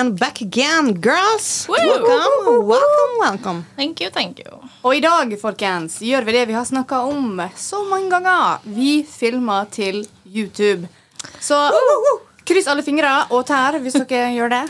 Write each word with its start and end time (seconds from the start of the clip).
And 0.00 0.18
back 0.18 0.40
again, 0.40 0.94
girls. 0.94 1.68
Welcome, 1.68 2.66
welcome, 2.66 3.12
welcome. 3.20 3.66
Thank 3.76 4.00
you, 4.00 4.08
thank 4.08 4.38
you. 4.38 4.48
Og 4.80 4.94
i 4.96 5.02
dag 5.04 5.34
folkens, 5.36 5.98
gjør 6.00 6.24
vi 6.24 6.32
det 6.38 6.44
vi 6.48 6.54
har 6.56 6.64
snakka 6.64 7.02
om 7.04 7.42
så 7.52 7.82
mange 7.84 8.08
ganger. 8.08 8.64
Vi 8.64 9.02
filmer 9.04 9.68
til 9.68 10.06
YouTube. 10.24 10.88
Så 11.40 11.58
kryss 12.48 12.70
alle 12.72 12.86
fingre 12.86 13.10
og 13.28 13.44
tær 13.50 13.76
hvis 13.84 13.98
dere 14.14 14.32
gjør 14.38 14.54
det. 14.54 14.62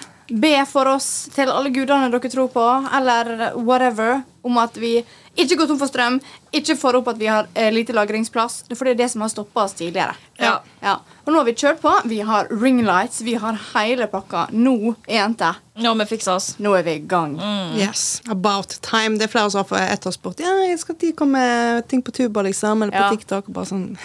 Be 0.42 0.50
for 0.66 0.90
oss 0.96 1.28
til 1.30 1.54
alle 1.54 1.70
gudene 1.70 2.10
dere 2.10 2.32
tror 2.34 2.50
på, 2.50 2.66
eller 2.98 3.52
whatever, 3.54 4.24
om 4.42 4.58
at 4.58 4.82
vi 4.82 4.96
ikke 5.38 5.56
gå 5.60 5.66
tom 5.70 5.78
for 5.78 5.86
strøm, 5.88 6.16
ikke 6.52 6.74
får 6.76 6.96
opp 6.98 7.08
at 7.12 7.18
vi 7.20 7.28
har 7.30 7.46
eh, 7.54 7.70
lite 7.72 7.94
lagringsplass. 7.94 8.64
For 8.74 8.84
det 8.84 8.90
er 8.96 8.98
det 9.04 9.10
som 9.12 9.22
har 9.24 9.30
stoppa 9.32 9.62
oss 9.64 9.72
tidligere. 9.78 10.16
Ja. 10.40 10.56
Ja. 10.82 10.96
Og 11.24 11.30
nå 11.32 11.38
har 11.38 11.46
vi 11.46 11.54
kjørt 11.54 11.78
på. 11.80 11.92
Vi 12.10 12.18
har 12.26 12.48
ringlights, 12.50 13.20
vi 13.22 13.34
har 13.38 13.56
hele 13.74 14.08
pakka. 14.10 14.48
Nå, 14.52 14.94
jente, 15.08 15.52
Nå 15.80 15.88
har 15.92 16.00
vi 16.02 16.06
fiksa 16.10 16.34
oss. 16.34 16.48
nå 16.58 16.74
er 16.76 16.82
vi 16.84 16.96
i 16.98 17.02
gang. 17.08 17.38
Yes, 17.78 18.20
about 18.28 18.74
time. 18.82 19.16
Det 19.20 19.28
er 19.28 19.32
flere 19.32 19.50
som 19.54 19.64
har 19.70 19.86
etterspurt. 19.94 20.40
Ja, 20.42 20.56
jeg 20.66 20.78
skal 20.82 20.98
de 21.00 21.12
komme 21.16 21.40
ting 21.88 22.02
på 22.02 22.12
tuba, 22.12 22.42
liksom, 22.42 22.82
eller 22.82 22.92
på 22.92 23.04
Ja. 23.06 23.10
TikTok. 23.14 23.46
Bare 23.54 23.66
sånn 23.70 23.96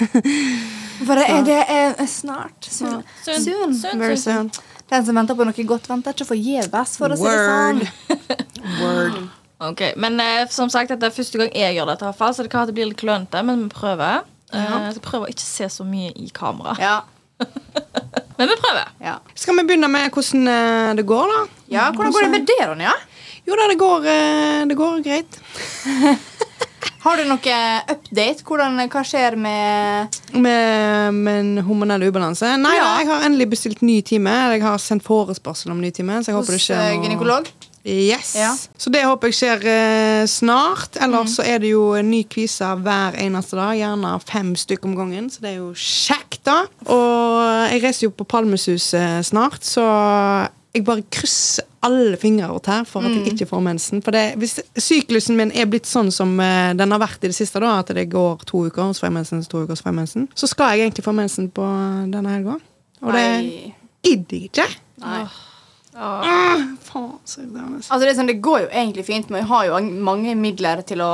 For 1.05 1.15
det 1.15 1.25
er, 1.27 1.41
det 1.43 1.57
er 1.67 2.05
snart. 2.07 2.69
Soon. 2.69 3.01
Soon. 3.25 3.41
Soon. 3.43 3.73
Soon. 3.75 3.99
Very 3.99 4.15
soon. 4.17 4.51
Den 4.89 5.05
som 5.05 5.15
venter 5.17 5.33
på 5.35 5.43
noe 5.49 5.65
godt, 5.65 5.89
venter 5.89 6.13
ikke 6.13 6.29
forgjeves. 6.29 6.95
For 7.01 7.09
å 7.09 7.17
si 7.17 7.25
det 7.25 7.41
sånn. 7.49 7.81
Word. 8.83 9.17
Ok, 9.63 9.81
Men 9.95 10.19
eh, 10.19 10.47
som 10.51 10.69
sagt, 10.69 10.89
dette 10.91 11.07
er 11.07 11.13
første 11.15 11.39
gang 11.39 11.51
jeg 11.55 11.75
gjør 11.77 11.87
dette, 11.93 12.03
i 12.03 12.09
hvert 12.09 12.17
fall, 12.19 12.33
så 12.35 12.43
det 12.43 12.51
kan 12.51 12.59
bli 12.59 12.63
at 12.65 12.71
det 12.73 12.75
blir 12.79 12.89
litt 12.91 12.99
klønete, 12.99 13.43
men 13.47 13.63
vi 13.63 13.69
prøver. 13.71 14.23
Eh, 14.53 14.89
så 14.95 15.03
prøver 15.03 15.27
å 15.29 15.31
ikke 15.31 15.45
se 15.47 15.69
så 15.71 15.85
mye 15.87 16.11
i 16.19 16.29
kamera. 16.35 16.75
Ja. 16.79 17.01
Men 18.35 18.49
vi 18.51 18.55
prøver. 18.59 18.89
Ja. 18.99 19.13
Skal 19.35 19.55
vi 19.55 19.63
begynne 19.63 19.87
med 19.87 20.11
hvordan 20.11 20.47
eh, 20.51 20.89
det 20.99 21.05
går, 21.07 21.29
da? 21.31 21.41
ja, 21.71 21.85
Hvordan 21.95 22.11
går 22.11 22.25
det 22.25 22.31
med 22.33 22.47
det, 22.49 22.57
Ronja? 22.67 22.91
Jo 23.47 23.55
da, 23.55 23.67
det 23.71 23.77
går, 23.79 24.07
eh, 24.11 24.63
det 24.67 24.75
går 24.75 24.97
greit. 25.05 25.37
Har 27.05 27.19
du 27.21 27.27
noe 27.29 27.55
update? 27.93 28.43
Hvordan, 28.47 28.79
hva 28.89 29.03
skjer 29.05 29.35
med 29.37 30.15
Med, 30.33 31.13
med 31.13 31.61
hormonell 31.67 32.07
ubalanse? 32.09 32.49
Nei, 32.57 32.73
Ja. 32.75 32.87
jeg 32.99 33.07
har 33.11 33.25
endelig 33.27 33.47
bestilt 33.53 33.83
ny 33.85 33.99
time. 34.01 34.33
Jeg 34.55 34.63
har 34.65 34.81
sendt 34.81 35.05
forespørsel 35.05 35.71
om 35.71 35.79
ny 35.83 35.91
time. 35.95 36.17
Så 36.25 36.31
jeg 36.33 36.39
håper 36.39 36.55
det 36.55 36.59
hos 36.59 36.67
skjer 36.67 36.81
eh, 36.81 36.95
noe 36.97 37.05
gynekolog? 37.05 37.51
Yes. 37.85 38.33
Ja. 38.33 38.49
Så 38.81 38.89
det 38.89 39.03
håper 39.05 39.29
jeg 39.29 39.37
skjer 39.37 39.65
eh, 39.69 40.23
snart. 40.29 40.97
Ellers 40.97 41.35
så 41.37 41.45
er 41.45 41.61
det 41.61 41.69
jo 41.69 41.91
en 41.93 42.09
ny 42.09 42.23
kvise 42.25 42.65
hver 42.81 43.17
eneste 43.21 43.59
dag. 43.59 43.75
Gjerne 43.77 44.15
fem 44.25 44.55
stykker 44.57 44.89
om 44.89 44.95
gangen, 44.97 45.29
så 45.29 45.43
det 45.45 45.51
er 45.53 45.59
jo 45.59 45.69
kjekt, 45.77 46.41
da. 46.49 46.63
Og 46.89 47.69
jeg 47.69 47.83
reiser 47.85 48.07
jo 48.07 48.15
på 48.17 48.25
Palmesus 48.25 48.89
eh, 48.97 49.19
snart, 49.25 49.61
så 49.69 49.85
jeg 50.75 50.83
bare 50.83 51.05
krysser 51.13 51.69
alle 51.85 52.17
fingre 52.17 52.49
og 52.51 52.63
tær 52.65 52.83
for 52.89 53.05
at 53.05 53.13
jeg 53.13 53.35
ikke 53.35 53.45
får 53.47 53.61
mensen. 53.63 54.01
For 54.03 54.15
det, 54.15 54.23
hvis 54.41 54.57
syklusen 54.81 55.37
min 55.37 55.53
er 55.53 55.69
blitt 55.69 55.85
sånn 55.87 56.09
som 56.11 56.33
eh, 56.41 56.73
den 56.75 56.91
har 56.91 56.99
vært 57.05 57.21
i 57.21 57.29
det 57.29 57.37
siste, 57.37 57.61
da, 57.61 57.77
at 57.85 57.93
det 57.95 58.09
går 58.11 58.41
to 58.49 58.65
uker, 58.65 58.91
så 58.91 59.05
får 59.05 59.11
jeg 59.11 59.17
mensen, 59.21 59.45
så 59.45 59.53
to 59.53 59.61
uker, 59.63 59.77
så 59.77 59.85
får 59.85 59.93
jeg 59.93 59.99
mensen, 60.01 60.29
så 60.33 60.49
skal 60.49 60.73
jeg 60.73 60.87
egentlig 60.87 61.05
få 61.05 61.13
mensen 61.15 61.51
på 61.53 61.69
denne 62.09 62.33
helga. 62.33 62.57
Og 63.05 63.13
det 63.13 63.27
gidder 64.01 64.39
jeg 64.39 64.49
ikke. 64.49 64.71
Nei. 65.05 65.27
Ah, 65.95 66.61
faen. 66.83 67.13
Altså, 67.23 67.99
det, 68.01 68.09
er 68.11 68.17
sånn, 68.17 68.31
det 68.31 68.41
går 68.43 68.65
jo 68.65 68.71
egentlig 68.71 69.05
fint, 69.07 69.29
men 69.31 69.43
jeg 69.43 69.49
har 69.51 69.67
jo 69.69 69.79
mange 70.05 70.35
midler 70.39 70.83
til 70.87 71.03
å 71.05 71.11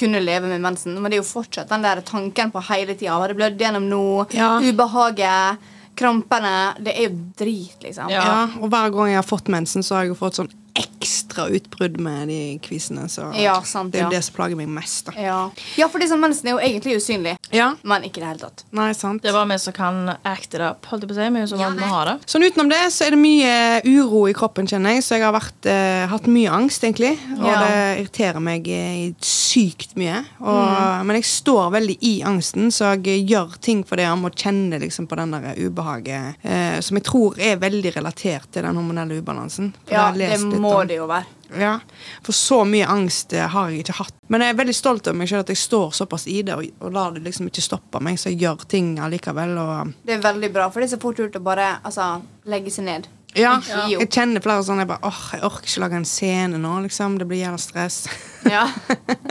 kunne 0.00 0.22
leve 0.24 0.48
med 0.50 0.62
mensen. 0.64 0.96
Men 0.98 1.10
det 1.12 1.18
er 1.18 1.22
jo 1.22 1.28
fortsatt 1.28 1.70
den 1.70 1.84
der 1.84 2.00
tanken 2.06 2.52
på 2.54 2.62
hele 2.70 2.96
tida. 2.96 3.18
Har 3.20 3.30
det 3.30 3.38
blødd 3.38 3.60
gjennom 3.60 3.86
nå? 3.90 4.04
Ja. 4.36 4.54
Ubehaget? 4.64 5.68
Krampene? 6.00 6.54
Det 6.80 6.94
er 6.96 7.10
jo 7.10 7.16
drit, 7.38 7.76
liksom. 7.84 8.08
Ja. 8.12 8.24
Ja, 8.24 8.40
og 8.60 8.70
hver 8.72 8.92
gang 8.94 9.12
jeg 9.12 9.20
har 9.20 9.28
fått 9.28 9.50
mensen, 9.52 9.84
så 9.84 9.98
har 9.98 10.06
jeg 10.06 10.14
jo 10.14 10.20
fått 10.22 10.40
sånn 10.40 10.50
ekstra 10.80 11.46
utbrudd 11.54 11.98
med 12.02 12.28
de 12.28 12.40
kvisene. 12.64 13.06
Så 13.12 13.28
Ja, 13.38 13.54
sant, 13.62 13.92
det 13.92 14.00
er 14.00 14.06
jo 14.06 14.10
ja. 14.10 14.18
det 14.18 14.24
som 14.26 14.34
plager 14.36 14.56
meg 14.58 14.68
mest. 14.68 15.06
da. 15.06 15.12
Ja, 15.20 15.40
ja 15.78 15.88
for 15.92 16.02
disse 16.02 16.16
menneskene 16.18 16.52
er 16.52 16.56
jo 16.58 16.62
egentlig 16.68 16.96
usynlige. 17.00 17.36
Ja, 17.54 17.74
men 17.82 18.02
ikke 18.06 18.20
i 18.20 18.24
det 18.24 18.28
hele 18.32 18.42
tatt. 18.44 18.64
nei, 18.72 18.92
sant. 18.94 19.22
Det 19.22 19.30
er 19.30 19.36
bare 19.38 19.48
vi 19.52 19.58
som 19.58 19.72
kan 19.76 20.00
acte 20.24 20.58
det 20.58 20.68
opp. 20.70 20.86
Holdt 20.90 21.02
jeg 21.06 21.10
på 21.10 21.16
å 21.16 21.20
si. 21.20 21.28
Vi 21.56 21.62
vant 21.62 21.76
med 21.80 21.88
å 21.90 22.04
det. 22.10 22.16
Sånn 22.30 22.44
utenom 22.46 22.70
det 22.70 22.80
så 22.94 23.06
er 23.06 23.10
det 23.16 23.20
mye 23.22 23.54
uro 23.84 24.26
i 24.30 24.34
kroppen, 24.36 24.66
kjenner 24.70 24.94
jeg. 24.96 25.02
Så 25.06 25.16
jeg 25.18 25.24
har 25.26 25.32
vært, 25.34 25.66
eh, 25.66 26.06
hatt 26.10 26.26
mye 26.30 26.50
angst, 26.50 26.82
egentlig. 26.84 27.16
Og 27.38 27.46
Ja. 27.46 27.60
det 27.64 28.06
irriterer 28.06 28.40
meg 28.40 28.68
eh, 28.68 29.12
sykt 29.20 29.94
mye. 29.96 30.24
Og, 30.40 30.60
Mm. 30.70 31.06
Men 31.06 31.16
jeg 31.16 31.24
står 31.24 31.70
veldig 31.72 31.96
i 32.02 32.22
angsten, 32.22 32.68
så 32.70 32.94
jeg 33.02 33.26
gjør 33.28 33.58
ting 33.60 33.82
for 33.84 33.96
det 33.96 34.06
om 34.06 34.24
å 34.24 34.30
kjenne 34.30 34.78
liksom, 34.80 35.06
på 35.08 35.16
den 35.16 35.30
der 35.32 35.54
ubehaget. 35.56 36.34
Eh, 36.44 36.80
som 36.80 36.96
jeg 36.96 37.04
tror 37.04 37.38
er 37.38 37.56
veldig 37.56 37.94
relatert 37.96 38.50
til 38.52 38.62
den 38.62 38.74
hormonelle 38.76 39.20
ubalansen. 39.22 39.72
For 39.86 39.94
Ja, 39.94 40.06
har 40.10 40.12
jeg 40.14 40.18
det 40.18 40.30
lest 40.30 40.44
litt 40.44 40.60
må 40.70 40.80
det 40.88 40.96
jo 41.00 41.10
være. 41.10 41.36
Ja, 41.58 41.80
For 42.22 42.36
så 42.36 42.60
mye 42.68 42.86
angst 42.86 43.32
eh, 43.34 43.46
har 43.50 43.70
jeg 43.70 43.82
ikke 43.84 43.96
hatt. 43.98 44.14
Men 44.30 44.44
jeg 44.44 44.54
er 44.54 44.58
veldig 44.60 44.74
stolt 44.76 45.08
av 45.10 45.16
meg 45.18 45.30
selv 45.30 45.44
at 45.44 45.50
jeg 45.50 45.58
står 45.58 45.94
såpass 45.98 46.28
i 46.30 46.40
det 46.46 46.54
og, 46.54 46.66
og 46.78 46.92
lar 46.94 47.14
det 47.16 47.24
liksom 47.26 47.48
ikke 47.50 47.64
stoppe 47.64 48.02
meg, 48.06 48.20
så 48.22 48.30
jeg 48.30 48.44
gjør 48.44 48.66
ting 48.70 48.92
allikevel. 49.02 49.56
Og, 49.58 49.94
Det 50.06 50.18
er 50.18 50.26
veldig 50.26 50.52
bra, 50.54 50.68
for 50.70 50.82
det 50.82 50.90
er 50.90 50.94
så 50.94 51.00
fort 51.02 51.18
gjort 51.18 51.40
å 51.40 51.42
bare 51.42 51.72
altså, 51.82 52.20
legge 52.50 52.70
seg 52.74 52.86
ned. 52.86 53.08
ja. 53.38 53.56
Jeg 53.90 54.08
kjenner 54.10 54.42
flere 54.42 54.62
sånn 54.66 54.82
jeg 54.82 54.90
bare, 54.90 55.06
åh, 55.06 55.18
jeg 55.36 55.44
orker 55.46 55.66
ikke 55.70 55.82
lage 55.84 55.98
en 56.00 56.06
scene 56.08 56.58
nå. 56.62 56.76
liksom, 56.86 57.18
Det 57.18 57.26
blir 57.30 57.42
jævla 57.42 57.58
stress. 57.62 58.04
Ja. 58.50 58.64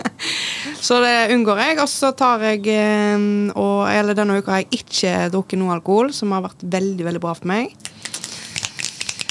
så 0.88 1.00
det 1.04 1.16
unngår 1.36 1.64
jeg. 1.64 1.80
Og 1.84 1.90
så 1.92 2.12
tar 2.16 2.44
jeg 2.48 2.68
eh, 2.72 3.28
og, 3.56 3.88
Eller 3.92 4.18
denne 4.18 4.40
uka 4.40 4.58
har 4.58 4.66
jeg 4.66 4.84
ikke 4.84 5.16
drukket 5.32 5.60
noe 5.60 5.78
alkohol, 5.80 6.12
som 6.16 6.36
har 6.36 6.44
vært 6.48 6.68
veldig 6.68 7.08
veldig 7.08 7.24
bra 7.24 7.36
for 7.40 7.52
meg. 7.52 7.76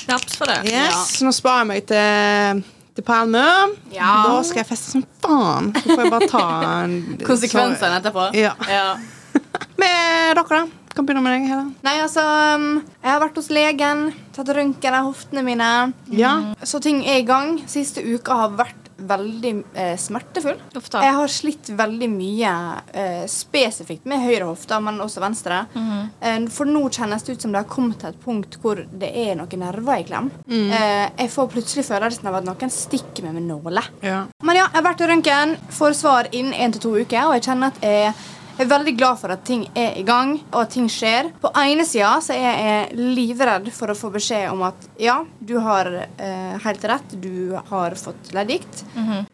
Knaps 0.08 0.38
for 0.40 0.48
det. 0.48 0.62
Yes, 0.72 1.18
Nå 1.20 1.34
sparer 1.36 1.66
jeg 1.66 1.68
meg 1.68 1.86
til, 1.90 2.62
til 2.96 3.04
Palme. 3.04 3.44
Ja. 3.92 4.12
Da 4.24 4.38
skal 4.46 4.62
jeg 4.62 4.68
feste 4.70 4.94
som 4.94 5.04
faen. 5.20 5.68
Så 5.76 5.84
får 5.90 6.00
jeg 6.06 6.12
bare 6.14 6.28
ta 6.32 6.44
en 6.78 6.94
Konsekvensene 7.28 7.98
etterpå. 8.00 8.30
Ja. 8.38 8.54
ja. 8.72 8.94
Med 9.82 10.38
dere, 10.38 10.46
da? 10.48 10.62
Kan 10.96 11.06
begynne 11.06 11.20
med 11.22 11.36
deg. 11.36 11.44
Helen. 11.46 11.68
Nei, 11.84 11.92
altså 12.02 12.24
um, 12.56 12.80
Jeg 13.04 13.10
har 13.12 13.20
vært 13.22 13.36
hos 13.38 13.50
legen, 13.54 14.00
tatt 14.34 14.48
røntgen 14.56 14.96
av 14.96 15.06
hoftene 15.06 15.44
mine. 15.46 15.68
Ja. 16.10 16.32
Så 16.66 16.80
ting 16.82 17.04
er 17.04 17.20
i 17.20 17.26
gang. 17.28 17.58
Siste 17.70 18.02
uka 18.02 18.40
har 18.40 18.56
vært 18.58 18.87
veldig 18.98 19.52
eh, 19.74 19.96
smertefull. 20.00 20.58
Uff. 20.76 20.88
Jeg 20.92 21.14
har 21.14 21.30
slitt 21.32 21.70
veldig 21.78 22.08
mye 22.10 22.52
eh, 22.92 23.24
spesifikt 23.30 24.04
med 24.10 24.22
høyre 24.24 24.48
hofte, 24.50 24.78
men 24.82 24.98
også 25.04 25.22
venstre. 25.22 25.62
Mhm. 25.74 26.08
eh, 26.20 26.38
for 26.54 26.66
nå 26.70 26.82
kjennes 26.90 27.22
det 27.22 27.36
ut 27.36 27.42
som 27.46 27.52
det 27.54 27.62
har 27.62 27.68
kommet 27.70 27.98
til 28.02 28.10
et 28.10 28.20
punkt 28.24 28.58
hvor 28.62 28.80
det 28.98 29.10
er 29.12 29.34
noen 29.38 29.62
nerver 29.62 30.00
i 30.02 30.06
klem. 30.08 30.30
Mm. 30.48 30.70
Eh, 30.70 31.04
jeg 31.24 31.30
får 31.34 31.50
plutselig 31.54 31.84
følelsen 31.88 32.26
av 32.30 32.40
at 32.40 32.48
noen 32.48 32.70
stikker 32.74 33.24
meg 33.28 33.38
med 33.38 33.48
nåler. 33.50 33.88
ja. 34.02 34.24
Men 34.42 34.56
ja, 34.56 34.64
jeg 34.72 34.78
har 34.80 34.84
vært 34.86 35.00
i 35.04 35.06
røntgen, 35.10 35.56
får 35.76 35.92
svar 35.98 36.28
innen 36.32 36.54
én 36.54 36.72
til 36.72 36.80
to 36.80 36.94
uker, 36.96 37.26
og 37.28 37.34
jeg 37.36 37.42
kjenner 37.48 37.72
at 37.72 37.80
jeg 37.82 38.12
jeg 38.58 38.66
er 38.66 38.70
veldig 38.72 38.94
glad 38.98 39.18
for 39.20 39.30
at 39.32 39.44
ting 39.46 39.64
er 39.78 39.94
i 39.96 40.02
gang, 40.06 40.34
og 40.50 40.60
at 40.64 40.72
ting 40.74 40.88
skjer. 40.90 41.30
På 41.40 41.52
ene 41.62 41.84
sida 41.86 42.10
så 42.24 42.34
er 42.34 42.58
jeg 42.58 42.98
livredd 42.98 43.70
for 43.72 43.92
å 43.92 43.96
få 43.96 44.10
beskjed 44.14 44.50
om 44.50 44.62
at 44.66 44.88
ja, 45.00 45.20
du 45.40 45.54
har 45.62 45.86
eh, 45.94 46.56
helt 46.64 46.84
rett, 46.90 47.14
du 47.22 47.54
har 47.70 47.94
fått 47.98 48.32
leddgikt. 48.34 48.82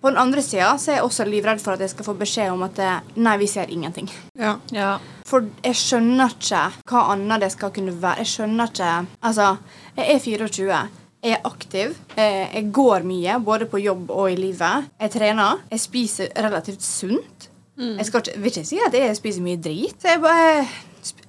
På 0.01 0.11
den 0.13 0.21
andre 0.21 0.43
sida 0.45 0.75
så 0.79 0.93
er 0.93 0.99
jeg 1.01 1.07
også 1.09 1.27
livredd 1.29 1.63
for 1.65 1.75
at 1.75 1.81
jeg 1.87 1.95
skal 1.95 2.09
få 2.11 2.15
beskjed 2.21 2.53
om 2.53 2.63
at 2.69 2.79
eh, 2.85 3.01
nei, 3.17 3.37
vi 3.41 3.49
ser 3.51 3.73
ingenting. 3.73 4.11
ja. 4.39 4.59
Ja. 4.75 4.99
For 5.25 5.47
jeg 5.65 5.75
skjønner 5.81 6.35
ikke 6.35 6.59
hva 6.91 7.07
annet 7.15 7.41
det 7.47 7.49
skal 7.55 7.71
kunne 7.73 7.95
være. 7.97 8.21
Jeg 8.21 8.29
skjønner 8.35 8.69
ikke 8.69 8.91
Altså, 9.25 9.47
jeg 9.97 10.13
er 10.13 10.19
24. 10.21 10.83
Jeg 11.25 11.33
er 11.39 11.47
aktiv. 11.49 11.95
eh, 12.21 12.53
Jeg 12.55 12.69
går 12.77 13.07
mye, 13.09 13.39
både 13.41 13.65
på 13.73 13.81
jobb 13.81 14.11
og 14.13 14.29
i 14.31 14.37
livet. 14.37 14.91
Jeg 15.01 15.11
trener. 15.17 15.63
Jeg 15.73 15.81
spiser 15.81 16.29
relativt 16.37 16.83
sunt. 16.85 17.49
Jeg 17.79 18.07
skal 18.07 18.23
ikke, 18.23 18.39
vil 18.39 18.53
ikke 18.53 18.67
si 18.69 18.79
at 18.87 18.95
jeg 18.95 19.17
spiser 19.19 19.43
mye 19.43 19.59
drit. 19.59 20.05
Jeg 20.07 20.21
bare 20.23 20.65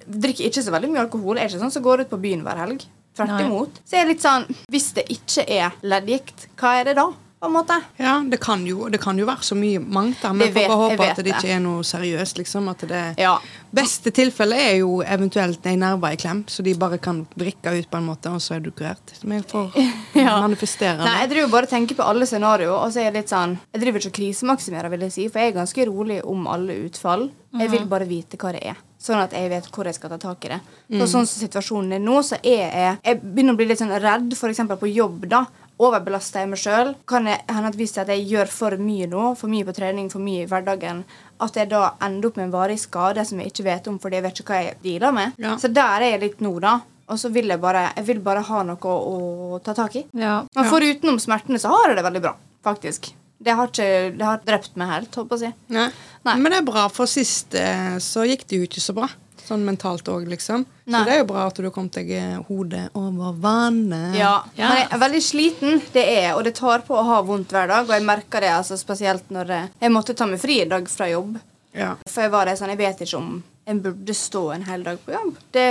drikker 0.05 0.45
ikke 0.49 0.63
så 0.65 0.73
veldig 0.75 0.91
mye 0.93 1.03
alkohol. 1.07 1.39
Jeg 1.39 1.47
er 1.47 1.53
ikke 1.53 1.63
sånn 1.63 1.73
som 1.73 1.85
går 1.85 2.05
ut 2.05 2.11
på 2.11 2.21
byen 2.21 2.43
hver 2.45 2.61
helg. 2.61 2.85
Tvert 3.15 3.41
imot. 3.45 3.77
Så 3.87 3.95
jeg 3.95 4.03
er 4.03 4.09
litt 4.11 4.23
sånn 4.25 4.43
Hvis 4.73 4.89
det 4.97 5.05
ikke 5.13 5.45
er 5.47 5.77
leddgikt, 5.87 6.49
hva 6.59 6.73
er 6.81 6.89
det 6.89 6.97
da? 6.99 7.05
På 7.45 7.51
en 7.51 7.55
måte. 7.59 7.77
ja 8.01 8.15
det, 8.25 8.39
kan 8.41 8.65
jo, 8.67 8.87
det 8.89 8.99
kan 9.03 9.17
jo 9.21 9.27
være 9.29 9.45
så 9.45 9.55
mye 9.57 9.79
mangt, 9.79 10.17
der, 10.23 10.33
men 10.33 10.51
får 10.55 10.73
håpe 10.81 11.05
at 11.11 11.19
det 11.21 11.25
det. 11.27 11.35
ikke 11.37 11.53
er 11.55 11.61
noe 11.63 11.83
seriøst. 11.85 12.37
liksom, 12.41 12.69
at 12.73 12.85
det 12.89 13.03
Ja. 13.21 13.35
Beste 13.75 14.11
tilfellet 14.15 14.57
er 14.57 14.75
jo 14.79 15.01
eventuelt 15.03 15.65
en 15.67 15.79
nerve 15.83 16.13
i 16.15 16.17
klem, 16.19 16.45
så 16.47 16.63
de 16.63 16.73
bare 16.79 16.97
kan 16.97 17.25
vrikke 17.35 17.73
ut 17.77 17.89
på 17.91 17.97
en 17.99 18.05
måte, 18.07 18.31
og 18.31 18.39
så 18.41 18.55
er 18.55 18.61
du 18.63 18.71
kurert. 18.71 19.13
Men 19.23 19.41
jeg 19.43 19.47
får 19.51 19.75
Ja. 20.15 20.39
manifestere 20.41 20.97
Nei, 21.03 21.19
jeg 21.25 21.29
driver 21.33 21.51
bare 21.51 21.67
tenker 21.67 21.95
på 21.99 22.03
alle 22.07 22.25
scenarioer, 22.25 22.71
og 22.85 22.91
så 22.93 23.01
er 23.03 23.09
jeg 23.11 23.17
litt 23.19 23.29
sånn 23.33 23.57
Jeg 23.73 23.81
driver 23.83 23.99
ikke 23.99 24.13
og 24.13 24.19
krisemaksimerer, 24.19 24.89
vil 24.95 25.05
jeg 25.07 25.11
si, 25.11 25.27
for 25.29 25.39
jeg 25.43 25.53
er 25.53 25.59
ganske 25.59 25.85
rolig 25.89 26.21
om 26.25 26.47
alle 26.47 26.77
utfall. 26.87 27.29
Jeg 27.55 27.69
vil 27.71 27.85
bare 27.87 28.03
vite 28.07 28.35
hva 28.41 28.51
det 28.51 28.63
er. 28.67 28.75
Sånn 28.99 29.19
at 29.21 29.31
jeg 29.37 29.47
vet 29.51 29.67
hvor 29.71 29.85
jeg 29.87 29.95
skal 29.95 30.09
ta 30.09 30.17
tak 30.17 30.43
i 30.47 30.49
det. 30.55 30.57
Så 30.97 31.05
sånn 31.11 31.27
som 31.29 31.39
situasjonen 31.43 31.93
er 31.95 32.01
nå, 32.03 32.15
så 32.25 32.39
er 32.41 32.63
jeg 32.71 32.97
Jeg 33.05 33.19
begynner 33.21 33.53
å 33.53 33.59
bli 33.59 33.67
litt 33.69 33.79
sånn 33.79 33.93
redd, 34.01 34.33
f.eks. 34.33 34.59
på 34.79 34.89
jobb, 34.91 35.27
da. 35.31 35.43
Overbelaster 35.81 36.39
jeg 36.45 36.49
meg 36.53 36.59
sjøl? 36.61 36.93
Kan 37.09 37.25
jeg 37.27 37.41
hende 37.51 37.67
at 37.67 37.75
hvis 37.75 37.95
jeg 37.99 38.27
gjør 38.29 38.47
for 38.47 38.77
mye 38.79 39.07
nå, 39.11 39.23
for 39.35 39.51
mye 39.51 39.65
på 39.67 39.73
trening, 39.75 40.07
for 40.13 40.23
mye 40.23 40.45
i 40.45 40.49
hverdagen, 40.49 41.01
at 41.43 41.57
jeg 41.59 41.67
da 41.73 41.89
ender 42.05 42.29
opp 42.29 42.37
med 42.39 42.45
en 42.47 42.53
varig 42.53 42.77
skade 42.79 43.25
som 43.27 43.41
jeg 43.43 43.51
ikke 43.51 43.65
vet 43.67 43.89
om 43.91 43.97
fordi 43.99 44.21
jeg 44.21 44.23
vet 44.23 44.39
ikke 44.39 44.53
hva 44.53 44.61
jeg 44.63 44.77
dealer 44.85 45.11
med? 45.17 45.35
Ja. 45.41 45.57
Så 45.59 45.67
der 45.75 45.99
er 46.05 46.13
jeg 46.15 46.21
litt 46.23 46.39
nå, 46.45 46.53
da. 46.63 46.77
og 47.11 47.19
så 47.21 47.29
vil 47.29 47.51
jeg 47.51 47.59
bare, 47.61 47.89
jeg 47.97 48.05
vil 48.07 48.21
bare 48.23 48.41
ha 48.47 48.63
noe 48.65 48.95
å, 48.95 49.59
ta 49.65 49.75
tak 49.77 49.95
i. 49.99 50.05
Ja. 50.15 50.39
Men 50.55 50.63
Ja. 50.63 50.69
forutenom 50.71 51.19
smertene 51.19 51.59
så 51.61 51.69
har 51.75 51.89
jeg 51.91 51.97
det 51.99 52.05
veldig 52.07 52.21
bra, 52.23 52.35
faktisk. 52.63 53.11
Det 53.45 53.53
har 53.53 53.67
ikke 53.67 54.17
det 54.17 54.25
har 54.25 54.39
drept 54.47 54.77
meg 54.79 54.87
helt, 54.89 55.11
håper 55.13 55.37
jeg 55.37 55.51
å 55.51 55.51
si. 55.51 55.73
Nei. 55.75 55.89
Nei. 56.23 56.35
Men 56.39 56.51
det 56.51 56.57
er 56.63 56.65
bra, 56.71 56.87
for 56.89 57.05
sist 57.05 57.53
eh, 57.53 57.97
så 57.99 58.23
gikk 58.25 58.47
det 58.47 58.57
jo 58.57 58.63
ikke 58.65 58.81
så 58.81 58.95
bra. 58.95 59.09
Sånn 59.45 59.61
mentalt 59.65 60.07
òg, 60.09 60.23
liksom. 60.29 60.63
Nei. 60.89 60.99
Så 60.99 61.05
det 61.05 61.13
er 61.13 61.19
jo 61.19 61.27
bra 61.29 61.43
at 61.45 61.59
du 61.61 61.67
kom 61.73 61.85
deg 61.93 62.09
eh, 62.17 62.37
hodet 62.47 62.87
over 62.97 63.35
vannet. 63.41 64.15
Ja, 64.17 64.43
Ja. 64.57 64.69
Men 64.69 64.77
jeg 64.79 64.87
er 64.91 65.01
veldig 65.03 65.21
sliten, 65.21 65.81
det 65.93 66.05
er 66.17 66.31
og 66.35 66.43
det 66.47 66.55
tar 66.57 66.81
på 66.87 66.97
å 66.97 67.03
ha 67.05 67.19
vondt 67.25 67.53
hver 67.53 67.69
dag. 67.69 67.85
Og 67.85 67.93
jeg 67.93 68.05
merker 68.07 68.41
det 68.41 68.49
altså, 68.55 68.77
spesielt 68.81 69.29
når 69.29 69.53
jeg, 69.53 69.69
jeg 69.85 69.93
måtte 69.93 70.15
ta 70.17 70.25
meg 70.29 70.41
fri 70.41 70.61
i 70.63 70.69
dag 70.69 70.89
fra 70.89 71.09
jobb. 71.11 71.37
Ja. 71.75 71.93
For 72.09 72.25
jeg 72.25 72.33
var 72.33 72.49
der 72.49 72.57
sånn, 72.57 72.73
jeg 72.73 72.81
vet 72.81 73.05
ikke 73.05 73.19
om 73.19 73.31
en 73.65 73.81
burde 73.81 74.13
stå 74.17 74.43
en 74.55 74.65
hel 74.65 74.83
dag 74.85 74.99
på 75.05 75.13
jobb. 75.13 75.37
Det, 75.53 75.69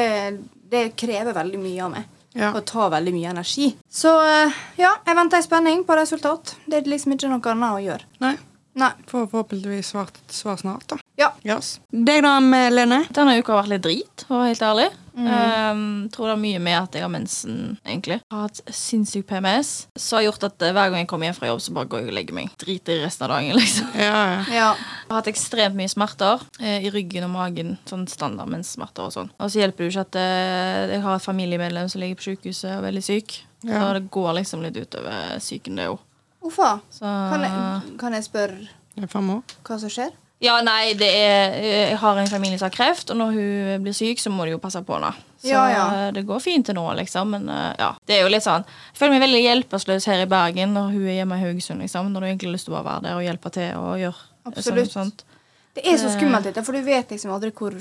det 0.71 0.85
krever 0.99 1.35
veldig 1.35 1.61
mye 1.63 1.85
av 1.85 1.95
meg. 1.95 2.11
Ja. 2.35 2.49
Og 2.51 2.65
tar 2.67 2.91
veldig 2.91 3.13
mye 3.15 3.31
energi. 3.31 3.69
Så 3.91 4.11
eh, 4.27 4.55
ja, 4.81 4.91
jeg 5.07 5.19
venter 5.19 5.39
i 5.39 5.47
spenning 5.47 5.85
på 5.87 5.95
resultat. 5.99 6.57
Det 6.67 6.81
er 6.81 6.91
liksom 6.91 7.15
ikke 7.15 7.31
noe 7.31 7.53
annet 7.53 7.77
å 7.79 7.83
gjøre. 7.85 8.09
Nei. 8.25 8.35
Nei. 8.75 8.91
Får 9.07 9.29
forhåpentligvis 9.31 9.93
svar, 9.95 10.11
svar 10.35 10.59
snart, 10.59 10.89
da. 10.91 10.99
Ja. 11.17 11.31
Yes. 11.47 11.79
Deg 11.91 12.25
da, 12.25 12.39
Lene? 12.43 13.05
Denne 13.15 13.39
uka 13.39 13.55
har 13.55 13.63
vært 13.63 13.75
litt 13.77 13.87
drit, 13.87 14.25
for 14.27 14.39
å 14.39 14.43
være 14.43 14.55
helt 14.55 14.65
ærlig. 14.67 14.87
Mm. 15.15 15.27
Um, 15.31 15.83
tror 16.11 16.27
det 16.27 16.33
er 16.33 16.41
mye 16.43 16.61
med 16.65 16.75
at 16.75 16.97
jeg 16.99 17.05
har 17.05 17.11
mensen, 17.13 17.59
egentlig. 17.87 18.17
Jeg 18.19 18.35
har 18.35 18.49
hatt 18.49 18.73
sinnssyk 18.75 19.29
PMS, 19.29 19.87
Så 19.95 20.17
har 20.19 20.25
gjort 20.27 20.47
at 20.49 20.65
eh, 20.67 20.73
hver 20.75 20.91
gang 20.91 21.05
jeg 21.05 21.11
kommer 21.13 21.29
hjem 21.29 21.37
fra 21.37 21.51
jobb, 21.53 21.61
så 21.63 21.75
bare 21.77 21.91
går 21.93 22.03
jeg 22.03 22.11
og 22.11 22.17
legger 22.19 22.39
meg. 22.41 22.49
Driter 22.59 22.97
i 22.97 23.05
resten 23.05 23.29
av 23.29 23.35
dagen, 23.37 23.55
liksom. 23.61 23.93
Ja, 23.95 24.11
ja. 24.11 24.41
Ja. 24.51 24.71
Jeg 24.75 25.13
har 25.13 25.21
hatt 25.21 25.31
ekstremt 25.31 25.79
mye 25.79 25.93
smerter 25.93 26.43
eh, 26.59 26.89
i 26.89 26.91
ryggen 26.95 27.29
og 27.29 27.35
magen. 27.37 27.77
Sånn 27.87 28.09
standard 28.11 28.51
menssmerter 28.51 29.07
og 29.07 29.15
sånn. 29.15 29.31
Og 29.39 29.55
så 29.55 29.63
hjelper 29.63 29.85
det 29.85 29.91
jo 29.91 29.95
ikke 29.95 30.07
at 30.09 30.21
eh, 30.25 30.97
jeg 30.97 31.05
har 31.07 31.21
et 31.21 31.29
familiemedlem 31.29 31.93
som 31.93 32.03
ligger 32.03 32.19
på 32.19 32.33
sykehuset 32.33 32.73
og 32.73 32.81
er 32.81 32.89
veldig 32.89 33.05
syk. 33.07 33.39
Ja. 33.63 33.79
Så 33.79 33.95
det 34.01 34.09
går 34.19 34.33
liksom 34.41 34.67
litt 34.67 34.83
utover 34.83 35.39
psyken, 35.39 35.79
det 35.79 35.93
òg. 35.95 36.03
Hvorfor? 36.45 36.83
Kan 36.99 37.47
jeg, 37.47 37.95
kan 38.03 38.19
jeg 38.19 38.27
spørre 38.27 38.67
er 39.01 39.09
hva 39.09 39.79
som 39.81 39.91
skjer? 39.91 40.13
Ja, 40.45 40.59
nei, 40.65 40.93
det 40.99 41.09
er 41.09 41.55
Jeg 41.65 41.99
har 42.03 42.19
en 42.21 42.29
familie 42.29 42.59
som 42.61 42.69
har 42.69 42.75
kreft, 42.75 43.11
og 43.13 43.17
når 43.17 43.37
hun 43.37 43.85
blir 43.87 43.97
syk, 43.97 44.21
så 44.21 44.33
må 44.33 44.45
de 44.45 44.53
jo 44.55 44.61
passe 44.63 44.83
på 44.85 44.99
henne. 44.99 45.13
Så 45.41 45.49
Ja, 45.53 45.63
ja. 45.73 45.85
eh, 46.07 46.11
det 46.17 46.27
går 46.29 46.41
fint 46.45 46.67
til 46.69 46.77
nå, 46.77 46.85
liksom. 47.01 47.33
Men 47.37 47.49
eh, 47.49 47.73
ja, 47.81 47.91
det 48.07 48.19
er 48.19 48.23
jo 48.25 48.33
litt 48.33 48.45
sånn 48.45 48.65
Jeg 48.65 48.99
føler 49.01 49.17
meg 49.17 49.25
veldig 49.27 49.43
hjelpeløs 49.45 50.09
her 50.11 50.25
i 50.25 50.29
Bergen 50.31 50.77
når 50.77 50.93
hun 50.93 51.07
er 51.09 51.19
hjemme 51.21 51.39
i 51.41 51.45
Haugesund, 51.47 51.85
liksom. 51.85 52.13
Når 52.13 52.21
du 52.21 52.29
egentlig 52.29 52.51
har 52.51 52.57
lyst 52.59 52.69
til 52.69 52.75
å 52.75 52.79
bare 52.79 52.91
være 52.91 53.07
der 53.09 53.19
og 53.21 53.27
hjelpe 53.27 53.55
til 53.57 53.81
og 53.81 53.97
gjøre 54.01 54.29
Absolutt. 54.53 54.93
sånn, 54.93 55.11
sånt. 55.15 55.25
Det 55.75 55.87
er 55.91 55.97
så 55.99 56.13
skummelt, 56.13 56.47
dette, 56.47 56.63
for 56.63 56.77
du 56.77 56.85
vet 56.87 57.11
liksom 57.11 57.33
aldri 57.35 57.51
hvor, 57.57 57.75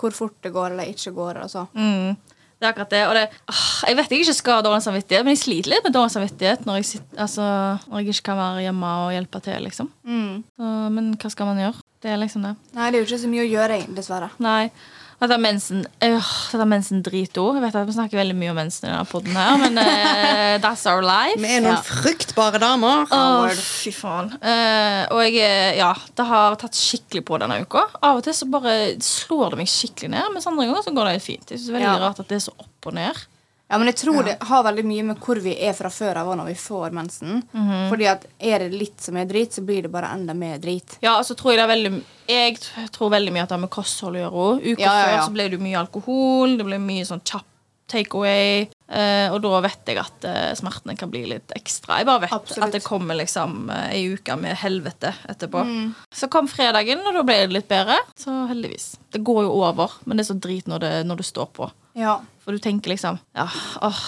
hvor 0.00 0.16
fort 0.16 0.38
det 0.42 0.52
går 0.54 0.72
eller 0.74 0.88
ikke 0.90 1.12
går. 1.14 1.42
Altså. 1.44 1.66
Mm. 1.76 2.16
Det 2.58 2.66
er 2.66 2.72
akkurat 2.72 2.90
det. 2.90 3.02
Og 3.06 3.14
det 3.14 3.26
åh, 3.52 3.66
jeg 3.86 3.98
vet 4.00 4.14
jeg 4.14 4.24
ikke 4.24 4.34
skal 4.34 4.56
ha 4.58 4.64
dårlig 4.66 4.82
samvittighet, 4.82 5.26
men 5.26 5.36
jeg 5.36 5.42
sliter 5.44 5.70
litt 5.74 5.84
med 5.86 5.94
dårlig 5.94 6.14
samvittighet 6.16 6.64
når 6.66 6.80
jeg, 6.80 6.88
sitter, 6.94 7.20
altså, 7.22 7.44
når 7.86 8.00
jeg 8.02 8.16
ikke 8.16 8.26
kan 8.32 8.40
være 8.40 8.64
hjemme 8.66 8.94
og 9.04 9.12
hjelpe 9.14 9.42
til, 9.44 9.68
liksom. 9.68 9.92
Mm. 10.02 10.32
Så, 10.56 10.72
men 10.96 11.12
hva 11.14 11.30
skal 11.36 11.52
man 11.52 11.62
gjøre? 11.62 11.84
Det 12.02 12.12
er 12.12 12.20
liksom 12.20 12.44
det. 12.46 12.54
Nei, 12.76 12.90
det 12.92 12.98
er 12.98 13.02
jo 13.02 13.08
ikke 13.10 13.22
så 13.24 13.28
mye 13.32 13.42
å 13.42 13.50
gjøre, 13.50 13.80
dessverre. 13.96 14.30
Nei. 14.44 14.70
Dette 15.18 15.34
er 15.34 15.40
mensen 15.42 15.80
øh, 15.82 16.26
Dette 16.52 16.60
er 16.62 16.68
mensen 16.70 17.00
dritord. 17.02 17.56
Jeg 17.58 17.62
vet 17.64 17.74
at 17.80 17.88
Vi 17.88 17.94
snakker 17.96 18.20
veldig 18.20 18.36
mye 18.38 18.52
om 18.52 18.58
mensen 18.60 18.84
i 18.86 18.92
denne 18.92 19.08
podden 19.10 19.34
her, 19.34 19.56
men 19.64 19.80
uh, 19.82 20.52
that's 20.62 20.84
our 20.86 21.02
life. 21.02 21.40
Vi 21.42 21.48
er 21.56 21.64
noen 21.64 21.74
Ja. 21.74 21.80
fruktbare 21.82 22.60
damer. 22.62 23.02
Åh, 23.10 23.50
fy 23.58 23.90
faen. 23.96 24.30
Uh, 24.38 25.10
og 25.16 25.24
jeg 25.26 25.40
eh, 25.42 25.72
Ja, 25.80 25.90
det 26.14 26.28
har 26.30 26.54
tatt 26.62 26.78
skikkelig 26.78 27.24
på 27.26 27.40
denne 27.42 27.58
uka. 27.66 27.82
Av 27.98 28.20
og 28.20 28.22
til 28.28 28.36
så 28.38 28.46
bare 28.52 28.76
slår 29.02 29.56
det 29.56 29.64
meg 29.64 29.72
skikkelig 29.74 30.12
ned, 30.14 30.30
mens 30.36 30.46
andre 30.46 30.68
ganger 30.70 30.86
så 30.86 30.94
går 30.94 31.10
det 31.10 31.16
helt 31.18 31.26
fint. 31.26 31.50
Jeg 31.50 31.58
synes 31.58 31.66
det 31.66 31.74
er 31.74 31.80
veldig 31.80 31.90
Ja. 31.98 32.06
rart 32.06 32.22
at 32.22 32.30
det 32.30 32.38
er 32.38 32.46
så 32.46 32.54
opp 32.62 32.86
og 32.92 32.94
ned. 33.00 33.24
Ja, 33.68 33.78
men 33.78 33.90
jeg 33.90 33.96
tror 34.00 34.22
Ja. 34.22 34.22
det 34.22 34.48
har 34.48 34.62
veldig 34.64 34.84
mye 34.84 35.02
med 35.10 35.20
hvor 35.20 35.40
vi 35.44 35.52
er 35.60 35.74
fra 35.76 35.90
før 35.92 36.16
av 36.22 36.28
og 36.28 36.38
når 36.38 36.46
vi 36.46 36.54
får 36.54 36.90
mensen. 36.90 37.42
Mhm. 37.52 37.90
Fordi 37.90 38.06
at 38.08 38.24
er 38.40 38.58
det 38.58 38.72
litt 38.72 39.00
som 39.00 39.16
er 39.16 39.26
drit, 39.26 39.52
så 39.52 39.64
blir 39.64 39.82
det 39.82 39.92
bare 39.92 40.08
enda 40.14 40.34
mer 40.34 40.58
drit. 40.58 40.96
Ja, 41.02 41.18
og 41.18 41.24
så 41.24 41.36
tror 41.36 41.52
jeg 41.52 41.58
det 41.58 41.68
er 41.68 41.74
veldig 41.76 42.04
Jeg 42.28 42.58
tror 42.92 43.10
veldig 43.10 43.32
mye 43.32 43.42
at 43.42 43.48
det 43.48 43.56
har 43.56 43.60
med 43.60 43.70
kosthold 43.70 44.16
å 44.16 44.24
gjøre. 44.24 44.72
Uka 44.72 44.80
ja, 44.80 44.92
ja. 44.92 45.04
før 45.06 45.28
så 45.28 45.32
ble 45.32 45.48
det 45.48 45.60
mye 45.60 45.78
alkohol, 45.78 46.58
det 46.58 46.64
ble 46.66 46.78
mye 46.78 47.04
sånn 47.04 47.24
kjapp 47.24 47.44
takeaway. 47.88 48.68
Uh, 48.88 49.28
og 49.34 49.42
da 49.44 49.60
vet 49.64 49.90
jeg 49.90 49.98
at 50.00 50.24
uh, 50.24 50.52
smertene 50.56 50.96
kan 50.96 51.10
bli 51.12 51.26
litt 51.28 51.52
ekstra. 51.56 51.98
Jeg 52.00 52.08
bare 52.08 52.24
vet 52.24 52.32
Absolutt. 52.32 52.68
at 52.68 52.76
det 52.78 52.84
kommer 52.86 53.18
liksom 53.18 53.68
uh, 53.68 53.90
ei 53.92 54.14
uke 54.14 54.36
med 54.40 54.56
helvete 54.62 55.12
etterpå. 55.28 55.64
Mm. 55.64 55.90
Så 56.14 56.30
kom 56.32 56.48
fredagen, 56.48 57.04
og 57.04 57.18
da 57.18 57.24
ble 57.26 57.36
det 57.46 57.56
litt 57.56 57.68
bedre. 57.68 57.98
Så 58.16 58.32
heldigvis. 58.48 58.94
Det 59.12 59.20
går 59.24 59.44
jo 59.44 59.52
over, 59.60 59.98
men 60.04 60.16
det 60.16 60.24
er 60.24 60.32
så 60.32 60.38
drit 60.40 60.70
når 60.70 60.84
det, 60.84 60.94
når 61.08 61.20
det 61.20 61.28
står 61.28 61.52
på. 61.58 61.70
Ja. 61.98 62.20
For 62.48 62.56
du 62.56 62.62
tenker 62.64 62.94
liksom 62.94 63.18
Ja, 63.36 63.44
åh, 63.84 63.98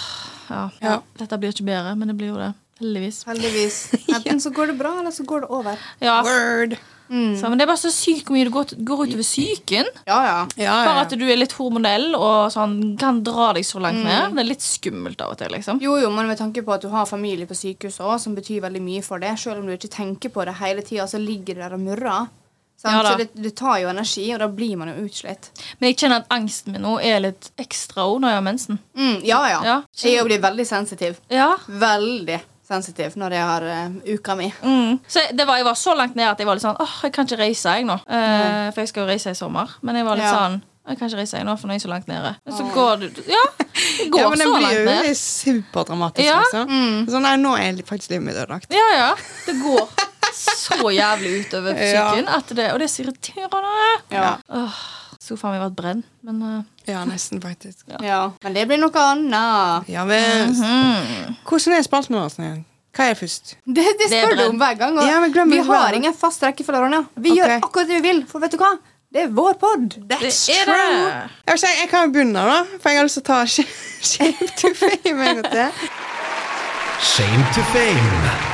ja, 0.48 0.62
Ja. 0.80 0.94
dette 1.20 1.36
blir 1.38 1.52
ikke 1.52 1.66
bedre, 1.68 1.92
men 1.96 2.08
det 2.08 2.16
blir 2.16 2.32
jo 2.32 2.38
det. 2.40 2.54
Heldigvis. 2.80 3.18
Heldigvis. 3.28 3.76
Enten 4.16 4.40
så 4.40 4.48
går 4.56 4.72
det 4.72 4.78
bra, 4.80 4.94
eller 5.02 5.12
så 5.12 5.26
går 5.28 5.42
det 5.44 5.50
over. 5.52 5.76
Ja, 6.00 6.22
Word. 6.24 6.78
Mm. 7.10 7.34
så, 7.36 7.48
men 7.50 7.58
det 7.58 7.64
er 7.64 7.68
bare 7.68 7.80
så 7.82 7.90
sykt 7.92 8.24
hvor 8.24 8.36
mye 8.38 8.46
det 8.46 8.52
går, 8.54 8.72
går 8.86 9.00
utover 9.10 9.26
psyken. 9.26 9.88
Ja, 10.06 10.18
ja. 10.24 10.38
Ja, 10.56 10.64
ja, 10.64 10.76
Bare 10.86 11.02
at 11.04 11.12
du 11.18 11.24
er 11.26 11.36
litt 11.36 11.52
hormonell 11.58 12.14
og 12.16 12.52
sånn, 12.54 12.96
kan 12.96 13.18
dra 13.26 13.50
deg 13.52 13.66
så 13.66 13.76
Mm. 13.76 13.82
langt 13.82 14.04
ned. 14.06 14.34
Det 14.38 14.44
er 14.44 14.48
litt 14.48 14.64
skummelt 14.64 15.20
av 15.20 15.32
og 15.34 15.38
til, 15.42 15.50
liksom. 15.52 15.80
Jo, 15.82 15.98
jo, 16.00 16.08
men 16.14 16.26
med 16.30 16.38
tanke 16.38 16.62
på 16.64 16.72
at 16.72 16.80
du 16.80 16.88
har 16.88 17.04
familie 17.10 17.46
på 17.50 17.58
sykehuset 17.58 18.00
også, 18.00 18.20
som 18.30 18.34
betyr 18.38 18.62
veldig 18.62 18.80
mye 18.80 19.02
for 19.04 19.18
det, 19.18 19.36
selv 19.38 19.58
om 19.60 19.66
du 19.66 19.76
ikke 19.76 19.90
tenker 19.92 20.30
på 20.30 20.44
det 20.46 20.54
hele 20.62 20.80
tida, 20.86 21.04
så 21.10 21.18
ligger 21.20 21.54
det 21.60 21.66
der 21.66 21.74
og 21.74 21.80
murrer. 21.84 22.28
Sant? 22.80 22.94
Ja 22.96 23.02
så 23.12 23.16
det, 23.20 23.26
det 23.36 23.50
tar 23.58 23.76
jo 23.82 23.88
energi, 23.92 24.22
og 24.34 24.38
da 24.40 24.46
blir 24.48 24.76
man 24.80 24.88
jo 24.88 25.02
utslitt. 25.04 25.50
Men 25.78 25.90
jeg 25.90 25.98
kjenner 26.00 26.22
at 26.22 26.30
angsten 26.32 26.72
min 26.72 26.80
nå 26.86 26.94
er 27.04 27.18
litt 27.26 27.50
ekstra 27.60 28.06
òg 28.08 28.22
når 28.22 28.32
jeg 28.32 28.38
har 28.38 28.46
mensen. 28.46 28.78
Mm, 28.96 29.18
ja, 29.28 29.40
ja. 29.52 29.58
Ja. 29.68 29.74
Jeg 30.00 30.24
blir 30.24 30.40
veldig 30.40 30.64
sensitiv. 30.66 31.18
Ja. 31.28 31.50
Veldig 31.68 32.38
sensitiv 32.70 33.16
når 33.20 33.34
jeg 33.36 33.42
har 33.50 33.64
uh, 33.66 33.98
uka 34.14 34.36
mi. 34.38 34.48
Mm. 34.62 34.96
Så 35.10 35.20
det 35.34 35.44
var, 35.44 35.58
jeg 35.60 35.66
var 35.68 35.76
så 35.76 35.92
langt 35.98 36.14
ned 36.16 36.28
at 36.30 36.38
jeg 36.40 36.46
var 36.48 36.56
litt 36.56 36.64
sånn 36.64 36.78
Åh, 36.80 36.96
jeg 37.04 37.12
kan 37.16 37.26
ikke 37.28 37.40
reise, 37.42 37.76
jeg 37.76 37.84
nå. 37.88 37.96
Eh, 38.06 38.68
for 38.72 38.80
jeg 38.84 38.92
skal 38.92 39.04
jo 39.04 39.08
reise 39.10 39.32
i 39.34 39.38
sommer. 39.38 39.76
Men 39.82 39.98
jeg 40.00 40.06
var 40.08 40.20
litt 40.20 40.28
Ja. 40.30 40.34
sånn 40.38 40.60
Jeg 40.90 40.98
kan 40.98 41.10
ikke 41.10 41.18
reise 41.20 41.36
jeg 41.36 41.44
nå, 41.46 41.56
for 41.60 41.68
nå 41.68 41.74
er 41.74 41.78
jeg 41.78 41.82
så 41.84 41.90
langt 41.92 42.08
nede. 42.08 42.30
Men 42.46 42.54
så 42.56 42.64
går 42.74 42.96
du 43.02 43.20
Ja, 43.28 43.42
det 43.58 44.06
går 44.14 44.20
ja, 44.22 44.28
men 44.30 44.38
det 44.38 44.46
så 44.46 44.54
blir 44.54 44.64
langt 44.64 44.78
jo 44.78 44.84
ned. 44.88 45.18
superdramatisk. 45.18 46.24
Ja. 46.26 46.38
Liksom. 46.40 47.06
Så 47.12 47.20
nei, 47.26 47.34
nå 47.42 47.52
er 47.60 47.82
faktisk 47.86 48.10
livet 48.14 48.24
mitt 48.30 48.38
ødelagt. 48.40 48.72
Ja, 48.74 48.86
ja. 48.96 49.10
Det 49.46 49.58
går 49.60 49.84
så 50.34 50.90
jævlig 50.94 51.34
utover 51.40 51.74
Ja. 51.74 52.08
psyken. 52.10 52.24
Ja. 52.26 52.40
det, 52.48 52.72
og 52.72 52.78
det 52.80 52.84
er 52.84 52.92
så 52.92 53.02
irriterende. 53.02 53.76
Ja. 54.10 54.36
Åh, 54.48 54.80
Skulle 55.20 55.38
faen 55.38 55.52
meg 55.52 55.60
vært 55.60 55.76
brenn, 55.76 56.02
men 56.24 56.42
uh, 56.42 56.62
Ja, 56.88 57.04
nesten, 57.04 57.42
faktisk. 57.42 57.84
ja. 58.02 58.30
Men 58.42 58.54
det 58.56 58.66
blir 58.66 58.80
noe 58.80 59.02
annet. 59.04 59.88
Ja, 59.88 60.04
vel. 60.04 60.48
Mm 60.48 60.54
-hmm. 60.54 61.34
Hvordan 61.44 61.78
er 61.78 61.82
spalten 61.82 62.16
vår? 62.16 62.28
Sneha? 62.28 62.56
Hva 62.96 63.10
er 63.10 63.14
først? 63.14 63.56
Det, 63.66 63.74
det 63.74 64.08
Det 64.10 64.18
er 64.18 64.36
du 64.36 64.48
om 64.48 64.56
hver 64.56 64.74
gang. 64.78 64.98
Og 64.98 65.06
Ja, 65.06 65.20
men 65.20 65.50
vi 65.50 65.58
har 65.58 65.92
ingen 65.92 66.14
fast 66.14 66.42
rekkefølge. 66.42 67.06
Vi 67.16 67.30
okay. 67.30 67.36
gjør 67.36 67.56
akkurat 67.56 67.88
det 67.88 68.02
vi 68.02 68.08
vil, 68.08 68.26
for 68.26 68.38
vet 68.38 68.52
du 68.52 68.56
hva? 68.56 68.78
Det 69.12 69.22
er 69.22 69.28
vår 69.28 69.52
pod. 69.52 69.88
Det 69.90 70.12
er 70.12 70.18
det. 70.18 70.28
Jeg, 71.46 71.52
vil 71.52 71.58
si, 71.58 71.66
jeg 71.66 71.88
kan 71.90 72.12
begynne, 72.12 72.44
da. 72.46 72.62
For 72.80 72.90
jeg 72.90 72.98
har 72.98 73.08
lyst 73.08 73.18
til 73.18 73.22
å 73.22 73.26
ta 73.26 73.44
Shame 74.10 74.52
to 74.60 74.70
fame 74.74 75.28
en 75.30 75.42
gang 75.42 75.50
til. 75.50 75.90
Shame 77.00 77.44
to 77.54 77.66
fame. 77.74 78.49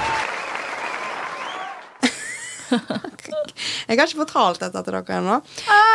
Jeg 2.70 3.98
har 3.98 4.06
ikke 4.06 4.22
fortalt 4.24 4.60
dette 4.62 4.82
til 4.84 4.92
dere 4.96 5.18
ennå. 5.20 5.40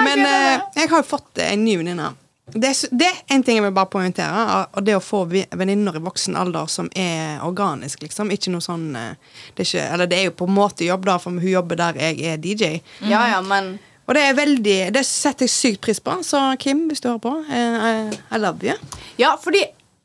Men 0.05 0.25
eh, 0.25 0.61
jeg 0.77 0.89
har 0.91 1.01
jo 1.03 1.07
fått 1.07 1.41
en 1.43 1.63
ny 1.65 1.77
venninne. 1.81 2.11
Det, 2.51 2.71
det 2.91 3.05
er 3.07 3.19
en 3.35 3.43
ting 3.47 3.59
jeg 3.59 3.63
vil 3.63 3.71
bare 3.75 3.87
poengtere, 3.87 4.41
og 4.75 4.83
det 4.83 4.95
å 4.97 5.03
få 5.03 5.21
vi- 5.29 5.45
venninner 5.55 5.95
i 5.95 6.01
voksen 6.03 6.35
alder 6.35 6.67
som 6.67 6.89
er 6.99 7.39
organisk, 7.47 8.01
liksom. 8.03 8.31
Ikke 8.33 8.51
noe 8.51 8.63
sånn 8.65 8.89
eh, 8.97 9.13
det 9.55 9.63
er 9.63 9.69
ikke, 9.69 9.85
Eller 9.93 10.09
det 10.11 10.17
er 10.19 10.25
jo 10.27 10.33
på 10.41 10.47
en 10.49 10.57
måte 10.57 10.83
jobb, 10.87 11.05
da, 11.07 11.15
for 11.21 11.37
hun 11.37 11.47
jobber 11.47 11.79
der 11.79 12.01
jeg 12.01 12.19
er 12.33 12.41
DJ. 12.43 12.73
Ja, 13.07 13.21
ja, 13.35 13.41
men 13.45 13.77
Og 14.09 14.15
det 14.17 14.23
er 14.27 14.33
veldig 14.35 14.77
Det 14.91 15.05
setter 15.07 15.45
jeg 15.47 15.53
sykt 15.53 15.81
pris 15.85 16.01
på. 16.03 16.17
Så 16.27 16.41
Kim, 16.59 16.87
hvis 16.89 16.99
du 16.99 17.07
hører 17.13 17.21
på, 17.23 17.35
eh, 17.47 18.11
I 18.35 18.41
love 18.41 18.65
you. 18.67 18.75
Ja, 19.21 19.35
fordi 19.39 19.61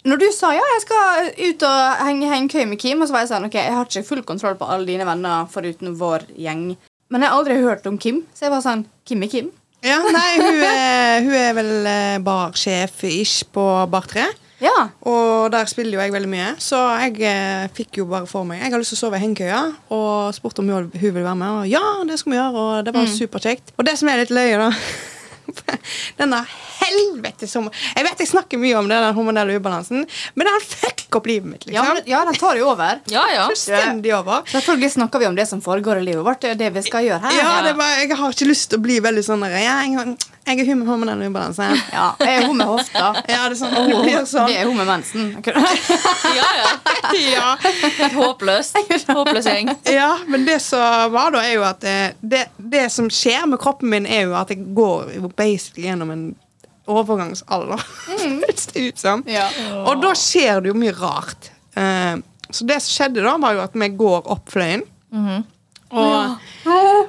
når 0.07 0.23
du 0.23 0.27
sa 0.35 0.53
ja, 0.55 0.63
jeg 0.77 0.85
skal 0.85 1.31
ut 1.35 1.67
og 1.67 2.03
henge 2.07 2.31
hengekøye 2.31 2.69
med 2.71 2.81
Kim, 2.81 3.03
og 3.03 3.09
så 3.09 3.17
var 3.17 3.25
jeg 3.25 3.33
sånn, 3.33 3.49
ok, 3.49 3.59
jeg 3.59 3.75
har 3.75 3.89
ikke 3.89 4.07
full 4.07 4.23
kontroll 4.27 4.59
på 4.59 4.69
alle 4.71 4.87
dine 4.89 5.07
venner 5.09 5.49
foruten 5.51 5.97
vår 5.99 6.29
gjeng. 6.39 6.69
Men 7.11 7.23
jeg 7.23 7.31
har 7.31 7.39
aldri 7.41 7.61
hørt 7.63 7.87
om 7.91 7.99
Kim, 7.99 8.25
så 8.35 8.47
jeg 8.47 8.55
var 8.55 8.63
sånn, 8.65 8.87
Kim 9.07 9.25
er 9.27 9.33
Kim. 9.33 9.53
Ja, 9.87 9.99
nei, 10.03 10.31
hun 10.41 10.63
er, 10.65 11.23
hun 11.27 11.37
er 11.39 11.55
vel 11.59 11.73
eh, 11.91 12.19
barsjef-ish 12.25 13.47
på 13.55 13.65
Bar 13.91 14.07
3. 14.11 14.27
Ja. 14.63 14.77
Og 15.05 15.51
der 15.53 15.69
spiller 15.69 15.99
jo 15.99 16.01
jeg 16.01 16.15
veldig 16.15 16.31
mye, 16.33 16.53
så 16.63 16.79
jeg 17.03 17.19
eh, 17.29 17.67
fikk 17.77 18.01
jo 18.01 18.07
bare 18.09 18.25
for 18.31 18.47
meg 18.49 18.63
Jeg 18.63 18.73
har 18.73 18.81
lyst 18.81 18.95
til 18.95 18.97
å 18.97 19.03
sove 19.03 19.19
i 19.19 19.25
hengekøya, 19.25 19.61
og 19.93 20.33
spurte 20.39 20.63
om 20.63 20.71
hun, 20.73 20.89
hun 20.95 21.03
ville 21.03 21.27
være 21.27 21.37
med. 21.43 21.59
Og 21.61 21.69
ja, 21.75 21.85
det 22.09 22.17
skal 22.23 22.33
vi 22.33 22.41
gjøre, 22.41 22.63
og 22.63 22.87
det 22.87 22.97
var 22.97 23.13
superkjekt. 23.19 23.75
Og 23.77 23.91
det 23.91 23.99
som 24.01 24.11
er 24.11 24.23
litt 24.23 24.35
løye, 24.35 24.57
da 24.63 24.71
Denne 26.21 26.41
helvete 26.81 27.49
som 27.51 27.69
Jeg 27.73 28.07
vet 28.07 28.23
jeg 28.23 28.31
snakker 28.31 28.61
mye 28.61 28.77
om 28.79 28.89
det, 28.91 28.99
den 29.03 29.17
hormonelle 29.17 29.57
ubalansen, 29.59 30.05
men 30.35 30.49
den 30.51 30.65
fucker 30.67 31.21
opp 31.21 31.27
livet 31.31 31.49
mitt, 31.51 31.67
Ja, 31.67 31.83
liksom. 31.83 31.95
men, 31.95 32.03
ja, 32.11 32.23
den 32.29 32.39
tar 32.41 32.59
jo 32.61 32.69
over. 32.73 33.01
Ja, 33.13 33.25
ja. 33.33 33.47
Fullstendig 33.51 34.13
over. 34.17 34.43
Selvfølgelig 34.51 34.93
snakker 34.97 35.23
vi 35.23 35.29
om 35.31 35.37
det 35.39 35.47
som 35.49 35.63
foregår 35.65 36.03
i 36.03 36.07
livet 36.11 36.25
vårt. 36.27 36.41
Det 36.45 36.55
er 36.55 36.61
det 36.61 36.73
vi 36.77 36.83
skal 36.87 37.07
gjøre 37.07 37.23
her. 37.25 37.39
Ja, 37.39 37.53
det 37.67 37.77
bare, 37.79 38.03
Jeg 38.03 38.17
har 38.19 38.35
ikke 38.37 38.51
lyst 38.51 38.71
til 38.71 38.81
å 38.81 38.87
bli 38.87 38.99
veldig 39.05 39.25
sånn 39.25 39.47
jeg, 39.47 39.65
ja, 39.65 39.79
jeg, 39.87 40.17
Jeg 40.47 40.61
er 40.63 40.69
hun 40.69 40.79
med 40.79 40.87
hormonell 40.87 41.23
ubalanse. 41.27 41.65
Ja, 41.91 42.13
jeg 42.23 42.37
er 42.37 42.45
hun 42.47 42.61
med 42.61 42.69
hofta. 42.71 43.09
Ja, 43.27 43.41
det 43.51 43.57
er 43.57 43.59
sånn. 43.59 43.73
Det 43.75 43.97
blir 44.05 44.27
sånn. 44.31 44.47
Det 44.47 44.61
er 44.61 44.69
hun 44.69 44.77
med 44.79 44.87
mensen. 44.87 45.33
Ja, 46.37 46.51
ja. 46.61 46.69
Ja. 47.17 47.49
Håpløs. 48.15 48.71
Håpløs 49.09 49.49
gjeng. 49.51 49.73
ja, 49.91 50.13
men 50.31 50.47
det 50.47 50.61
som 50.63 51.11
var 51.11 51.35
da, 51.35 51.43
er 51.43 51.57
jo 51.57 51.67
at 51.67 51.83
eh, 51.87 52.15
det, 52.21 52.45
det 52.59 52.85
som 52.95 53.11
skjer 53.11 53.49
med 53.51 53.59
kroppen 53.63 53.91
min, 53.91 54.07
er 54.07 54.29
jo 54.29 54.37
at 54.39 54.55
jeg 54.55 54.63
går 54.77 55.17
jo 55.17 55.33
basically 55.35 55.89
gjennom 55.89 56.15
en 56.15 56.25
overgangsalder. 56.87 57.83
Mm. 58.15 58.41
det 58.73 58.87
ut 58.89 59.03
som. 59.03 59.27
Ja. 59.27 59.49
Og 59.83 59.99
da 60.03 60.15
skjer 60.15 60.63
det 60.63 60.71
jo 60.71 60.79
mye 60.79 60.95
rart. 60.95 61.51
Eh, 61.75 62.15
så 62.51 62.71
det 62.71 62.81
som 62.85 62.93
skjedde 63.01 63.27
da, 63.27 63.35
var 63.43 63.59
jo 63.59 63.67
at 63.67 63.75
vi 63.75 63.91
går 63.99 64.31
opp 64.31 64.53
fløyen. 64.55 64.87
og, 65.91 66.37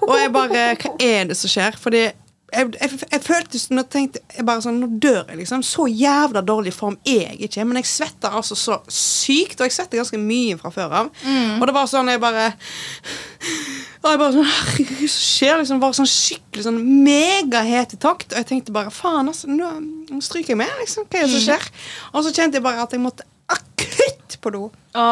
og 0.08 0.16
jeg 0.18 0.32
bare 0.32 0.64
Hva 0.80 0.92
er 1.04 1.30
det 1.30 1.38
som 1.38 1.52
skjer? 1.52 1.78
Fordi 1.82 2.08
jeg, 2.48 2.70
jeg, 2.80 3.00
jeg 3.12 3.24
følte 3.26 3.60
nå 3.76 3.84
tenkte 3.92 4.22
jeg 4.32 4.46
bare 4.48 4.64
sånn, 4.64 4.78
Nå 4.80 4.88
dør 5.04 5.26
jeg, 5.28 5.42
liksom. 5.42 5.64
Så 5.68 5.88
jævla 5.92 6.44
dårlig 6.46 6.72
form 6.76 6.96
er 7.04 7.34
jeg 7.34 7.50
ikke. 7.50 7.66
Men 7.68 7.82
jeg 7.82 7.90
svetter 7.92 8.38
altså 8.40 8.56
så 8.56 8.80
sykt, 8.88 9.60
og 9.60 9.68
jeg 9.68 9.76
svetter 9.76 10.00
ganske 10.00 10.22
mye 10.22 10.56
fra 10.62 10.72
før 10.72 10.96
av. 11.02 11.12
Og 11.60 11.68
det 11.68 11.76
var 11.76 11.92
sånn 11.92 12.14
jeg 12.14 12.24
bare 12.24 12.48
og 14.08 14.14
jeg 14.14 14.20
bare 14.22 14.34
sånn, 14.38 14.48
herregud, 14.48 15.10
så 15.10 15.24
skjer 15.26 15.58
liksom 15.60 15.80
Bare 15.82 15.98
sånn 15.98 16.10
skikkelig 16.10 16.66
sånn 16.68 16.78
megahete 17.04 18.00
takt. 18.00 18.32
Og 18.32 18.40
jeg 18.40 18.50
tenkte 18.52 18.76
bare 18.76 18.94
faen, 18.94 19.28
altså, 19.28 19.50
nå, 19.52 20.22
stryker 20.24 20.56
jeg 20.56 20.62
med. 20.62 20.72
liksom, 20.80 21.08
Hva 21.10 21.20
er 21.20 21.28
det 21.28 21.34
som 21.34 21.44
skjer? 21.50 21.68
Og 22.14 22.24
så 22.24 22.34
kjente 22.36 22.62
jeg 22.62 22.66
bare 22.68 22.86
at 22.86 22.96
jeg 22.96 23.04
måtte 23.04 23.28
akutt 23.52 24.38
på 24.44 24.54
do. 24.54 24.68
Å. 24.98 25.04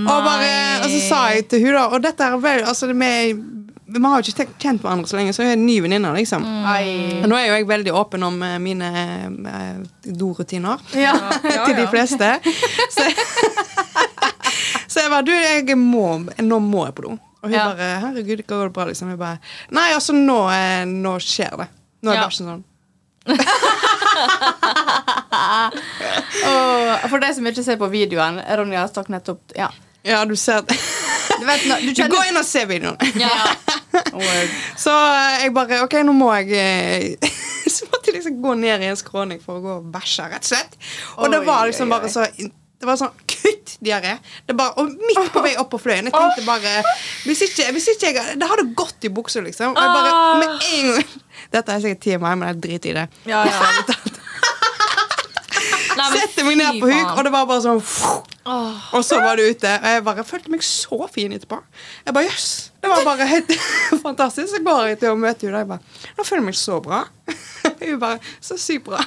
Og, 0.00 0.20
bare, 0.24 0.52
og 0.84 0.92
så 0.92 1.00
sa 1.04 1.18
jeg 1.34 1.44
til 1.50 1.66
hun 1.66 1.74
da 1.76 1.82
Og 1.92 2.00
dette 2.00 2.24
er 2.24 2.38
vel 2.40 2.62
altså, 2.64 2.86
det 2.88 2.94
med, 2.96 3.42
Vi 3.92 4.00
har 4.04 4.22
jo 4.22 4.32
ikke 4.32 4.46
kjent 4.62 4.82
hverandre 4.84 5.08
så 5.10 5.16
lenge, 5.18 5.32
så 5.34 5.42
jeg 5.42 5.50
er 5.54 5.58
en 5.58 5.64
ny 5.66 5.76
venninne. 5.82 6.12
Liksom. 6.14 6.44
Mm. 6.46 7.24
Nå 7.30 7.34
er 7.38 7.46
jo 7.48 7.54
jeg 7.58 7.66
veldig 7.70 7.92
åpen 7.98 8.22
om 8.26 8.36
eh, 8.46 8.58
mine 8.62 8.90
eh, 9.50 9.80
dorutiner. 10.04 10.78
Ja. 10.94 11.14
Ja, 11.42 11.64
til 11.66 11.74
de 11.80 11.86
fleste. 11.90 12.28
Så, 12.94 13.02
så 14.92 15.00
jeg 15.04 15.10
bare 15.10 15.26
Du, 15.26 15.32
jeg 15.34 15.76
må, 15.78 16.06
nå 16.38 16.60
må 16.62 16.86
jeg 16.86 16.94
på 17.00 17.02
do. 17.08 17.16
Og 17.40 17.48
hun 17.48 17.56
Ja. 17.56 17.66
bare 17.72 17.88
Herregud, 18.04 18.42
går 18.46 18.64
det 18.68 18.72
bra? 18.76 18.84
Liksom. 18.90 19.08
Jeg 19.14 19.18
bare 19.18 19.38
Nei, 19.72 19.88
altså, 19.96 20.12
nå, 20.14 20.40
eh, 20.54 20.84
nå 20.86 21.16
skjer 21.24 21.56
det. 21.64 21.68
Nå 22.04 22.10
er 22.12 22.20
Ja. 22.20 22.26
bæsjen 22.28 22.46
sånn. 22.50 22.64
oh, 26.48 27.08
for 27.10 27.20
de 27.20 27.34
som 27.36 27.46
ikke 27.50 27.64
ser 27.64 27.76
på 27.80 27.88
videoen, 27.92 28.40
Ronja 28.58 28.86
stakk 28.90 29.08
nettopp 29.12 29.52
Ja. 29.56 29.68
Ja, 30.02 30.22
du 30.24 30.32
ser 30.36 30.62
det. 30.64 30.76
Du 31.40 31.44
vet, 31.44 31.60
du, 31.62 31.68
kjenner... 31.68 32.08
Du 32.08 32.14
går 32.16 32.30
inn 32.30 32.38
og 32.40 32.44
ser 32.48 32.64
videoen. 32.70 32.96
Ja. 33.20 33.28
Word. 33.28 33.79
Så 34.84 34.92
eh, 34.94 35.42
jeg 35.44 35.54
bare 35.56 35.80
OK, 35.84 35.94
nå 36.06 36.12
må 36.16 36.30
jeg 36.38 36.52
eh, 36.60 37.34
Så 37.74 37.86
måtte 37.90 38.10
jeg 38.10 38.18
liksom 38.20 38.40
gå 38.42 38.54
ned 38.58 38.82
i 38.82 38.88
en 38.90 38.96
skråning 38.98 39.40
for 39.42 39.58
å 39.58 39.62
gå 39.64 39.74
og 39.80 39.90
bæsje, 39.94 40.24
rett 40.32 40.42
og 40.46 40.50
slett. 40.52 40.76
Og 41.18 41.30
det 41.32 41.40
var 41.46 41.66
liksom 41.70 41.90
oi, 41.90 41.94
oi. 41.96 42.00
bare 42.00 42.10
så 42.12 42.24
Det 42.80 42.88
var 42.88 42.96
sånn 42.96 43.12
kutt 43.28 43.74
diaré. 43.84 44.14
Det 44.48 44.56
bare- 44.56 44.72
Og 44.80 44.88
midt 44.96 45.30
på 45.34 45.42
vei 45.44 45.52
opp 45.60 45.68
på 45.74 45.78
fløyen. 45.82 46.08
Jeg 46.08 46.14
tenkte 46.16 46.46
bare 46.46 46.80
Hvis 47.26 47.42
ikke, 47.46 47.68
hvis 47.76 47.88
ikke 47.94 48.10
jeg 48.14 48.38
Det 48.40 48.48
hadde 48.50 48.64
gått 48.74 49.04
i 49.04 49.12
buksa, 49.12 49.42
liksom. 49.44 49.74
Og 49.76 49.82
jeg 49.82 49.96
bare 49.98 50.14
Ah. 50.14 50.38
med 50.40 50.48
en 50.48 50.90
gang 50.94 51.04
Dette 51.54 51.72
er 51.76 51.80
sikkert 51.84 52.02
TMI, 52.06 52.34
men 52.40 52.48
jeg 52.48 52.60
driter 52.64 52.90
i 52.90 52.98
det. 53.00 53.06
Ja, 53.30 53.44
ja. 53.44 53.70
Setter 56.10 56.46
meg 56.46 56.56
ned 56.58 56.78
på 56.80 56.88
huk, 56.88 57.10
og 57.18 57.24
det 57.26 57.32
var 57.34 57.46
bare 57.48 57.62
sånn 57.64 57.80
Åh. 58.50 58.88
Og 58.98 59.04
så 59.06 59.20
var 59.22 59.36
det 59.38 59.48
ute. 59.54 59.70
Og 59.78 59.88
jeg 59.94 60.04
bare 60.08 60.24
følte 60.26 60.50
meg 60.54 60.64
så 60.66 60.98
fin 61.12 61.32
etterpå. 61.36 61.60
Jeg 62.06 62.14
bare, 62.16 62.26
jøss. 62.30 62.48
Det 62.82 62.90
var 62.90 63.04
bare 63.06 63.26
helt 63.30 63.52
fantastisk. 64.06 64.54
Så 64.56 64.62
går 64.66 64.86
jeg 64.92 65.00
til 65.04 65.12
å 65.14 65.18
møte 65.20 65.46
henne, 65.46 65.60
og 65.60 65.62
jeg 65.62 65.70
bare 65.74 66.16
Nå 66.18 66.24
føler 66.26 66.42
jeg 66.42 66.48
meg 66.50 66.58
så 66.58 66.80
bra. 66.84 67.04
Hun 67.80 67.98
bare 68.02 68.18
Så 68.40 68.56
sykt 68.60 68.88
bra. 68.88 69.02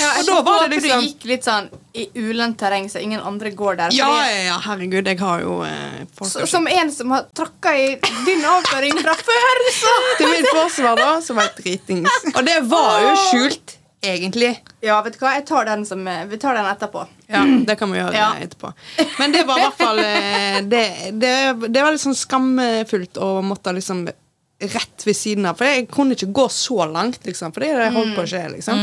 Ja, 0.00 0.08
Og 0.20 0.26
da 0.28 0.34
var 0.44 0.66
det 0.68 0.76
liksom- 0.76 1.00
du 1.00 1.06
gikk 1.08 1.22
litt 1.30 1.46
sånn 1.46 1.68
i 1.96 2.04
ulendt 2.20 2.58
terreng, 2.60 2.84
så 2.92 3.00
ingen 3.00 3.20
andre 3.24 3.50
går 3.56 3.78
der. 3.78 3.94
Ja, 3.96 4.08
ja, 4.28 4.58
herregud. 4.66 5.08
Jeg 5.08 5.18
har 5.22 5.40
jo 5.40 5.54
eh, 5.64 6.02
folk 6.18 6.28
Så- 6.30 6.46
Som 6.50 6.68
en 6.68 6.92
som 6.92 7.10
har 7.14 7.24
tråkka 7.34 7.72
i 7.80 7.86
din 8.26 8.44
avføring 8.44 8.98
fra 9.00 9.14
før, 9.16 9.62
så 9.78 9.94
Til 10.20 10.28
mitt 10.34 10.50
forsvar, 10.52 10.96
da, 11.00 11.08
så 11.24 11.34
var 11.38 11.48
jeg 11.48 11.56
dritings. 11.62 12.18
Og 12.34 12.44
det 12.46 12.58
var 12.68 13.00
jo 13.06 13.14
skjult, 13.30 13.76
egentlig. 14.02 14.52
Ja, 14.80 15.00
vet 15.04 15.18
du 15.18 15.20
hva, 15.24 15.34
jeg 15.36 15.46
tar 15.48 15.64
den 15.68 15.84
som 15.86 16.04
Vi 16.30 16.38
tar 16.40 16.54
den 16.56 16.66
etterpå. 16.70 17.06
Ja, 17.28 17.42
Det 17.66 17.76
kan 17.78 17.92
vi 17.92 17.98
gjøre 18.00 18.14
Ja. 18.16 18.30
etterpå. 18.40 18.72
Men 19.18 19.32
det 19.32 19.44
var 19.46 19.58
i 19.60 19.66
hvert 19.66 19.80
fall 19.80 19.98
eh, 19.98 20.60
det, 20.72 20.84
det, 21.20 21.34
det 21.68 21.82
var 21.84 21.92
litt 21.92 22.00
sånn 22.04 22.16
skamfullt 22.18 23.20
å 23.20 23.38
måtte 23.44 23.72
liksom 23.76 24.06
rett 24.60 25.06
ved 25.06 25.16
siden 25.16 25.46
av. 25.48 25.56
For 25.56 25.64
jeg 25.64 25.86
kunne 25.88 26.12
ikke 26.16 26.32
gå 26.36 26.46
så 26.52 26.84
langt, 26.90 27.22
liksom, 27.24 27.52
for 27.52 27.64
det 27.64 27.70
er 27.70 27.78
det 27.80 27.86
jeg 27.88 27.96
holdt 27.96 28.16
på 28.18 28.24
å 28.26 28.28
skje. 28.28 28.42
liksom. 28.56 28.82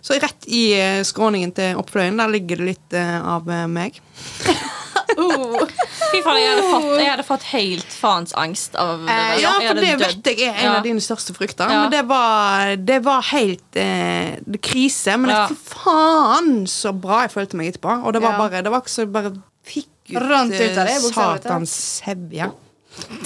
Så 0.00 0.16
rett 0.22 0.46
i 0.48 0.62
eh, 0.78 1.00
skråningen 1.04 1.52
til 1.56 1.76
oppfløyen, 1.80 2.16
der 2.20 2.32
ligger 2.32 2.62
det 2.62 2.70
litt 2.70 2.96
eh, 2.96 3.18
av 3.20 3.50
eh, 3.52 3.66
meg. 5.28 5.72
Fy 6.10 6.20
faen, 6.24 6.38
jeg 6.40 6.48
hadde 6.50 6.64
fått, 6.70 6.88
jeg 7.00 7.10
hadde 7.10 7.24
fått 7.28 7.42
helt 7.52 7.92
faens 8.00 8.32
angst 8.40 8.74
av 8.80 9.04
det 9.04 9.10
Eh, 9.10 9.20
der. 9.20 9.40
Ja, 9.42 9.52
for 9.60 9.74
det 9.80 9.92
vet 10.00 10.30
jeg 10.32 10.40
er 10.48 10.54
en 10.54 10.64
Ja. 10.64 10.76
av 10.78 10.82
dine 10.82 11.00
største 11.04 11.34
frykter. 11.36 11.68
Ja. 11.70 11.82
Men 11.82 11.90
det 11.90 12.02
var, 12.08 12.76
det 12.76 12.98
var 13.04 13.22
helt 13.30 13.76
eh, 13.76 14.36
det 14.46 14.60
krise. 14.62 15.16
Men 15.18 15.30
Ja. 15.30 15.46
fy 15.48 15.54
faen 15.54 16.66
så 16.66 16.92
bra 16.92 17.22
jeg 17.26 17.30
følte 17.36 17.56
meg 17.56 17.74
etterpå. 17.74 18.04
Og 18.04 18.12
det 18.12 18.22
var 18.22 18.38
bare 18.38 18.62
Det 18.62 18.70
var 18.70 18.80
ikke 18.80 18.96
så 18.96 19.06
bare 19.10 19.32
fikk 19.64 19.86
ut, 20.10 20.22
Rant 20.22 20.52
ut 20.52 20.78
av 20.78 20.86
det, 20.86 20.96
eh, 20.96 21.12
satans 21.12 21.70
sevje. 22.02 22.50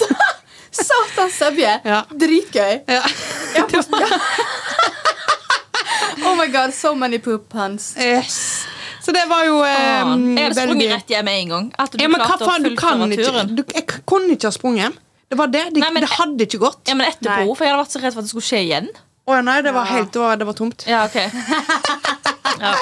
Satans 0.75 1.33
sevje! 1.39 1.81
Ja. 1.85 2.03
Dritgøy. 2.11 2.81
Ja. 2.87 3.01
Oh 6.25 6.33
my 6.35 6.47
god, 6.47 6.73
so 6.73 6.95
many 6.95 7.19
poop 7.19 7.49
puns. 7.49 7.93
Yes. 7.99 8.54
Så 9.05 9.13
det 9.13 9.23
var 9.29 9.43
jo 9.45 9.59
eh, 9.61 9.77
Jeg 9.77 10.47
hadde 10.49 10.63
sprunget 10.65 10.93
rett 10.95 11.11
hjem 11.13 11.27
med 11.29 11.39
en 11.43 11.49
gang. 11.53 11.65
At 11.77 11.91
du 11.93 12.01
Ja, 12.01 12.07
men 12.09 12.21
hva 12.23 12.27
klarte 12.31 12.47
faen, 12.49 12.63
du 12.65 12.71
kan 12.79 13.01
fullføre 13.03 13.43
ikke 13.45 13.55
du, 13.59 13.63
Jeg 13.75 13.85
kunne 14.09 14.33
ikke 14.33 14.49
ha 14.49 14.55
sprunget 14.55 14.81
hjem. 14.87 14.95
Det 15.29 15.37
var 15.39 15.47
det. 15.53 15.63
Det, 15.73 15.81
Nei, 15.83 15.89
men- 15.93 16.03
det 16.05 16.09
hadde 16.15 16.45
ikke 16.47 16.59
gått. 16.61 16.81
Ja, 16.89 16.95
men 16.97 17.07
etterpå, 17.11 17.45
Nei. 17.45 17.55
for 17.57 17.65
jeg 17.65 17.73
hadde 17.73 17.83
vært 17.83 17.93
så 17.95 18.01
redd 18.01 18.13
for 18.15 18.21
at 18.23 18.25
det 18.25 18.33
skulle 18.33 18.49
skje 18.49 18.61
igjen. 18.65 18.89
Å 19.25 19.39
nei, 19.45 19.55
det 19.65 19.73
var 19.73 19.85
Ja. 19.89 19.93
helt 19.97 20.11
det 20.13 20.21
var, 20.21 20.35
det 20.37 20.45
var 20.45 20.53
tomt. 20.57 20.83
Ja, 20.89 21.05
ok 21.05 21.15
ja. 22.61 22.73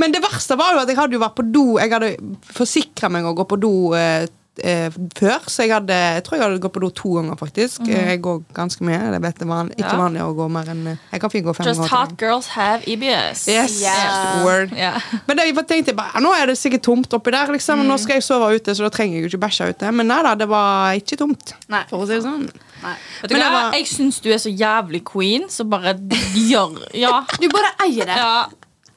Men 0.00 0.12
det 0.14 0.22
verste 0.24 0.56
var 0.56 0.72
jo 0.74 0.82
at 0.82 0.88
jeg 0.88 0.96
hadde 0.96 1.16
jo 1.18 1.20
vært 1.22 1.34
på 1.36 1.44
do 1.52 1.64
Jeg 1.80 1.90
hadde 1.92 2.12
forsikra 2.56 3.10
meg 3.12 3.26
å 3.28 3.34
gå 3.36 3.44
på 3.50 3.58
do 3.60 3.72
eh, 3.98 4.26
eh, 4.64 4.90
før, 5.16 5.38
så 5.46 5.62
jeg 5.66 5.70
hadde 5.72 5.92
Jeg 5.94 6.24
tror 6.24 6.36
jeg 6.38 6.42
hadde 6.46 6.60
gått 6.60 6.72
på 6.74 6.80
do 6.80 6.90
to 6.90 7.14
ganger, 7.16 7.36
faktisk. 7.36 7.80
Eh, 7.88 8.10
Jeg 8.10 8.22
går 8.22 8.42
ganske 8.54 8.80
mye. 8.84 8.98
Det 9.12 9.20
vet 9.22 9.38
jeg 9.38 9.48
van, 9.48 9.70
ikke 9.70 9.92
Ja. 9.92 9.96
vanlig 9.98 10.20
å 10.24 10.34
gå 10.36 10.48
mer 10.50 10.64
enn 10.70 10.86
eh, 10.86 10.96
Jeg 11.12 11.20
kan 11.20 11.30
fint 11.30 11.44
gå 11.46 11.54
fem 11.56 11.66
Just 11.66 11.80
ganger. 11.80 11.96
hot 11.96 12.16
girls 12.18 12.46
have 12.48 12.82
EBS. 12.86 13.46
Yes, 13.48 13.80
Yeah. 13.82 14.44
word. 14.44 14.72
Yeah. 14.76 15.00
Men 15.26 15.36
det, 15.36 15.46
jeg 15.54 15.66
tenkte 15.66 15.94
bare, 15.96 16.20
nå 16.20 16.32
er 16.34 16.46
det 16.46 16.56
sikkert 16.58 16.82
tomt 16.82 17.08
oppi 17.12 17.30
der, 17.30 17.46
liksom. 17.52 17.80
Mm. 17.80 17.86
Nå 17.88 17.98
skal 17.98 18.14
jeg 18.20 18.22
sove 18.22 18.54
ute, 18.54 18.70
så 18.74 18.82
da 18.82 18.90
trenger 18.90 19.16
jeg 19.20 19.30
jo 19.30 19.36
ikke 19.36 19.46
bæsje 19.48 19.68
ute. 19.74 19.92
Men 19.92 20.06
nei 20.08 20.22
da, 20.22 20.34
det 20.34 20.48
var 20.48 20.92
ikke 20.94 21.16
tomt. 21.16 21.54
Nei. 21.68 21.84
For 21.90 21.98
å 22.04 22.06
si 22.06 22.14
det 22.14 22.22
sånn. 22.24 22.48
Nei. 22.82 22.94
Vet 23.22 23.28
du 23.30 23.34
Men 23.36 23.42
hva? 23.42 23.50
var- 23.52 23.72
Jeg 23.76 23.86
syns 23.86 24.20
du 24.22 24.30
er 24.32 24.38
så 24.40 24.48
jævlig 24.56 25.04
queen, 25.04 25.48
så 25.48 25.68
bare 25.68 25.94
gjør 26.34 26.78
Ja. 26.94 27.24
Du 27.40 27.48
bare 27.48 27.72
eier 27.84 28.06
det. 28.06 28.16
ja. 28.16 28.46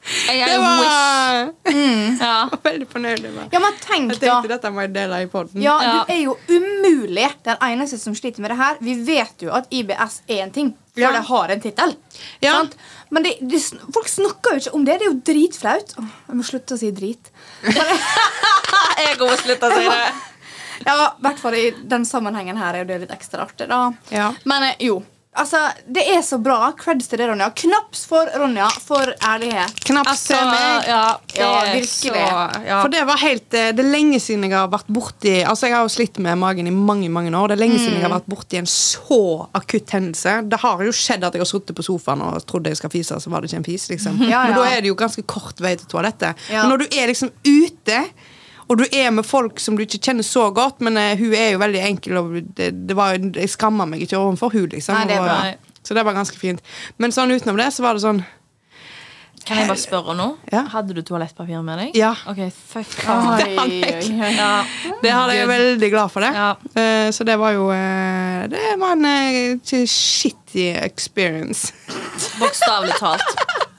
Jeg 0.04 0.44
Det 0.50 0.58
var 0.60 0.80
var 0.84 1.52
Ja. 2.20 2.48
Var 2.52 2.58
veldig 2.64 2.88
fornøyd 2.92 3.22
med. 3.34 3.52
Ja, 3.52 3.58
men 3.62 3.72
tenk 3.80 4.12
Jeg 4.12 4.20
da. 4.20 4.26
tenkte 4.34 4.48
dette 4.52 4.70
må 4.74 4.82
jeg 4.84 4.92
dele 4.92 5.22
i 5.24 5.26
podden. 5.32 5.62
Ja, 5.64 5.78
Ja. 5.82 5.92
Du 6.04 6.12
er 6.12 6.20
jo 6.26 6.36
umulig 6.48 7.28
den 7.44 7.56
eneste 7.60 7.98
som 7.98 8.14
sliter 8.14 8.40
med 8.44 8.50
det 8.52 8.58
her. 8.58 8.76
Vi 8.80 8.94
vet 9.06 9.40
jo 9.46 9.50
at 9.56 9.66
IBS 9.72 10.20
er 10.28 10.42
en 10.44 10.50
ting, 10.52 10.74
for 10.92 11.00
Ja. 11.00 11.12
det 11.12 11.24
har 11.24 11.48
en 11.48 11.60
tittel. 11.60 11.96
Ja. 12.42 12.64
Men 13.10 13.22
det, 13.22 13.38
det, 13.40 13.60
folk 13.94 14.08
snakker 14.08 14.52
jo 14.52 14.60
ikke 14.60 14.74
om 14.74 14.84
det. 14.84 14.98
Det 14.98 15.06
er 15.06 15.12
jo 15.12 15.20
dritflaut. 15.32 15.94
Åh, 15.98 16.12
jeg 16.28 16.36
må 16.36 16.42
slutte 16.44 16.74
å 16.74 16.78
si 16.78 16.90
drit. 16.90 17.30
Jeg 18.98 19.18
må 19.18 19.36
slutte 19.38 19.68
å 19.68 19.74
si 19.74 19.84
det. 19.88 20.12
Ja, 20.86 20.94
i 21.18 21.22
hvert 21.22 21.38
fall 21.40 21.54
i 21.54 21.70
den 21.86 22.04
sammenhengen 22.04 22.56
her 22.60 22.74
er 22.74 22.82
jo 22.84 22.88
det 22.88 23.00
litt 23.04 23.12
ekstra 23.14 23.44
artig, 23.46 23.68
da. 23.70 23.92
Ja. 24.10 24.32
Men 24.44 24.62
eh, 24.68 24.74
jo. 24.80 25.02
Altså, 25.34 25.58
det 25.90 26.04
er 26.14 26.20
så 26.22 26.36
bra. 26.38 26.68
Creds 26.78 27.08
til 27.10 27.18
det, 27.18 27.26
Ronja. 27.26 27.48
Knaps 27.58 28.04
for 28.06 28.28
Ronja 28.38 28.68
for 28.84 29.10
ærlighet. 29.26 29.72
Knaps 29.88 30.10
Altså, 30.12 30.36
til 30.36 30.46
meg. 30.46 30.86
ja, 30.86 31.00
Ja, 31.34 31.48
virkelig. 31.72 31.88
Så, 31.90 32.12
ja. 32.14 32.76
For 32.84 32.92
det 32.92 33.00
var 33.08 33.18
helt 33.18 33.54
eh, 33.58 33.72
Det 33.74 33.82
er 33.82 33.90
lenge 33.90 34.20
siden 34.22 34.44
jeg 34.46 34.54
har 34.54 34.68
vært 34.70 34.86
borti 34.94 35.32
Altså 35.42 35.66
Jeg 35.66 35.74
har 35.74 35.82
jo 35.88 35.90
slitt 35.90 36.20
med 36.22 36.38
magen 36.38 36.68
i 36.70 36.74
mange 36.74 37.08
mange 37.10 37.32
år. 37.34 37.50
Det 37.50 37.56
er 37.58 37.62
lenge 37.64 37.80
siden 37.82 37.98
jeg 37.98 38.06
har 38.06 38.14
vært 38.14 38.30
borti 38.30 38.60
en 38.60 38.70
så 38.70 39.20
akutt 39.58 39.90
hendelse. 39.96 40.36
Det 40.52 40.60
har 40.62 40.84
jo 40.86 40.94
skjedd 40.94 41.26
at 41.26 41.34
jeg 41.34 41.42
har 41.42 41.50
sittet 41.50 41.74
på 41.80 41.86
sofaen 41.86 42.22
og 42.22 42.38
trodde 42.46 42.70
jeg 42.70 42.78
skal 42.78 42.94
fise, 42.94 43.18
så 43.18 43.30
var 43.34 43.42
det 43.42 43.50
ikke 43.50 43.62
en 43.64 43.68
fis. 43.72 43.88
liksom 43.90 44.22
Ja, 44.32 44.44
Men 44.46 44.54
da 44.60 44.68
er 44.70 44.80
det 44.86 44.92
jo 44.92 44.98
ganske 45.02 45.26
kort 45.26 45.58
vei 45.64 45.74
til 45.80 45.90
toalettet. 45.90 46.38
Ja. 46.52 46.62
Men 46.62 46.76
når 46.76 46.84
du 46.86 46.96
er 47.00 47.10
liksom 47.10 47.34
ute 47.42 48.04
og 48.68 48.78
du 48.80 48.84
er 48.90 49.10
med 49.12 49.26
folk 49.26 49.60
som 49.60 49.76
du 49.76 49.82
ikke 49.84 50.00
kjenner 50.00 50.24
så 50.26 50.48
godt, 50.54 50.80
men 50.84 50.96
uh, 50.96 51.12
hun 51.20 51.34
er 51.36 51.52
jo 51.54 51.60
veldig 51.62 51.82
enkel, 51.90 52.16
og 52.20 52.38
det, 52.56 52.70
det 52.88 52.96
var, 52.96 53.18
jeg 53.18 53.50
skammer 53.52 53.86
meg 53.90 54.02
ikke 54.06 54.18
overfor 54.20 54.52
hun 54.56 54.68
liksom. 54.72 54.96
Nei, 54.96 55.08
det 55.12 55.20
Og- 55.20 55.28
bra. 55.28 55.54
Så 55.84 55.92
det 55.94 56.00
var 56.06 56.14
ganske 56.16 56.38
fint. 56.40 56.62
Men 56.96 57.12
sånn 57.12 57.28
utenom 57.34 57.58
det, 57.60 57.66
så 57.76 57.82
var 57.84 57.92
det 57.98 58.00
sånn 58.00 58.22
Kan 59.44 59.58
jeg 59.60 59.68
bare 59.68 59.76
spørre 59.82 60.14
nå? 60.16 60.26
Ja. 60.48 60.62
Hadde 60.72 60.94
du 60.96 61.02
toalettpapir 61.04 61.60
med 61.60 61.76
deg? 61.82 61.90
Ja. 62.00 62.14
Ok, 62.30 62.38
fuck. 62.48 62.94
Oi, 63.12 63.50
oi, 63.60 63.82
oi. 63.84 64.30
Ja. 64.32 64.64
Det 65.02 65.12
hadde 65.12 65.34
jeg 65.36 65.50
veldig 65.50 65.90
glad 65.92 66.08
for 66.14 66.24
det. 66.24 66.30
Ja. 66.32 66.46
Eh, 66.80 67.10
så 67.12 67.26
det 67.28 67.36
var 67.36 67.52
jo 67.52 67.66
eh, 67.74 68.46
Det 68.48 68.62
var 68.80 68.96
en 68.96 69.04
eh, 69.04 69.84
shitty 69.84 70.70
experience. 70.80 71.74
Bokstavelig 72.40 72.96
talt. 72.96 73.36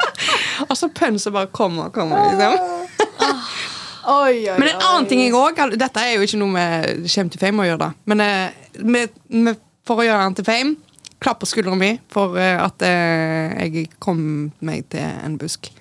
og 0.70 0.77
så 0.77 0.92
pønser 0.94 1.34
bare 1.34 1.50
kommer 1.50 1.89
og 1.89 1.98
kommer. 1.98 2.30
liksom. 2.30 3.74
Oi, 4.08 4.50
oi, 4.52 4.58
Men 4.60 4.68
en 4.70 4.82
annen 4.86 5.08
ting 5.10 5.22
jeg 5.24 5.34
òg 5.34 5.58
Dette 5.80 6.02
er 6.04 6.16
jo 6.18 6.26
ikke 6.28 6.38
noe 6.38 6.54
vi 6.54 7.10
kommer 7.10 7.32
til 7.34 7.42
fame 7.42 7.64
å 7.64 7.66
gjøre, 7.70 7.80
da. 7.82 7.92
Men 8.06 8.22
eh, 8.22 8.52
med, 8.86 9.10
med, 9.34 9.58
for 9.88 10.02
å 10.04 10.06
gjøre 10.06 10.28
den 10.28 10.36
til 10.38 10.46
fame, 10.46 10.76
klapp 11.24 11.40
på 11.42 11.48
skulderen 11.50 11.80
min 11.82 12.00
for 12.14 12.38
eh, 12.38 12.60
at 12.62 12.82
eh, 12.86 13.56
jeg 13.66 13.88
kom 14.04 14.52
meg 14.62 14.86
til 14.94 15.02
en 15.06 15.38
busk. 15.42 15.72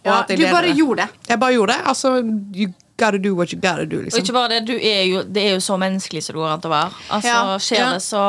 Og 0.00 0.08
Ja, 0.08 0.20
at 0.22 0.30
jeg 0.32 0.40
du 0.40 0.46
bare 0.48 0.66
det. 0.70 0.76
gjorde 0.80 1.04
det. 1.04 1.24
Jeg 1.28 1.40
bare 1.42 1.52
gjorde 1.54 1.74
det. 1.76 1.82
Altså, 1.92 2.14
you 2.56 2.70
gotta 3.00 3.18
do 3.20 3.34
what 3.36 3.52
you 3.52 3.60
gotta 3.60 3.84
do, 3.84 3.98
Og 4.00 4.04
liksom. 4.08 4.24
ikke 4.24 4.32
bare 4.32 4.48
det, 4.56 4.60
du 4.68 4.74
er 4.76 5.02
jo, 5.08 5.22
det 5.22 5.44
er 5.46 5.54
jo 5.54 5.60
så 5.64 5.76
menneskelig 5.80 6.22
som 6.24 6.34
det 6.34 6.40
går 6.42 6.54
an 6.56 6.64
å 6.66 6.72
være. 6.72 6.90
Altså, 7.10 7.28
Ja. 7.28 7.58
Skjer 7.58 7.78
Ja. 7.84 7.90
det, 7.92 8.02
så 8.02 8.24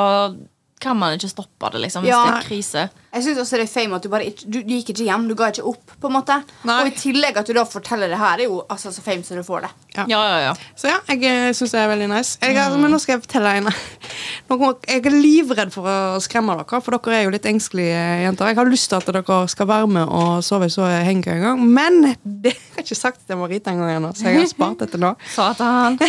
kan 0.81 0.97
man 0.97 1.13
ikke 1.17 1.29
stoppe 1.31 1.69
det, 1.75 1.81
liksom, 1.85 2.03
hvis 2.05 2.11
Ja. 2.13 2.23
det 2.25 2.39
er 2.41 2.47
krise. 2.47 2.89
Jeg 3.11 3.23
synes 3.25 3.39
også 3.43 3.57
det 3.59 3.65
er 3.65 3.71
fame 3.73 3.95
at 3.97 4.03
du 4.05 4.09
bare 4.09 4.25
ikke, 4.29 4.45
du, 4.47 4.57
du 4.63 4.69
gikk 4.71 4.89
ikke 4.93 5.03
hjem, 5.03 5.25
du 5.27 5.35
ga 5.35 5.50
ikke 5.51 5.65
opp. 5.67 5.91
på 6.01 6.07
en 6.07 6.13
måte 6.15 6.38
Nei. 6.65 6.77
Og 6.81 6.88
i 6.88 6.93
tillegg 6.95 7.38
at 7.38 7.47
du 7.50 7.53
da 7.53 7.65
forteller 7.67 8.07
det 8.09 8.17
her, 8.17 8.39
er 8.39 8.47
jo 8.47 8.61
altså, 8.71 8.91
så 8.95 9.03
fame 9.03 9.23
som 9.27 9.38
du 9.38 9.43
får 9.43 9.65
det. 9.67 9.71
Ja. 9.97 10.05
Ja, 10.07 10.21
ja, 10.31 10.38
ja. 10.45 10.53
Så 10.79 10.88
ja, 10.88 10.97
jeg 11.11 11.55
syns 11.57 11.73
det 11.75 11.81
er 11.81 11.89
veldig 11.91 12.07
nice. 12.09 12.38
Jeg, 12.41 12.55
mm. 12.55 12.79
Men 12.81 12.91
nå 12.95 13.00
skal 13.03 13.17
jeg 13.17 13.25
fortelle 13.25 13.51
en 13.59 13.69
Jeg 14.91 15.05
er 15.05 15.15
livredd 15.15 15.73
for 15.73 15.88
å 15.88 16.19
skremme 16.23 16.55
dere, 16.59 16.79
for 16.83 16.95
dere 16.97 17.17
er 17.19 17.25
jo 17.27 17.33
litt 17.35 17.45
engstelige 17.50 18.00
jenter. 18.25 18.51
Jeg 18.51 18.59
har 18.61 18.71
lyst 18.71 18.89
til 18.91 19.00
at 19.01 19.11
dere 19.11 19.39
skal 19.51 19.67
være 19.69 19.88
med 19.91 20.07
og 20.07 20.39
sove 20.45 20.69
i 20.69 20.73
så 20.73 20.88
hengekøye 20.88 21.35
en 21.39 21.45
gang, 21.45 21.65
men 21.67 22.15
det 22.43 22.55
jeg 22.55 22.77
har 22.77 22.85
ikke 22.88 22.95
sagt 22.97 23.27
til 23.27 23.38
Marita 23.38 23.71
en 23.73 23.81
gang 23.83 23.97
ennå, 24.00 24.13
så 24.15 24.31
jeg 24.31 24.39
har 24.39 24.47
spart 24.50 24.79
dette 24.85 24.97
nå. 25.01 25.11
Satan. 25.35 26.00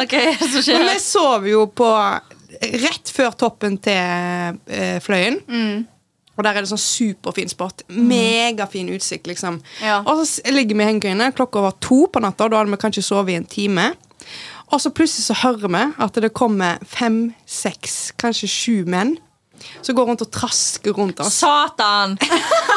Ok, 0.00 0.14
så 0.38 0.62
skjer 0.62 0.78
Men 0.78 0.86
det. 0.88 0.94
vi 0.94 1.02
sover 1.02 1.50
jo 1.50 1.66
på 1.66 1.90
rett 2.84 3.10
før 3.14 3.34
toppen 3.38 3.78
til 3.82 4.60
eh, 4.66 5.00
Fløyen. 5.04 5.40
Og 6.34 6.42
der 6.42 6.56
er 6.56 6.64
det 6.64 6.70
sånn 6.72 6.82
superfin 6.82 7.50
spot. 7.50 7.84
Megafin 7.94 8.90
utsikt, 8.94 9.28
liksom. 9.30 9.60
Ja. 9.82 10.00
Og 10.02 10.24
så 10.26 10.42
ligger 10.50 10.78
vi 10.78 10.82
i 10.82 10.88
hengekøyene 10.88 11.30
klokka 11.36 11.62
var 11.62 11.76
to 11.84 12.04
på 12.10 12.22
natta, 12.24 12.48
og 12.48 12.54
da 12.54 12.62
hadde 12.62 12.74
vi 12.74 12.80
kanskje 12.82 13.06
sovet 13.06 13.36
i 13.36 13.38
en 13.38 13.46
time. 13.46 13.92
Og 14.72 14.80
så 14.82 14.90
plutselig 14.90 15.28
så 15.28 15.36
hører 15.44 15.70
vi 15.70 15.84
at 16.02 16.18
det 16.24 16.32
kommer 16.34 16.82
fem, 16.88 17.28
seks, 17.46 18.10
kanskje 18.18 18.50
sju 18.50 18.76
menn 18.90 19.14
som 19.84 19.94
går 19.96 20.08
rundt 20.10 20.24
og 20.24 20.32
trasker 20.34 20.96
rundt 20.96 21.20
oss. 21.22 21.38
Satan! 21.40 22.18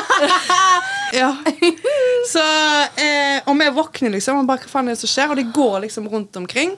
Ja. 1.16 1.30
Så, 2.28 2.42
eh, 3.00 3.38
og 3.48 3.56
vi 3.56 3.68
våkner 3.72 4.12
liksom 4.12 4.42
og 4.42 4.50
bare, 4.50 4.60
hva 4.66 4.72
faen 4.72 4.90
er 4.90 4.98
det 4.98 5.00
som 5.00 5.12
skjer? 5.12 5.32
Og 5.32 5.40
de 5.40 5.46
går 5.56 5.78
liksom 5.86 6.10
rundt 6.12 6.36
omkring. 6.40 6.74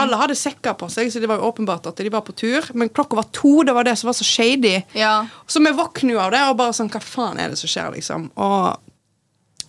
Alle 0.00 0.16
hadde 0.20 0.36
sekker 0.38 0.76
på 0.80 0.88
seg, 0.92 1.10
så 1.12 1.20
det 1.20 1.28
var 1.28 1.42
jo 1.42 1.50
åpenbart 1.50 1.90
at 1.90 2.00
de 2.00 2.12
var 2.12 2.24
på 2.24 2.32
tur. 2.38 2.70
Men 2.72 2.88
klokka 2.88 3.18
var 3.18 3.28
to, 3.36 3.58
det 3.66 3.74
var 3.76 3.84
det 3.84 3.96
som 4.00 4.08
var 4.08 4.16
så 4.16 4.24
shady. 4.24 4.78
Ja. 4.96 5.26
Så 5.46 5.60
vi 5.64 5.74
våkner 5.76 6.16
jo 6.16 6.22
av 6.24 6.32
det 6.32 6.42
og 6.48 6.56
bare 6.62 6.76
sånn, 6.76 6.88
hva 6.92 7.02
faen 7.04 7.40
er 7.44 7.52
det 7.52 7.60
som 7.60 7.70
skjer, 7.70 7.92
liksom? 7.98 8.30
Og, 8.40 8.94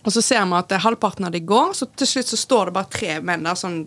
og 0.06 0.14
så 0.14 0.24
ser 0.24 0.46
vi 0.48 0.60
at 0.62 0.70
det 0.72 0.78
er 0.80 0.86
halvparten 0.86 1.28
av 1.28 1.34
de 1.36 1.44
går, 1.44 1.74
så 1.76 1.90
til 1.92 2.14
slutt 2.14 2.32
så 2.32 2.40
står 2.40 2.70
det 2.70 2.78
bare 2.78 2.94
tre 2.96 3.18
menn 3.20 3.44
der, 3.44 3.58
sånn 3.58 3.82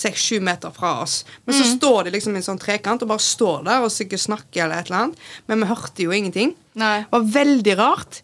seks-sju 0.00 0.38
meter 0.44 0.72
fra 0.74 1.00
oss. 1.02 1.24
Men 1.44 1.56
så 1.58 1.66
står 1.76 2.06
de 2.06 2.12
liksom 2.14 2.34
i 2.34 2.40
en 2.40 2.46
sånn 2.46 2.60
trekant 2.62 3.02
og 3.04 3.10
bare 3.10 3.22
står 3.22 3.64
der 3.66 3.84
og 3.84 3.92
sikkert 3.92 4.22
snakker 4.22 4.64
eller 4.64 4.80
et 4.80 4.90
eller 4.90 5.00
annet. 5.04 5.24
Men 5.50 5.64
vi 5.64 5.68
hørte 5.70 6.06
jo 6.06 6.14
ingenting. 6.14 6.54
Nei. 6.80 7.00
Det 7.04 7.12
var 7.12 7.26
veldig 7.34 7.74
rart. 7.80 8.20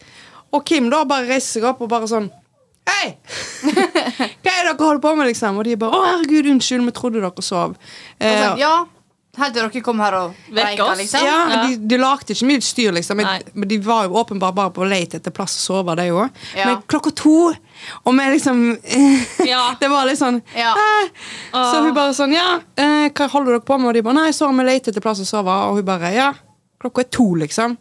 Og 0.54 0.64
Kim 0.64 0.90
da 0.92 1.04
bare 1.04 1.26
reiser 1.28 1.58
seg 1.60 1.64
opp 1.72 1.80
og 1.82 1.88
bare 1.90 2.08
sånn 2.10 2.30
Hei! 2.86 3.16
Hva 3.66 4.52
er 4.52 4.68
det 4.68 4.76
dere 4.76 4.76
holder 4.78 5.00
på 5.02 5.14
med, 5.18 5.26
liksom? 5.32 5.56
Og 5.58 5.64
de 5.66 5.74
bare 5.80 5.96
Å, 5.96 6.04
herregud, 6.12 6.46
unnskyld, 6.52 6.84
vi 6.86 6.92
trodde 6.94 7.22
dere 7.24 7.42
sov. 7.42 7.74
Eh, 8.20 8.28
Altså, 8.30 8.52
ja. 8.62 8.74
Helt 9.36 9.52
til 9.52 9.66
dere 9.66 9.80
kom 9.84 9.98
her 10.00 10.14
og 10.16 10.36
vekket 10.54 10.80
oss. 10.80 10.96
liksom. 11.02 11.24
ja, 11.26 11.32
Ja. 11.50 11.56
De, 11.66 11.74
de 11.90 11.96
lagde 12.00 12.32
ikke 12.32 12.46
mye 12.48 12.62
styr, 12.64 12.94
liksom. 12.96 13.18
Men 13.20 13.68
de 13.68 13.76
var 13.84 14.06
jo 14.06 14.14
åpenbart 14.22 14.54
bare 14.56 14.72
på 14.72 14.86
leit 14.88 15.12
etter 15.18 15.34
plass 15.34 15.58
å 15.58 15.64
sove, 15.66 15.96
de 15.98 16.06
òg. 16.14 16.30
Ja. 16.56 16.70
Men 16.70 16.78
klokka 16.88 17.10
to, 17.20 17.34
og 17.52 18.16
vi 18.16 18.28
liksom 18.32 18.62
Ja. 19.52 19.74
Det 19.82 19.90
var 19.92 20.06
litt 20.08 20.22
sånn 20.22 20.38
Ja. 20.56 20.72
eh. 20.72 21.10
Så 21.52 21.82
hun 21.84 21.92
bare 21.98 22.14
sånn 22.16 22.32
Ja, 22.32 22.60
eh, 22.80 23.10
hva 23.10 23.28
holder 23.34 23.58
dere 23.58 23.66
på 23.66 23.76
med? 23.82 23.90
Og 23.90 23.98
de 23.98 24.02
bare 24.06 24.16
Nei, 24.22 24.30
så 24.32 24.46
har 24.48 24.56
vi 24.56 24.64
leit 24.70 24.88
etter 24.88 25.04
plass 25.04 25.20
å 25.20 25.26
sove. 25.28 25.58
Og 25.68 25.82
hun 25.82 25.84
bare 25.90 26.14
Ja, 26.16 26.30
klokka 26.80 27.04
er 27.04 27.10
to, 27.18 27.28
liksom. 27.42 27.76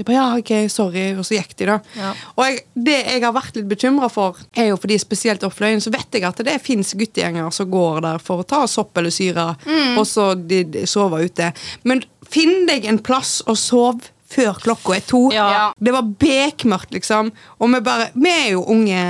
De 0.00 0.04
bare, 0.08 0.16
ja, 0.16 0.38
ok, 0.40 0.52
sorry, 0.72 1.02
Og 1.20 1.26
så 1.28 1.36
gikk 1.36 1.52
de, 1.60 1.66
da. 1.68 1.76
Ja. 1.98 2.12
Og 2.36 2.44
jeg, 2.46 2.62
det 2.88 2.96
jeg 2.96 3.24
har 3.26 3.34
vært 3.36 3.58
litt 3.58 3.68
bekymra 3.68 4.08
for, 4.12 4.38
er 4.56 4.70
jo 4.70 4.78
fordi 4.80 4.96
spesielt 5.02 5.44
opp 5.44 5.58
Fløyen, 5.58 5.82
så 5.84 5.92
vet 5.92 6.16
jeg 6.16 6.24
at 6.24 6.40
det 6.46 6.56
fins 6.64 6.94
guttegjenger 6.96 7.52
som 7.52 7.68
går 7.70 8.00
der 8.06 8.22
for 8.24 8.40
å 8.40 8.48
ta 8.48 8.62
sopp 8.70 8.96
eller 8.96 9.12
syre, 9.12 9.50
og 9.98 10.06
så 10.08 10.32
de, 10.38 10.62
de 10.72 10.86
sover 10.88 11.28
ute. 11.28 11.50
Men 11.84 12.00
finn 12.30 12.64
deg 12.68 12.88
en 12.88 13.02
plass 13.04 13.40
å 13.44 13.56
sov 13.58 14.08
før 14.30 14.58
klokka 14.62 14.94
er 14.94 15.02
to. 15.10 15.20
Ja. 15.34 15.72
Det 15.78 15.92
var 15.94 16.06
bekmørkt, 16.22 16.92
liksom. 16.94 17.32
Og 17.58 17.72
vi 17.72 17.80
bare 17.82 18.10
Vi 18.14 18.30
er 18.30 18.50
jo 18.52 18.62
unge, 18.70 19.00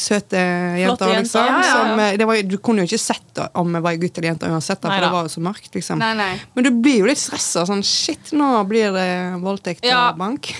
søte 0.00 0.40
jenter, 0.40 1.12
jenter, 1.12 1.12
liksom. 1.18 1.44
ja, 1.46 1.58
ja, 1.58 1.66
ja. 1.66 1.74
Som, 1.76 2.00
eh, 2.00 2.16
det 2.16 2.28
var, 2.28 2.40
du 2.48 2.56
kunne 2.58 2.82
jo 2.84 2.88
ikke 2.88 3.02
sett 3.02 3.42
om 3.58 3.72
vi 3.76 3.82
var 3.84 3.98
gutt 4.00 4.18
eller 4.18 4.30
jente 4.32 4.48
uansett, 4.48 4.80
for 4.80 5.04
det 5.04 5.12
var 5.12 5.28
jo 5.28 5.34
så 5.34 5.44
mørkt, 5.44 5.70
liksom. 5.76 6.00
Nei, 6.00 6.12
nei. 6.18 6.32
Men 6.56 6.64
du 6.64 6.70
blir 6.84 7.02
jo 7.02 7.10
litt 7.10 7.20
stressa. 7.20 7.66
Sånn, 7.68 7.84
shit, 7.84 8.32
nå 8.32 8.48
blir 8.68 8.92
det 8.96 9.08
voldtekt 9.44 9.84
Ja. 9.84 10.10
og 10.10 10.18
bank. 10.20 10.54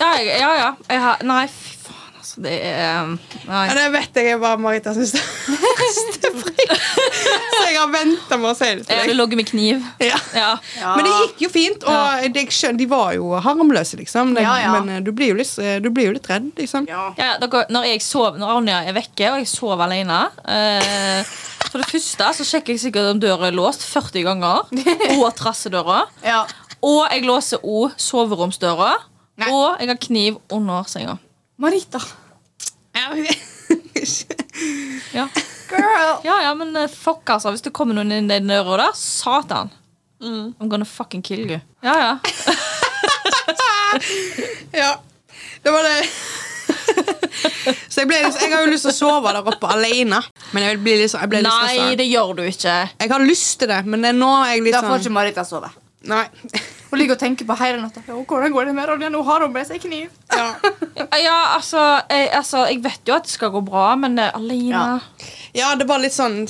Ja, 0.00 0.14
ja. 0.18 0.50
ja. 0.58 0.70
Jeg 0.88 1.00
har, 1.04 1.22
nei, 1.22 1.44
fy 1.46 1.81
altså. 2.22 2.42
Det 2.44 2.52
er 2.62 3.08
Nei. 3.10 3.62
Ja, 3.68 3.74
det 3.76 3.86
vet 3.96 4.18
jeg 4.22 4.38
bare 4.40 4.60
Marita 4.62 4.94
syns 4.96 5.12
det 5.16 5.20
er 5.20 5.76
verste 5.82 6.30
fri. 6.38 6.66
Så 6.72 7.62
jeg 7.66 7.76
har 7.80 7.90
venta 7.92 8.38
med 8.40 8.50
å 8.50 8.54
si 8.56 8.68
det 8.78 8.86
til 8.86 9.00
deg. 9.02 9.14
logge 9.18 9.38
med 9.38 9.48
kniv. 9.48 9.82
Ja. 10.02 10.18
Ja. 10.36 10.52
Men 10.96 11.06
det 11.08 11.12
gikk 11.18 11.44
jo 11.46 11.50
fint, 11.52 11.86
og 11.88 12.26
det, 12.34 12.46
de 12.78 12.88
var 12.90 13.12
jo 13.18 13.32
harmløse, 13.42 13.98
liksom. 14.00 14.34
Det, 14.36 14.46
Ja, 14.46 14.54
ja. 14.62 14.72
Men 14.78 14.96
eh, 14.96 15.02
du 15.04 15.12
blir, 15.16 15.32
jo 15.32 15.40
litt, 15.40 15.52
du 15.82 15.90
blir 15.90 16.10
jo 16.10 16.16
litt 16.16 16.28
redd, 16.30 16.50
liksom. 16.58 16.86
Ja. 16.90 17.08
Ja, 17.18 17.34
dere, 17.42 17.66
når, 17.72 17.88
jeg 17.92 18.04
sov, 18.06 18.38
når 18.40 18.56
Anja 18.56 18.80
er 18.88 18.96
vekke, 18.96 19.32
og 19.34 19.42
jeg 19.42 19.50
sover 19.50 19.84
alene 19.88 20.22
eh, 20.46 21.22
For 21.68 21.80
det 21.82 21.88
første 21.90 22.32
så 22.38 22.46
sjekker 22.46 22.76
jeg 22.76 22.84
sikkert 22.86 23.12
om 23.14 23.22
døra 23.22 23.50
er 23.50 23.56
låst 23.56 23.84
40 23.90 24.26
ganger. 24.28 24.68
Og 25.18 25.28
trassedøra. 25.38 26.04
ja. 26.26 26.42
Og 26.82 27.04
jeg 27.12 27.22
låser 27.22 27.62
òg 27.62 27.92
soveromsdøra. 28.02 28.96
Nei. 29.38 29.50
Og 29.54 29.78
jeg 29.80 29.88
har 29.92 30.00
kniv 30.02 30.40
under 30.52 30.88
senga. 30.90 31.14
Marita. 31.62 32.00
Ja, 35.12 35.28
Girl. 35.70 36.18
ja, 36.24 36.42
ja 36.42 36.54
men 36.54 36.76
eh, 36.76 36.88
fuck, 36.90 37.30
altså. 37.30 37.50
Hvis 37.54 37.62
det 37.64 37.70
kommer 37.76 37.94
noen 37.96 38.10
inn 38.12 38.26
i 38.30 38.34
den 38.40 38.50
døra 38.50 38.76
da, 38.80 38.88
satan. 38.96 39.70
I'm 40.22 40.68
gonna 40.70 40.84
fucking 40.84 41.22
kill 41.22 41.44
you. 41.50 41.60
Ja, 41.82 41.94
ja. 41.98 42.18
ja. 44.82 44.90
Det 45.62 45.70
var 45.70 45.82
det. 45.86 45.96
Så 47.92 48.02
jeg, 48.02 48.08
ble, 48.10 48.18
jeg 48.18 48.52
har 48.52 48.64
jo 48.64 48.70
lyst 48.72 48.86
til 48.88 48.92
å 48.92 48.96
sove 48.96 49.32
der 49.34 49.50
oppe 49.54 49.70
alene. 49.70 50.18
Men 50.52 50.66
jeg, 50.66 50.82
ble 50.82 50.98
litt, 51.00 51.12
sånn- 51.12 51.22
jeg 51.24 51.32
ble 51.32 51.42
litt 51.44 51.52
Nei, 51.52 51.96
det 51.98 52.06
gjør 52.10 52.36
du 52.40 52.44
ikke. 52.48 52.76
Jeg 52.98 53.12
har 53.14 53.26
lyst 53.26 53.58
til 53.62 53.70
det, 53.70 53.80
men 53.86 54.02
det 54.06 54.14
nå 54.18 54.30
er 54.42 54.56
jeg 54.56 54.66
litt 54.68 54.76
Da 54.76 54.82
får 54.84 54.96
sånn 54.96 55.04
ikke 55.06 55.16
Marita 55.20 55.46
sove. 55.46 55.70
Nei. 56.10 56.24
Hun 56.92 57.00
ligger 57.00 57.16
og 57.16 57.20
tenker 57.22 57.46
på 57.48 57.54
hele 57.56 57.78
natta. 57.80 58.02
Hvordan 58.04 58.52
går 58.52 58.66
det 58.68 58.72
med 58.76 58.88
Ronja? 58.90 59.08
Nå 59.08 59.22
har 59.24 59.40
hun 59.40 59.52
med 59.54 59.64
seg 59.64 59.80
kniv. 59.80 60.10
Ja. 60.28 60.50
Ja, 61.22 61.54
altså 61.56 61.80
jeg, 62.10 62.28
altså 62.36 62.62
jeg 62.68 62.82
vet 62.84 63.08
jo 63.08 63.14
at 63.14 63.24
det 63.26 63.32
skal 63.32 63.50
gå 63.52 63.60
bra, 63.64 63.94
men 64.00 64.18
uh, 64.20 64.30
alene 64.36 64.70
Ja. 64.72 65.26
ja, 65.56 65.70
det 65.76 65.86
var 65.88 66.00
litt 66.02 66.14
sånn 66.14 66.42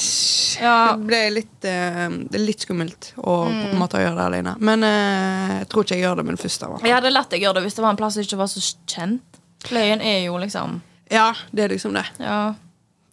Ja. 0.63 0.95
Det 0.97 1.07
ble 1.07 1.21
litt, 1.35 1.55
uh, 1.63 2.09
det 2.27 2.39
er 2.39 2.43
litt 2.43 2.67
skummelt 2.67 3.13
å 3.23 3.37
mm. 3.51 3.77
måtte 3.79 4.03
gjøre 4.03 4.19
det 4.19 4.25
alene. 4.25 4.57
Men 4.59 4.87
uh, 4.87 5.55
jeg 5.61 5.71
tror 5.71 5.87
ikke 5.87 5.99
jeg 5.99 6.05
gjør 6.07 6.21
det 6.21 6.27
med 6.27 6.35
den 6.37 6.43
første. 6.43 6.71
i. 6.73 6.83
Jeg 6.89 6.97
hadde 6.99 7.15
latt 7.15 7.31
deg 7.35 7.47
gjøre 7.47 7.61
det 7.61 7.65
hvis 7.69 7.79
det 7.79 7.87
var 7.87 7.95
en 7.95 8.03
plass 8.03 8.19
som 8.19 8.27
ikke 8.27 8.43
var 8.43 8.51
så 8.51 8.63
kjent. 8.67 9.41
Fløyen 9.67 10.03
er 10.03 10.21
jo 10.27 10.39
liksom 10.43 10.81
Ja, 11.13 11.31
det 11.55 11.69
er 11.69 11.75
liksom 11.77 11.95
det. 11.95 12.07
Ja. 12.23 12.43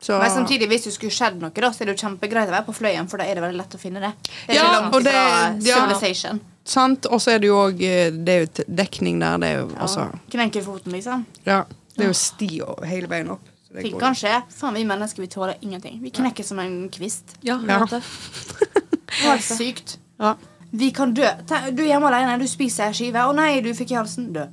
Så, 0.02 0.18
Men 0.18 0.32
samtidig, 0.32 0.70
hvis 0.72 0.86
det 0.88 0.94
skulle 0.96 1.12
skjedd 1.14 1.42
noe, 1.42 1.52
da, 1.54 1.74
så 1.76 1.84
er 1.84 1.92
det 1.92 1.98
jo 1.98 2.06
kjempegreit 2.08 2.48
å 2.50 2.56
være 2.56 2.66
på 2.70 2.78
Fløyen, 2.78 3.10
for 3.12 3.20
da 3.20 3.26
er 3.28 3.36
det 3.36 3.44
veldig 3.44 3.60
lett 3.60 3.76
å 3.76 3.82
finne 3.82 4.00
det. 4.02 4.14
Det 4.48 4.56
er 4.56 4.56
Ja, 4.56 4.64
ikke 4.64 4.78
langt 4.78 4.96
og 4.96 5.04
det- 5.04 5.68
ja. 5.68 5.76
civilization. 5.76 6.40
Sant, 6.66 7.06
Og 7.10 7.22
så 7.22 7.32
er 7.36 7.40
det 7.40 7.48
jo 7.48 7.56
òg 7.58 7.78
Det 7.80 8.30
er 8.30 8.44
jo 8.46 8.64
dekning 8.68 9.20
der. 9.20 9.38
Det 9.38 9.48
er 9.48 9.60
jo 9.62 9.70
Ja. 9.74 9.80
altså 9.86 10.10
Knekker 10.30 10.62
foten, 10.64 10.92
liksom. 10.94 11.26
Ja, 11.46 11.64
det 11.96 12.04
er 12.06 12.08
jo 12.12 12.14
sti 12.14 12.50
hele 12.86 13.08
veien 13.08 13.30
opp. 13.32 13.42
Så 13.68 13.74
det 13.74 13.84
Ting 13.84 14.00
kan 14.00 14.14
skje. 14.16 14.44
Faen, 14.50 14.74
vi 14.74 14.84
mennesker 14.86 15.22
vi 15.22 15.28
tåler 15.28 15.56
ingenting. 15.62 16.00
Vi 16.02 16.10
knekker 16.12 16.44
som 16.44 16.60
en 16.60 16.90
kvist. 16.90 17.36
Ja, 17.42 17.60
Ja. 17.68 17.86
Det 17.86 18.02
helt 19.24 19.44
sykt. 19.44 19.98
Ja. 20.20 20.36
Vi 20.72 20.92
kan 20.92 21.14
dø. 21.14 21.26
Du 21.74 21.82
er 21.84 21.88
hjemme 21.88 22.08
alene, 22.12 22.38
du 22.40 22.48
spiser 22.48 22.86
en 22.90 22.94
skive. 22.94 23.16
Å 23.26 23.34
nei, 23.36 23.60
du 23.62 23.72
fikk 23.74 23.92
i 23.92 23.96
halsen. 23.98 24.32
Dø. 24.34 24.46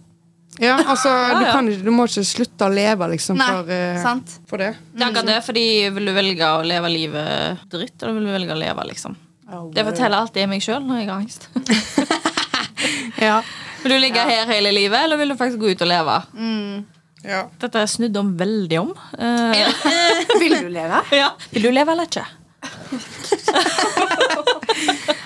ja, 0.61 0.77
altså 0.87 1.09
Du, 1.38 1.45
ja. 1.45 1.53
kan 1.53 1.66
du 1.66 1.90
må 1.92 2.07
ikke 2.09 2.25
slutte 2.25 2.64
å 2.64 2.73
leve, 2.73 3.09
liksom, 3.12 3.37
Nei, 3.37 3.51
for, 3.53 3.71
eh, 3.71 4.03
sant. 4.03 4.38
for 4.49 4.57
det. 4.59 4.71
Det 4.95 5.03
er 5.03 5.11
akkurat 5.11 5.27
det, 5.27 5.38
fordi 5.45 5.66
Vil 5.92 6.07
du 6.07 6.12
velge 6.16 6.40
å 6.49 6.62
leve 6.64 6.88
livet 6.88 7.59
dritt, 7.69 8.03
eller 8.03 8.14
vil 8.14 8.25
du 8.31 8.33
velge 8.33 8.53
å 8.57 8.59
leve, 8.59 8.87
liksom? 8.88 9.16
Det 9.47 9.85
forteller 9.87 10.19
alltid 10.19 10.41
jeg 10.43 10.49
meg 10.51 10.63
sjøl 10.65 10.83
når 10.83 10.97
jeg 11.03 11.09
har 11.11 11.19
angst. 11.21 11.43
Ja. 13.17 13.39
Vil 13.83 13.93
du 13.95 13.99
ligge 14.03 14.21
her 14.21 14.47
hele 14.51 14.71
livet, 14.75 14.99
eller 15.07 15.17
vil 15.17 15.29
du 15.33 15.37
faktisk 15.39 15.59
gå 15.63 15.67
ut 15.73 15.83
og 15.83 15.89
leve? 15.89 16.17
ja. 17.25 17.41
Dette 17.63 17.79
er 17.81 17.87
snudd 17.91 18.17
om 18.21 18.35
veldig 18.39 18.79
om. 18.81 18.91
Uh, 19.17 19.55
Vil 20.43 20.55
du 20.61 20.69
leve? 20.71 21.01
ja. 21.17 21.31
Vil 21.51 21.63
du 21.65 21.71
leve 21.73 21.91
eller 21.95 22.05
ikke? 22.11 22.27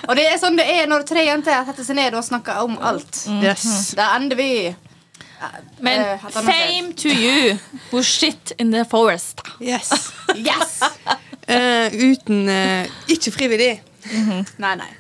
Og 0.09 0.17
det 0.19 0.25
er 0.27 0.39
sånn 0.41 0.57
det 0.59 0.67
er 0.71 0.87
når 0.91 1.05
tre 1.09 1.23
jenter 1.27 1.65
setter 1.69 1.85
seg 1.87 1.97
ned 1.99 2.15
og 2.19 2.25
snakker 2.27 2.63
om 2.65 2.73
alt. 2.79 3.25
Yes. 3.43 3.65
Da 3.99 4.05
ender 4.17 4.37
vi 4.39 4.51
Men 5.81 6.01
uh, 6.05 6.27
et 6.29 6.35
fame 6.37 6.93
to 6.99 7.09
you 7.09 7.57
who 7.91 8.03
shit 8.05 8.53
in 8.59 8.71
the 8.75 8.85
forest. 8.89 9.41
Yes. 9.61 9.91
Yes! 10.37 10.81
Uh, 11.51 11.89
uten 11.91 12.49
uh, 12.49 12.87
Ikke 13.11 13.33
frivillig, 13.35 13.81
Nei, 14.63 14.75
nei. 14.81 14.91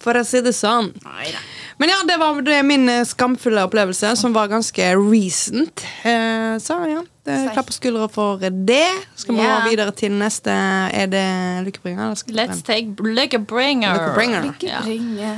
for 0.00 0.16
å 0.16 0.24
si 0.24 0.40
det 0.44 0.54
sånn. 0.56 0.92
Nei, 1.04 1.30
nei. 1.34 1.46
Men 1.80 1.92
ja, 1.92 1.98
det 2.08 2.16
var 2.20 2.40
det 2.44 2.58
min 2.68 2.88
eh, 2.92 3.04
skamfulle 3.08 3.62
opplevelse, 3.64 4.12
som 4.16 4.34
var 4.36 4.50
ganske 4.52 4.90
recent. 4.96 5.84
Eh, 6.04 6.56
så 6.60 6.76
ja, 6.88 7.04
det 7.24 7.38
klapp 7.54 7.70
på 7.70 7.76
skuldra 7.76 8.08
for 8.12 8.40
det. 8.40 8.88
Skal 9.14 9.36
vi 9.36 9.40
yeah. 9.40 9.62
gå 9.62 9.70
videre 9.70 9.94
til 9.96 10.12
neste? 10.20 10.50
Er 10.92 11.08
det 11.12 11.24
Lykkebringer? 11.68 12.04
eller 12.04 12.20
skal 12.20 12.36
Let's 12.36 12.60
take 12.64 12.96
Lykkebringer. 13.00 13.96
Lykkebringer. 13.96 14.42
Lykkebringer. 14.50 15.16
Ja. 15.20 15.36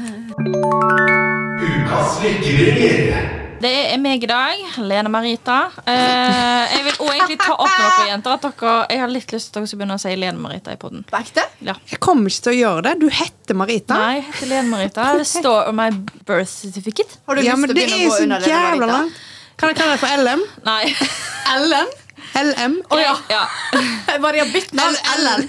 Ukas 1.62 2.18
lykkebringer. 2.24 3.41
Det 3.62 3.70
er 3.92 3.98
meg 4.02 4.24
i 4.24 4.26
dag, 4.26 4.62
Lene 4.82 5.10
Marita. 5.12 5.56
Eh, 5.86 6.72
jeg 6.72 6.82
vil 6.86 6.96
også 6.96 7.12
egentlig 7.12 7.36
ta 7.44 7.52
opp 7.54 7.68
med 7.70 7.84
dere 7.84 8.06
jenter 8.08 8.32
at 8.34 8.46
dere, 8.48 8.72
jeg 8.90 9.02
har 9.04 9.12
litt 9.12 9.34
lyst 9.34 9.50
til 9.52 9.52
at 9.52 9.58
dere 9.60 9.70
skal 9.70 9.78
begynne 9.82 9.98
å 9.98 10.02
si 10.02 10.14
Lene 10.18 10.42
Marita 10.42 10.74
i 10.74 10.78
podden. 10.80 11.04
På? 11.06 11.20
Ja. 11.62 11.76
Jeg 11.92 12.00
kommer 12.02 12.32
ikke 12.32 12.46
til 12.48 12.52
å 12.52 12.56
gjøre 12.58 12.82
det. 12.88 12.94
Du 13.04 13.06
heter 13.12 13.58
Marita. 13.60 13.98
Nei, 14.00 14.16
jeg 14.18 14.24
heter 14.32 14.50
Lene 14.50 14.72
Marita. 14.72 15.04
Det 15.20 15.28
står 15.30 15.70
on 15.70 15.78
my 15.78 15.86
birth 16.26 16.50
certificate. 16.50 17.20
Har 17.28 17.38
du 17.38 17.44
Ja, 17.46 17.54
lyst 17.54 17.70
til 17.70 17.76
å 17.76 17.78
begynne 17.78 18.00
å 18.00 18.08
gå 18.08 18.16
så 18.16 18.26
under 18.26 18.48
jævla 18.50 18.72
Marita? 18.72 18.96
langt. 18.96 19.22
Kan 19.62 19.70
jeg 19.70 19.78
kalle 19.78 19.94
det 19.94 20.02
for 20.02 20.24
LM? 20.24 20.42
Nei. 20.66 20.82
LM? 21.62 21.94
LM? 22.42 22.74
ja. 22.98 23.14
ja. 23.30 23.44
har 24.16 24.52
bytt 24.56 24.74
navn. 24.74 24.98
LN. 25.22 25.46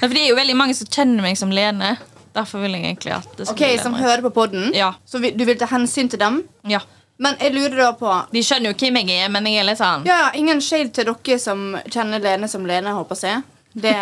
Men 0.00 0.06
For 0.06 0.14
det 0.14 0.22
er 0.22 0.30
jo 0.30 0.38
veldig 0.38 0.56
mange 0.58 0.76
som 0.78 0.86
kjenner 0.86 1.24
meg 1.24 1.38
som 1.40 1.50
Lene. 1.54 1.96
Derfor 2.34 2.60
vil 2.62 2.72
jeg 2.72 2.84
egentlig 2.84 3.12
at 3.16 3.36
det 3.36 3.46
skal 3.46 3.54
Ok, 3.54 3.58
bli 3.64 3.78
Som 3.82 3.92
Marita. 3.92 4.08
hører 4.08 4.22
på 4.22 4.30
podden. 4.34 4.72
Ja. 4.74 4.92
Så 5.06 5.18
vi- 5.20 5.30
du 5.32 5.44
vil 5.44 5.58
ta 5.58 5.66
hensyn 5.66 6.08
til 6.10 6.18
dem. 6.18 6.44
Ja. 6.64 6.80
Men 7.18 7.36
jeg 7.40 7.52
lurer 7.52 7.76
da 7.76 7.92
på 7.92 8.26
De 8.32 8.40
skjønner 8.40 8.72
jo 8.72 8.74
hvem 8.80 8.96
jeg 9.06 9.24
er, 9.24 9.28
men 9.28 9.44
jeg 9.44 9.58
er 9.60 9.64
litt 9.64 9.78
sånn 9.78 10.06
Ja, 10.06 10.16
ja, 10.26 10.30
Ingen 10.34 10.60
shade 10.60 10.88
til 10.92 11.04
dere 11.04 11.38
som 11.38 11.76
kjenner 11.90 12.18
Lene 12.22 12.48
som 12.48 12.64
Lene. 12.64 12.86
håper 12.96 13.16
jeg 13.20 13.42
det, 13.72 13.92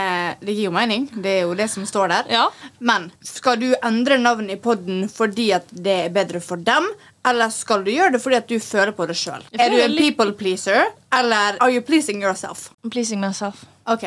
det 0.41 0.55
gir 0.57 0.65
jo 0.65 0.71
mening. 0.71 1.11
Det 1.21 1.27
er 1.27 1.41
jo 1.43 1.53
det 1.55 1.69
som 1.69 1.85
står 1.85 2.09
der. 2.09 2.25
Ja. 2.31 2.49
Men 2.81 3.11
skal 3.23 3.57
du 3.57 3.75
endre 3.83 4.17
navnet 4.17 4.51
i 4.53 4.57
podden 4.57 5.09
fordi 5.11 5.53
at 5.53 5.67
det 5.75 6.07
er 6.07 6.09
bedre 6.09 6.41
for 6.41 6.57
dem? 6.57 6.87
Eller 7.27 7.51
skal 7.51 7.83
du 7.85 7.91
gjøre 7.91 8.13
det 8.13 8.23
fordi 8.23 8.37
at 8.37 8.47
du 8.49 8.59
føler 8.59 8.93
på 8.93 9.07
det 9.07 9.17
sjøl? 9.17 9.43
Er 9.59 9.69
du 9.69 9.77
en 9.77 9.91
litt- 9.91 10.17
people 10.17 10.33
pleaser, 10.33 10.87
eller 11.13 11.59
are 11.61 11.71
you 11.71 11.83
pleasing 11.83 12.23
yourself? 12.23 12.71
I'm 12.83 12.91
Pleasing 12.91 13.21
myself. 13.21 13.65
Ok, 13.87 14.05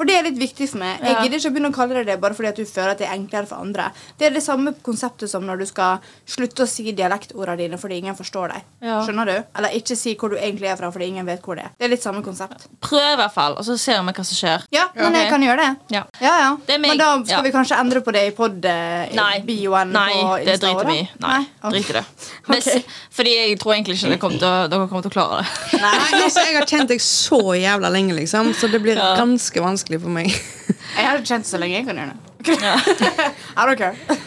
For 0.00 0.08
det 0.08 0.14
er 0.16 0.22
litt 0.24 0.38
viktig 0.40 0.66
for 0.70 0.80
meg. 0.80 1.02
Jeg 1.04 1.12
Ja. 1.12 1.22
gidder 1.22 1.36
ikke 1.36 1.50
å 1.50 1.52
begynne 1.52 1.68
å 1.70 1.74
kalle 1.76 1.94
det 2.00 2.06
det 2.08 2.20
bare 2.22 2.32
fordi 2.32 2.48
at 2.48 2.56
du 2.56 2.64
føler 2.64 2.90
at 2.94 2.98
det 3.02 3.06
er 3.06 3.12
enklere 3.18 3.46
for 3.46 3.56
andre. 3.60 3.90
Det 4.16 4.26
er 4.28 4.30
det 4.32 4.40
samme 4.42 4.72
konseptet 4.82 5.28
som 5.28 5.44
når 5.44 5.58
du 5.60 5.66
skal 5.66 5.98
slutte 6.26 6.64
å 6.64 6.66
si 6.66 6.90
dialektordene 6.96 7.58
dine 7.58 7.76
fordi 7.76 7.98
ingen 8.00 8.16
forstår 8.16 8.54
deg. 8.54 8.62
Ja. 8.80 9.02
Skjønner 9.04 9.26
du? 9.28 9.44
Eller 9.60 9.68
ikke 9.76 9.94
si 10.00 10.14
hvor 10.16 10.30
du 10.32 10.36
egentlig 10.38 10.70
er 10.72 10.76
fra 10.80 10.88
fordi 10.90 11.08
ingen 11.12 11.26
vet 11.26 11.42
hvor 11.44 11.56
det 11.60 11.64
er. 11.66 11.70
Det 11.78 11.84
er 11.84 11.92
litt 11.92 12.02
samme 12.02 12.22
konsept. 12.24 12.64
Prøv 12.80 13.12
i 13.12 13.16
hvert 13.20 13.34
fall, 13.34 13.52
og 13.60 13.64
så 13.68 13.76
ser 13.78 14.00
vi 14.00 14.12
hva 14.16 14.24
som 14.24 14.36
skjer. 14.40 14.64
Ja, 14.72 14.86
men 14.94 15.12
jeg 15.12 15.28
kan 15.28 15.42
gjøre 15.44 15.56
det. 15.66 15.76
Ja. 15.98 16.04
Ja, 16.20 16.34
ja. 16.46 16.56
Det. 16.66 16.80
Men 16.80 16.96
da 16.96 17.10
skal 17.24 17.36
Ja. 17.36 17.42
vi 17.42 17.50
kanskje 17.50 17.78
endre 17.78 18.00
på 18.00 18.10
det 18.12 18.24
i 18.26 18.30
pod-bioen 18.36 19.90
Nei, 19.92 20.14
Nei, 20.22 20.44
det 20.44 20.60
driter 20.60 20.86
vi 20.86 20.96
i. 21.00 21.08
Nei, 21.20 21.46
okay. 21.62 21.70
drit 21.76 21.90
i 21.90 21.92
det. 21.92 22.04
Men, 22.48 22.58
okay. 22.58 22.84
Fordi 23.10 23.34
jeg 23.36 23.58
tror 23.58 23.74
egentlig 23.74 23.96
ikke 24.00 24.30
til 24.30 24.38
dere 24.38 24.88
kommer 24.88 25.02
til 25.02 25.10
å 25.10 25.14
klare 25.14 25.42
det. 25.44 25.80
Nei, 25.82 26.22
altså, 26.24 26.40
jeg 26.46 26.56
har 26.56 26.66
kjent 26.66 26.88
deg 26.88 27.00
så 27.04 27.40
jævla 27.58 27.90
lenge, 27.92 28.14
liksom, 28.16 28.52
så 28.54 28.70
det 28.70 28.80
blir 28.82 28.96
Ja. 28.96 29.16
ganske 29.16 29.60
vanskelig 29.60 29.89
for 29.98 30.08
meg. 30.14 30.30
Jeg 30.98 31.06
har 31.08 31.18
kjent 31.24 31.44
det 31.44 31.50
så 31.50 31.58
lenge. 31.58 31.74
Jeg 31.80 31.86
kan 31.86 31.96
gjøre 31.96 32.12
det. 32.12 32.18
I 33.58 33.66
don't 33.66 33.76
care. 33.76 33.96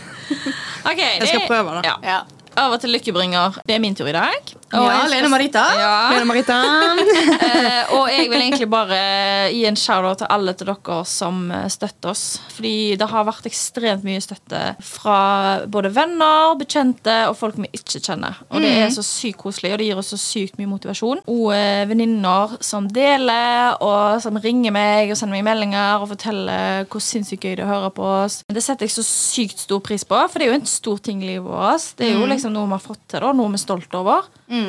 Okay, 0.84 1.20
Jeg 1.20 1.28
skal 1.28 1.40
det- 1.40 1.48
prøve, 1.48 1.82
da. 1.84 1.92
Ja. 2.04 2.18
Over 2.54 2.78
til 2.78 2.92
Lykkebringer. 2.94 3.56
Det 3.66 3.74
er 3.76 3.82
min 3.82 3.96
tur 3.98 4.06
i 4.08 4.14
dag. 4.14 4.52
Og 4.74 4.86
Ja, 4.90 5.06
Lene 5.10 5.30
Marita. 5.30 5.64
Ja. 5.78 5.94
Lene 6.14 6.26
Marita. 6.30 6.60
Eh, 7.44 7.92
og 7.94 8.08
jeg 8.10 8.30
vil 8.32 8.40
egentlig 8.42 8.66
bare 8.72 8.98
gi 9.52 9.64
en 9.68 9.76
shout-out 9.78 10.22
til 10.22 10.30
alle 10.32 10.54
til 10.58 10.68
dere 10.70 10.96
som 11.08 11.52
støtter 11.72 12.12
oss. 12.12 12.40
Fordi 12.56 12.96
det 13.00 13.08
har 13.10 13.26
vært 13.28 13.46
ekstremt 13.50 14.06
mye 14.06 14.22
støtte 14.24 14.60
fra 14.86 15.18
både 15.70 15.92
venner, 15.94 16.54
bekjente 16.60 17.14
og 17.30 17.36
folk 17.38 17.58
vi 17.60 17.70
ikke 17.76 18.02
kjenner. 18.04 18.40
Og 18.50 18.64
det 18.64 18.72
er 18.84 18.94
så 18.94 19.04
sykt 19.06 19.40
koselig, 19.42 19.74
og 19.74 19.82
det 19.82 19.88
gir 19.90 20.00
oss 20.02 20.12
så 20.14 20.20
sykt 20.20 20.58
mye 20.60 20.70
motivasjon. 20.72 21.22
Og 21.30 21.52
eh, 21.56 21.84
venninner 21.90 22.56
som 22.64 22.88
deler, 22.92 23.76
og 23.84 24.22
som 24.24 24.40
ringer 24.44 24.74
meg 24.76 25.12
og 25.14 25.20
sender 25.20 25.38
meg 25.38 25.48
meldinger 25.48 26.02
og 26.04 26.10
forteller 26.14 26.88
hvor 26.90 27.04
sinnssykt 27.04 27.44
gøy 27.46 27.56
det 27.58 27.64
er 27.64 27.68
å 27.68 27.72
høre 27.74 27.94
på 27.98 28.08
oss. 28.24 28.42
Det 28.48 28.64
setter 28.66 28.88
jeg 28.88 28.96
så 28.98 29.06
sykt 29.08 29.66
stor 29.68 29.84
pris 29.86 30.06
på, 30.08 30.18
for 30.30 30.40
det 30.40 30.48
er 30.48 30.54
jo 30.54 30.60
en 30.62 30.70
stor 30.70 31.02
ting 31.04 31.22
i 31.24 31.34
livet 31.34 31.48
vårt. 31.50 31.92
Det 32.00 32.10
er 32.10 32.18
jo 32.18 32.30
liksom 32.30 32.43
noe 32.52 32.68
vi 32.68 32.76
har 32.76 32.82
fått 32.84 33.02
til, 33.12 33.22
da, 33.24 33.32
noe 33.36 33.52
vi 33.54 33.58
er 33.60 33.62
stolt 33.62 33.96
over. 33.96 34.26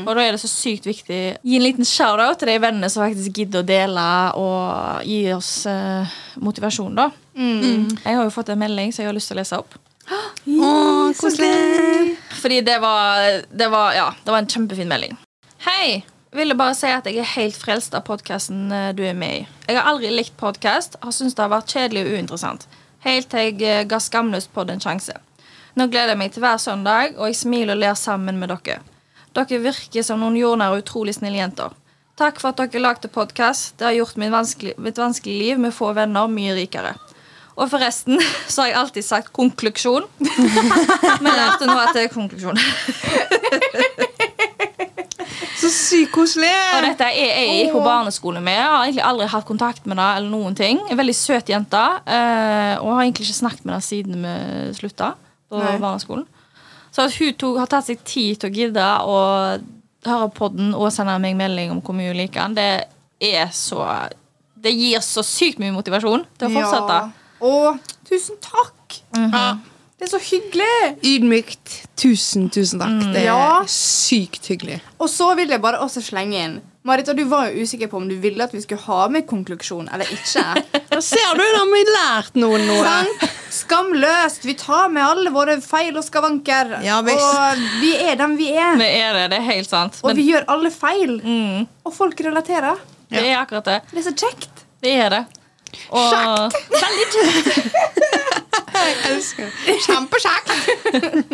Og 0.07 0.11
da 0.15 0.23
er 0.23 0.37
det 0.37 0.41
så 0.43 0.51
sykt 0.51 0.87
viktig 0.87 1.19
Gi 1.43 1.57
en 1.59 1.65
liten 1.65 1.89
shout-out 1.89 2.39
til 2.41 2.51
de 2.53 2.59
vennene 2.63 2.91
som 2.93 3.03
faktisk 3.05 3.41
gidder 3.41 3.65
å 3.65 3.67
dele 3.69 4.05
og 4.41 5.03
gi 5.09 5.19
oss 5.35 5.51
eh, 5.71 6.15
motivasjon, 6.45 6.95
da. 6.99 7.11
Jeg 7.35 8.15
har 8.19 8.23
jo 8.23 8.33
fått 8.35 8.53
en 8.55 8.61
melding 8.61 8.93
som 8.95 9.03
jeg 9.05 9.11
har 9.11 9.17
lyst 9.17 9.33
til 9.33 9.39
å 9.39 9.43
lese 9.43 9.59
opp. 9.59 9.75
Oh, 10.55 11.11
koselig. 11.19 12.17
Fordi 12.41 12.61
det 12.67 12.79
var, 12.83 13.43
det 13.51 13.69
var, 13.73 13.95
ja, 13.97 14.09
det 14.25 14.35
var 14.35 14.45
en 14.45 14.51
kjempefin 14.51 14.91
melding. 14.91 15.17
Hei! 15.67 16.05
Ville 16.35 16.57
bare 16.59 16.75
si 16.75 16.89
at 16.91 17.07
jeg 17.07 17.21
er 17.23 17.29
helt 17.37 17.55
frelst 17.55 17.95
av 17.95 18.03
podkasten 18.09 18.67
du 18.99 19.05
er 19.07 19.15
med 19.15 19.37
i. 19.37 19.43
Jeg 19.69 19.79
har 19.79 19.87
aldri 19.87 20.11
likt 20.11 20.35
podkast, 20.37 20.99
har 21.01 21.15
syntes 21.15 21.37
det 21.39 21.45
har 21.45 21.53
vært 21.53 21.71
kjedelig 21.71 22.03
og 22.09 22.17
uinteressant. 22.19 22.67
Helt 23.05 23.29
til 23.31 23.51
jeg 23.51 23.61
eh, 23.63 23.85
ga 23.89 24.01
Skamløst 24.01 24.53
pod 24.55 24.71
en 24.73 24.81
sjanse. 24.81 25.15
Nå 25.75 25.89
gleder 25.91 26.13
jeg 26.15 26.21
meg 26.21 26.35
til 26.35 26.45
hver 26.45 26.59
søndag, 26.63 27.17
og 27.19 27.27
jeg 27.31 27.39
smiler 27.41 27.75
og 27.75 27.81
ler 27.83 27.97
sammen 27.99 28.37
med 28.39 28.53
dere. 28.53 28.77
Dere 29.35 29.59
virker 29.65 30.05
som 30.07 30.21
noen 30.23 30.37
jordnære 30.39 30.77
og 30.77 30.85
utrolig 30.85 31.17
snille 31.17 31.41
jenter. 31.41 31.73
Takk 32.19 32.39
for 32.39 32.53
at 32.55 32.61
dere 32.63 32.83
lagde 32.85 33.11
podkast. 33.11 33.75
Det 33.81 33.89
har 33.89 33.97
gjort 33.97 34.21
mitt 34.23 34.31
vanskelige, 34.31 34.77
vanskelig 34.79 35.35
liv 35.41 35.59
med 35.65 35.75
få 35.75 35.91
venner 35.97 36.31
mye 36.31 36.55
rikere. 36.55 36.93
Og 37.59 37.67
forresten 37.71 38.21
så 38.51 38.63
har 38.63 38.71
jeg 38.71 38.79
alltid 38.85 39.07
sagt 39.09 39.33
konklusjon. 39.35 40.07
Men 40.23 41.31
jeg 41.33 41.41
lærte 41.41 41.67
nå 41.71 41.77
at 41.83 41.95
det 41.97 42.07
er 42.07 42.15
konklusjon. 42.15 42.59
Så 45.55 45.69
sykt 45.73 46.11
koselig. 46.13 46.51
Og 46.77 46.83
dette 46.85 47.07
er 47.09 47.39
jeg 47.39 47.53
gikk 47.57 47.71
på 47.73 47.81
barneskole 47.87 48.41
med. 48.45 48.53
Jeg 48.59 48.67
har 48.69 48.83
egentlig 48.85 49.05
aldri 49.07 49.29
hatt 49.33 49.47
kontakt 49.49 49.87
med 49.89 49.97
det 49.97 50.09
eller 50.19 50.29
noen 50.29 50.57
ting 50.59 50.81
En 50.93 50.99
Veldig 50.99 51.15
søt 51.17 51.49
jente. 51.49 51.81
eh, 52.05 52.75
Og 52.83 52.91
har 52.91 53.01
egentlig 53.07 53.25
ikke 53.31 53.39
snakket 53.39 53.65
med 53.65 53.73
henne 53.73 53.87
siden 53.87 54.27
vi 54.27 54.35
slutta 54.77 55.15
på 55.55 55.63
Nei. 55.65 55.79
barneskolen. 55.83 56.27
Så 56.95 57.03
at 57.09 57.15
hun 57.19 57.33
tog, 57.41 57.57
har 57.59 57.67
tatt 57.71 57.89
seg 57.89 58.03
tid 58.07 58.39
til 58.43 58.51
å 58.51 58.55
gidde 58.55 58.85
å 59.03 59.17
høre 60.07 60.29
på 60.37 60.49
den 60.55 60.75
og 60.77 60.93
sende 60.95 61.17
meg 61.23 61.35
melding 61.39 61.73
om 61.75 61.81
hvor 61.83 61.97
mye 61.97 62.13
hun 62.13 62.19
liker 62.21 62.45
den, 62.45 62.55
det 62.55 63.33
er 63.35 63.49
så 63.57 63.81
Det 64.65 64.73
gir 64.73 65.01
så 65.05 65.21
sykt 65.27 65.59
mye 65.61 65.75
motivasjon 65.75 66.23
til 66.41 66.49
å 66.49 66.53
fortsette. 66.55 66.95
Ja. 66.97 67.11
Å, 67.45 67.79
tusen 68.09 68.39
takk! 68.41 69.01
Mhm. 69.13 69.33
Ja. 69.35 69.49
Det 69.99 70.07
er 70.07 70.13
så 70.19 70.21
hyggelig! 70.25 70.97
Ydmykt. 71.07 71.75
Tusen, 72.01 72.47
tusen 72.51 72.81
takk. 72.81 73.13
Det 73.13 73.21
er 73.23 73.29
Ja. 73.29 73.63
sykt 73.69 74.47
hyggelig. 74.49 74.81
Og 74.99 75.09
så 75.13 75.35
vil 75.37 75.49
jeg 75.53 75.61
bare 75.61 75.79
også 75.85 76.01
slenge 76.03 76.35
inn 76.41 76.57
Marita, 76.87 77.15
du 77.17 77.23
var 77.25 77.47
jo 77.49 77.63
usikker 77.65 77.89
på 77.89 77.97
om 77.97 78.09
du 78.11 78.15
ville 78.21 78.45
at 78.45 78.53
vi 78.53 78.61
skulle 78.61 78.83
ha 78.85 79.07
med 79.09 79.25
konklusjon 79.29 79.87
eller 79.89 80.05
ikke. 80.13 80.43
Da 80.95 80.99
ser 81.03 81.31
du, 81.35 81.41
da 81.43 81.59
har 81.63 81.71
vi 81.73 81.79
lært 81.89 82.35
noen 82.39 82.67
noe. 82.69 82.83
Sånn, 82.85 83.31
Skamløst! 83.55 84.45
Vi 84.47 84.53
tar 84.61 84.93
med 84.93 85.03
alle 85.03 85.33
våre 85.35 85.57
feil 85.65 85.97
og 85.99 86.05
skavanker. 86.07 86.75
Ja, 86.85 86.99
og 87.01 87.09
vi 87.81 87.95
er 88.05 88.19
dem 88.21 88.37
vi 88.39 88.51
er. 88.53 88.77
Vi 88.79 88.91
er 89.01 89.17
det. 89.17 89.25
Det 89.33 89.39
er 89.41 89.47
helt 89.49 89.71
sant. 89.71 89.97
Og 90.05 90.13
Men 90.13 90.21
vi 90.21 90.27
gjør 90.29 90.45
alle 90.55 90.71
feil. 90.75 91.17
mm, 91.25 91.65
Og 91.89 91.97
folk 91.97 92.21
relaterer. 92.29 92.79
det 93.11 93.25
er 93.31 93.41
akkurat 93.41 93.65
det. 93.73 93.79
Det 93.91 94.03
er 94.05 94.07
så 94.11 94.15
kjekt. 94.27 94.63
Det 94.85 94.93
er 95.07 95.11
det. 95.17 95.23
Og 95.91 96.53
Veldig 96.77 97.09
kjekt. 97.17 97.75
Jeg 98.75 98.95
elsker 99.09 99.51
det. 99.51 99.79
Kjempekjekt. 99.89 101.34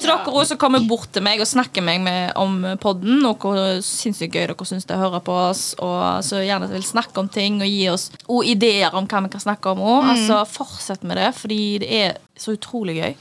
Til 0.00 0.10
dere 0.10 0.44
som 0.48 0.58
kommer 0.60 0.84
bort 0.88 1.10
til 1.14 1.24
meg 1.24 1.40
og 1.42 1.48
snakker 1.48 1.84
med 1.84 2.00
meg 2.06 2.32
om 2.40 2.56
podden, 2.82 3.20
og 3.28 3.42
hvor 3.44 3.58
sinnssykt 3.84 4.34
gøy 4.34 4.46
dere 4.48 4.68
syns 4.68 4.88
det 4.88 4.96
er 4.96 5.00
å 5.02 5.06
høre 5.10 5.20
på 5.26 5.36
oss, 5.50 5.62
og 5.78 6.24
så 6.26 6.40
gjerne 6.44 6.70
vil 6.72 6.84
snakke 6.86 7.20
om 7.20 7.28
ting 7.32 7.60
og 7.60 7.68
gi 7.68 7.84
oss 7.92 8.08
og 8.26 8.44
ideer 8.48 8.94
om 8.96 9.08
hva 9.10 9.22
vi 9.26 9.32
kan 9.36 9.44
snakke 9.44 9.74
om 9.74 9.84
òg. 9.84 10.10
Altså, 10.14 10.40
fortsett 10.48 11.04
med 11.04 11.20
det, 11.20 11.30
fordi 11.36 11.62
det 11.84 11.90
er 12.00 12.18
så 12.40 12.56
utrolig 12.56 12.96
gøy. 13.02 13.14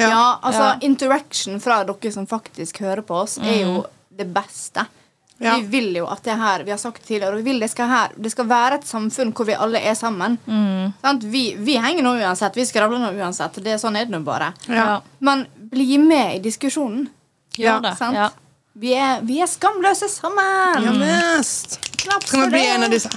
Ja, 0.00 0.38
altså 0.42 0.62
Ja. 0.62 0.76
Interaction 0.80 1.60
fra 1.60 1.82
dere 1.84 2.12
som 2.12 2.26
faktisk 2.26 2.80
hører 2.80 3.02
på 3.02 3.14
oss, 3.24 3.38
er 3.38 3.62
jo 3.64 3.84
det 4.16 4.28
beste. 4.32 4.86
Ja. 5.40 5.54
Vi 5.56 5.62
vil 5.72 5.94
jo 5.96 6.04
at 6.12 6.20
det 6.22 6.34
her 6.36 6.64
Vi 6.64 6.70
har 6.70 6.76
sagt 6.76 7.06
tidligere, 7.06 7.36
vi 7.40 7.42
vil 7.46 7.60
det 7.62 7.70
skal 7.72 7.88
her 7.88 8.10
Det 8.12 8.28
skal 8.28 8.44
være 8.44 8.74
et 8.76 8.84
samfunn 8.84 9.30
hvor 9.32 9.46
vi 9.48 9.54
alle 9.56 9.80
er 9.80 9.94
sammen. 9.96 10.34
Sant? 11.00 11.24
Vi, 11.24 11.54
vi 11.56 11.78
henger 11.80 12.04
nå 12.04 12.12
uansett. 12.20 12.56
Vi 12.56 12.66
skravler 12.68 13.00
nå 13.00 13.14
uansett. 13.16 13.56
Det 13.64 13.72
er 13.72 13.80
Sånn 13.80 13.96
er 13.96 14.04
det 14.04 14.12
nå 14.12 14.20
bare. 14.26 14.50
Ja. 14.68 15.00
Men 15.24 15.46
bli 15.70 15.98
med 15.98 16.36
i 16.36 16.38
diskusjonen. 16.44 17.08
Gjør 17.58 17.80
det. 17.82 17.96
sant? 17.98 18.16
Ja. 18.16 18.28
Vi 18.80 18.92
er, 18.94 19.20
vi 19.26 19.40
er 19.42 19.46
skamløse 19.50 20.06
sammen! 20.08 20.84
Ja 20.86 20.92
mest. 20.94 21.78
Klapp 22.00 22.22
vi 22.24 22.38
for 22.38 22.48
bli 22.48 22.60
det. 22.62 22.68
en 22.76 22.84
av 22.86 22.90
disse? 22.94 23.10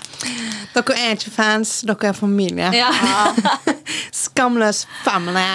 Dere 0.74 0.96
er 1.00 1.14
ikke 1.16 1.32
fans, 1.32 1.82
dere 1.88 2.10
er 2.10 2.14
familie. 2.18 2.72
Ja. 2.76 2.90
Skamløs 4.12 4.84
family. 5.06 5.46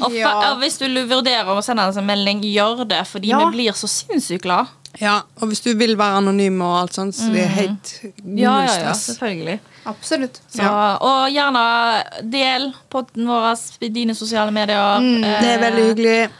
Og, 0.00 0.10
fa 0.10 0.14
Ja. 0.16 0.32
og 0.52 0.60
hvis 0.60 0.78
du 0.78 0.86
vurderer 1.08 1.48
å 1.56 1.62
sende 1.64 1.86
oss 1.88 1.96
en 1.96 2.06
melding, 2.06 2.42
gjør 2.44 2.84
det, 2.88 3.02
fordi 3.08 3.28
Ja. 3.32 3.38
vi 3.46 3.56
blir 3.56 3.72
så 3.72 3.88
sinnssykt 3.88 4.42
glad. 4.42 4.66
Ja, 5.00 5.22
og 5.42 5.48
hvis 5.48 5.60
du 5.60 5.74
vil 5.76 5.96
være 5.96 6.16
anonym 6.22 6.60
og 6.62 6.78
alt 6.82 6.94
sånt, 6.94 7.14
så 7.14 7.30
det 7.32 7.42
er 7.44 7.48
helt 7.48 8.00
Mm. 8.24 8.38
Ja, 8.38 8.60
ja, 8.64 8.78
ja, 8.80 8.92
selvfølgelig. 8.92 9.60
Absolutt. 9.86 10.40
Så, 10.48 10.62
Og 11.00 11.30
gjerne 11.30 12.04
del 12.30 12.72
podden 12.90 13.26
vår 13.26 13.58
i 13.82 13.88
dine 13.88 14.14
sosiale 14.14 14.50
medier. 14.50 14.98
Mm, 15.00 15.20
Det 15.22 15.48
er 15.48 15.58
veldig 15.58 15.84
hyggelig. 15.94 16.30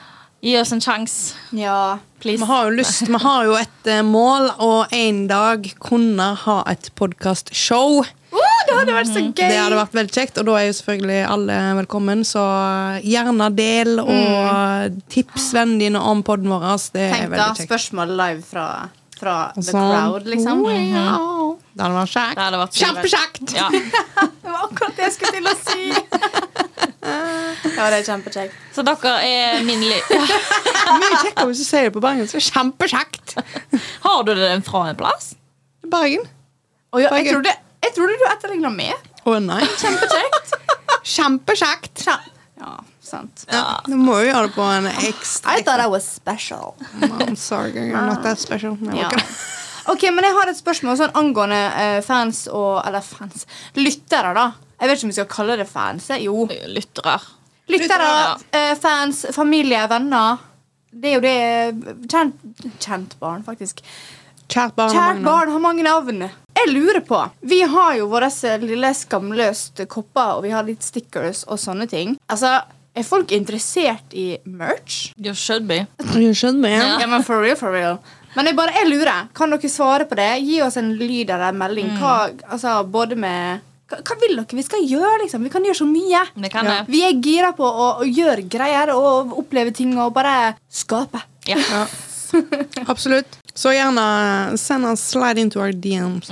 Gi 0.46 0.52
oss 0.60 0.70
en 0.76 0.80
sjanse, 0.80 1.34
Ja. 1.50 1.98
please. 2.22 2.38
Vi 2.38 2.46
har 2.46 2.68
jo 2.68 2.76
lyst, 2.76 3.00
vi 3.08 3.18
har 3.18 3.44
jo 3.48 3.54
et 3.58 3.86
eh, 3.90 4.02
mål 4.06 4.50
å 4.62 4.86
en 4.94 5.24
dag 5.26 5.64
kunne 5.82 6.28
ha 6.44 6.60
et 6.70 6.90
podkastshow. 6.94 8.04
Oh, 8.36 8.60
det 8.68 8.76
hadde 8.76 8.94
vært 8.94 9.10
så 9.10 9.22
gøy! 9.24 9.32
Det 9.40 9.56
hadde 9.58 9.78
vært 9.80 9.96
veldig 9.96 10.14
kjekt, 10.14 10.38
og 10.38 10.46
da 10.46 10.54
er 10.60 10.66
jo 10.68 10.76
selvfølgelig 10.78 11.18
alle 11.34 11.56
velkommen. 11.80 12.22
Så 12.28 12.42
gjerne 13.02 13.48
del, 13.56 13.98
og 14.02 15.00
tips 15.10 15.48
vennene 15.56 15.82
dine 15.86 16.02
om 16.12 16.22
podden 16.26 16.52
vår. 16.52 16.66
Det 16.94 17.08
er 17.08 17.14
Tenk 17.16 17.30
da, 17.30 17.34
veldig 17.34 17.48
kjekt. 17.56 17.66
spørsmål 17.70 18.14
live 18.20 18.42
fra, 18.46 18.66
fra 19.18 19.36
the 19.56 19.66
Sånn. 19.66 19.90
crowd, 19.96 20.30
liksom. 20.30 20.62
Wow. 20.62 21.56
Det 21.74 21.82
hadde 21.86 21.98
vært 21.98 22.14
kjekt. 22.14 22.38
Det 22.38 22.84
Kjempekjekt! 22.84 23.56
Ja. 23.56 23.68
Det 24.46 24.52
var 24.54 24.68
akkurat 24.70 24.94
det 24.96 25.08
jeg 25.08 25.12
skulle 25.16 25.32
til 25.40 25.48
å 25.50 25.56
si! 25.66 26.65
Ja, 27.76 27.88
det 27.92 27.98
er 28.00 28.06
kjempekjekt. 28.08 28.54
Så 28.74 28.82
dere 28.86 29.12
er 29.26 29.62
min. 29.66 29.80
Mye 29.80 31.18
kjekkere 31.22 31.46
hvis 31.50 31.60
du 31.62 31.66
sier 31.66 31.88
det 31.88 31.92
på 31.96 32.02
bergensk. 32.04 32.38
Kjempekjekt! 32.52 33.36
Har 34.06 34.22
du 34.26 34.32
den 34.38 34.62
fra 34.66 34.86
en 34.90 34.96
plass? 34.98 35.34
Bergen. 35.86 36.24
Og 36.92 37.02
ja, 37.02 37.10
jeg, 37.10 37.26
Bergen. 37.26 37.34
trodde, 37.34 37.52
jeg 37.86 37.94
trodde 37.96 38.16
du 38.20 38.24
etterligna 38.30 38.70
meg. 38.74 39.10
Å 39.26 39.36
nei. 39.42 39.60
Kjempekjekt. 39.82 40.56
Kjempekjekt! 41.16 42.04
Kjem- 42.06 42.32
Ja, 42.56 42.70
sant. 43.04 43.42
Ja, 43.52 43.80
du 43.84 43.98
må 44.00 44.14
jo 44.22 44.30
gjøre 44.30 44.46
det 44.48 44.54
på 44.56 44.64
en 44.64 44.86
ekstra 44.88 45.58
I 45.58 45.62
thought 45.66 45.82
I 45.84 45.90
was 45.92 46.06
special. 46.08 46.72
I'm 47.02 47.36
sorry, 47.36 47.72
you're 47.76 48.00
not 48.06 48.22
that 48.24 48.40
special. 48.40 48.78
Nei, 48.80 48.96
Ja. 49.02 49.10
ok. 49.12 49.20
Ok, 49.92 50.02
men 50.10 50.24
jeg 50.24 50.32
har 50.34 50.48
et 50.50 50.56
spørsmål 50.58 50.96
sånn 50.98 51.12
angående 51.20 51.58
eh, 51.78 51.98
fans 52.02 52.46
og 52.50 52.80
Eller 52.88 53.04
fans 53.06 53.44
Lyttere, 53.76 54.32
da. 54.34 54.46
Jeg 54.80 54.88
vet 54.88 54.96
ikke 54.98 55.06
om 55.06 55.12
vi 55.12 55.18
skal 55.18 55.28
kalle 55.36 55.56
det 55.60 55.68
fans. 55.68 56.08
eh, 56.10 56.24
Jo. 56.24 56.46
Lyttere. 56.72 57.18
Lyttere, 57.68 58.10
Ja. 58.10 58.36
eh, 58.52 58.74
fans, 58.78 59.24
familie, 59.32 59.86
venner. 59.88 60.38
Det 60.92 61.10
er 61.10 61.14
jo 61.14 61.20
det 61.20 62.08
Kjent, 62.08 62.34
kjent 62.80 63.18
barn, 63.20 63.42
faktisk. 63.44 63.82
Kjært 64.48 64.76
barn. 64.76 64.92
Kjært 64.94 65.24
barn 65.24 65.50
har 65.50 65.58
mange 65.58 65.82
navn. 65.82 66.22
Jeg 66.56 66.68
lurer 66.72 67.00
på 67.04 67.18
Vi 67.42 67.60
har 67.62 67.96
jo 67.98 68.06
våre 68.08 68.30
lille 68.62 68.92
skamløst 68.94 69.82
kopper, 69.88 70.36
og 70.38 70.42
vi 70.44 70.50
har 70.50 70.62
litt 70.62 70.82
stickers 70.82 71.44
og 71.48 71.58
sånne 71.58 71.88
ting. 71.88 72.16
Altså, 72.28 72.62
Er 72.96 73.02
folk 73.04 73.28
interessert 73.30 74.14
i 74.14 74.38
merch? 74.46 75.12
You 75.22 75.34
should 75.34 75.66
be. 75.68 75.86
You 76.14 76.32
should 76.32 76.62
be. 76.62 76.70
Ja. 76.70 76.98
Ja, 76.98 77.06
men 77.06 77.22
for 77.22 77.42
real, 77.42 77.54
for 77.54 77.70
real. 77.70 77.98
Men 78.34 78.46
jeg 78.46 78.56
bare, 78.56 78.72
jeg 78.72 78.88
lurer. 78.88 79.28
Kan 79.34 79.50
dere 79.50 79.68
svare 79.68 80.06
på 80.08 80.16
det? 80.16 80.30
Gi 80.46 80.62
oss 80.62 80.78
en 80.80 80.94
lyd 80.96 81.28
eller 81.28 81.50
en 81.50 81.58
melding. 81.58 81.90
Mm. 81.90 81.98
Hva, 82.00 82.30
altså, 82.48 82.78
både 82.88 83.16
med 83.20 83.60
hva, 83.86 84.16
vil 84.20 84.34
dere 84.34 84.58
vi 84.58 84.64
skal 84.66 84.82
gjøre? 84.82 85.20
liksom? 85.22 85.44
Vi 85.46 85.52
kan 85.52 85.64
gjøre 85.66 85.78
så 85.78 85.86
mye. 85.86 86.24
Det 86.34 86.50
kan 86.52 86.66
Ja. 86.66 86.84
Vi 86.88 87.02
er 87.06 87.14
gira 87.22 87.52
på 87.56 87.64
å, 87.64 87.86
å 88.02 88.04
gjøre 88.06 88.48
greier 88.50 88.90
og 88.94 89.36
oppleve 89.38 89.72
ting 89.74 89.96
og 89.98 90.12
bare 90.14 90.56
skape. 90.68 91.22
Ja. 91.46 91.58
Ja. 91.70 91.86
Absolutt. 92.92 93.38
Så 93.54 93.72
gjerne 93.72 94.58
send 94.58 94.84
oss 94.86 95.00
slide 95.12 95.40
into 95.40 95.60
our 95.62 95.72
DMs. 95.72 96.28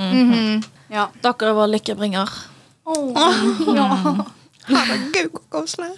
Ja. 0.90 1.08
Dere 1.22 1.50
er 1.52 1.56
vår 1.56 1.70
lykkebringer. 1.78 2.34
Herregud, 4.66 5.32
så 5.32 5.40
koselig. 5.50 5.94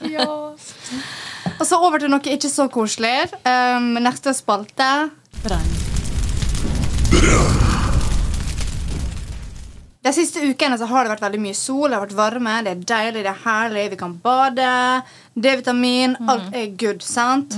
Og 1.57 1.67
så 1.67 1.81
over 1.81 2.03
til 2.03 2.13
noe 2.13 2.37
ikke 2.37 2.53
så 2.53 2.69
koselig. 2.73 3.17
Um, 3.47 3.97
neste 4.05 4.37
spalte. 4.37 4.93
De 10.07 10.13
siste 10.15 10.39
ukene 10.39 10.77
så 10.79 10.87
har 10.87 11.03
det 11.03 11.11
vært 11.17 11.25
veldig 11.25 11.41
mye 11.43 11.57
sol, 11.59 11.89
det 11.91 11.97
har 11.97 12.05
vært 12.05 12.15
varme, 12.15 12.53
det 12.63 12.71
er 12.77 12.83
deilig, 12.87 13.25
det 13.27 13.33
er 13.33 13.41
herlig, 13.43 13.87
vi 13.91 13.97
kan 13.99 14.13
bade. 14.23 14.69
D-vitamin, 15.35 16.15
alt 16.31 16.55
er 16.55 16.69
good, 16.79 17.03
sant? 17.03 17.57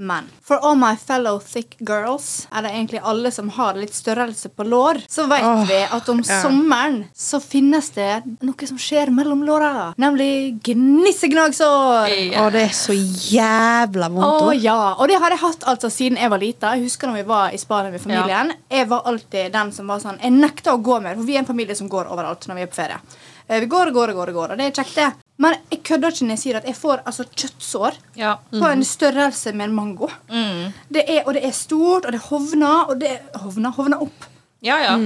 Men 0.00 0.30
for 0.40 0.56
all 0.64 0.76
my 0.80 0.96
fellow 0.96 1.38
thick 1.38 1.76
girls, 1.78 2.48
eller 2.56 2.68
egentlig 2.72 3.00
alle 3.04 3.30
som 3.30 3.50
har 3.52 3.76
litt 3.76 3.92
størrelse 3.94 4.48
på 4.48 4.64
lår, 4.64 5.02
så 5.08 5.26
vet 5.28 5.44
oh, 5.44 5.64
vi 5.68 5.76
at 5.84 6.08
om 6.08 6.22
yeah. 6.24 6.40
sommeren 6.40 7.02
så 7.12 7.40
finnes 7.44 7.90
det 7.92 8.22
noe 8.40 8.68
som 8.70 8.78
skjer 8.80 9.12
mellom 9.12 9.42
låra. 9.44 9.90
Nemlig 10.00 10.56
gnissegnagsår. 10.64 12.08
Yeah. 12.14 12.46
Å, 12.46 12.48
det 12.54 12.64
er 12.70 12.74
så 12.78 12.96
jævla 12.96 14.08
vondt. 14.08 14.46
Oh, 14.48 14.54
ja, 14.56 14.94
og 14.96 15.12
det 15.12 15.20
har 15.20 15.36
jeg 15.36 15.44
hatt 15.44 15.68
altså 15.68 15.92
siden 15.92 16.16
jeg 16.16 16.32
var 16.32 16.40
lita. 16.40 16.72
Jeg 16.78 16.88
husker 16.88 17.12
når 17.12 17.20
vi 17.20 17.28
var 17.34 17.52
i 17.52 17.60
Spania 17.60 17.92
med 17.92 18.00
familien. 18.00 18.54
Jeg 18.72 18.88
var 18.88 19.04
alltid 19.10 19.52
den 19.52 19.76
som 19.76 19.90
var 19.90 20.00
sånn 20.00 20.20
Jeg 20.22 20.32
nekta 20.32 20.78
å 20.78 20.80
gå 20.80 20.96
mer, 21.04 21.20
for 21.20 21.28
vi 21.28 21.36
er 21.36 21.44
en 21.44 21.52
familie 21.52 21.76
som 21.76 21.92
går 21.92 22.08
overalt 22.08 22.48
når 22.48 22.62
vi 22.62 22.64
er 22.64 22.72
på 22.72 22.80
ferie. 22.80 23.02
Eh, 23.50 23.60
Vi 23.60 23.66
går 23.66 23.90
og 23.90 24.00
går 24.00 24.14
og 24.14 24.22
går, 24.22 24.32
og 24.32 24.34
går, 24.40 24.52
og 24.54 24.58
det 24.60 24.70
er 24.70 24.80
kjekt, 24.80 24.96
det. 24.96 25.12
Men 25.40 25.54
jeg 25.72 25.80
kødder 25.88 26.12
ikke 26.12 26.26
når 26.28 26.34
jeg 26.36 26.42
sier 26.44 26.56
at 26.60 26.66
jeg 26.68 26.76
får 26.76 27.00
altså 27.08 27.24
kjøttsår 27.32 27.94
Ja. 28.20 28.34
på 28.52 28.66
en 28.68 28.82
størrelse 28.84 29.54
med 29.56 29.70
en 29.70 29.74
mango. 29.74 30.08
Mm. 30.28 30.72
Det 30.92 31.04
er, 31.08 31.22
og 31.26 31.32
det 31.34 31.44
er 31.48 31.54
stort, 31.56 32.04
og 32.04 32.12
det 32.12 32.20
hovner, 32.28 32.90
og 32.92 32.98
det 33.00 33.14
hovner, 33.40 33.70
hovner 33.78 34.02
opp. 34.04 34.26
Ja, 34.60 34.76
ja. 34.84 34.96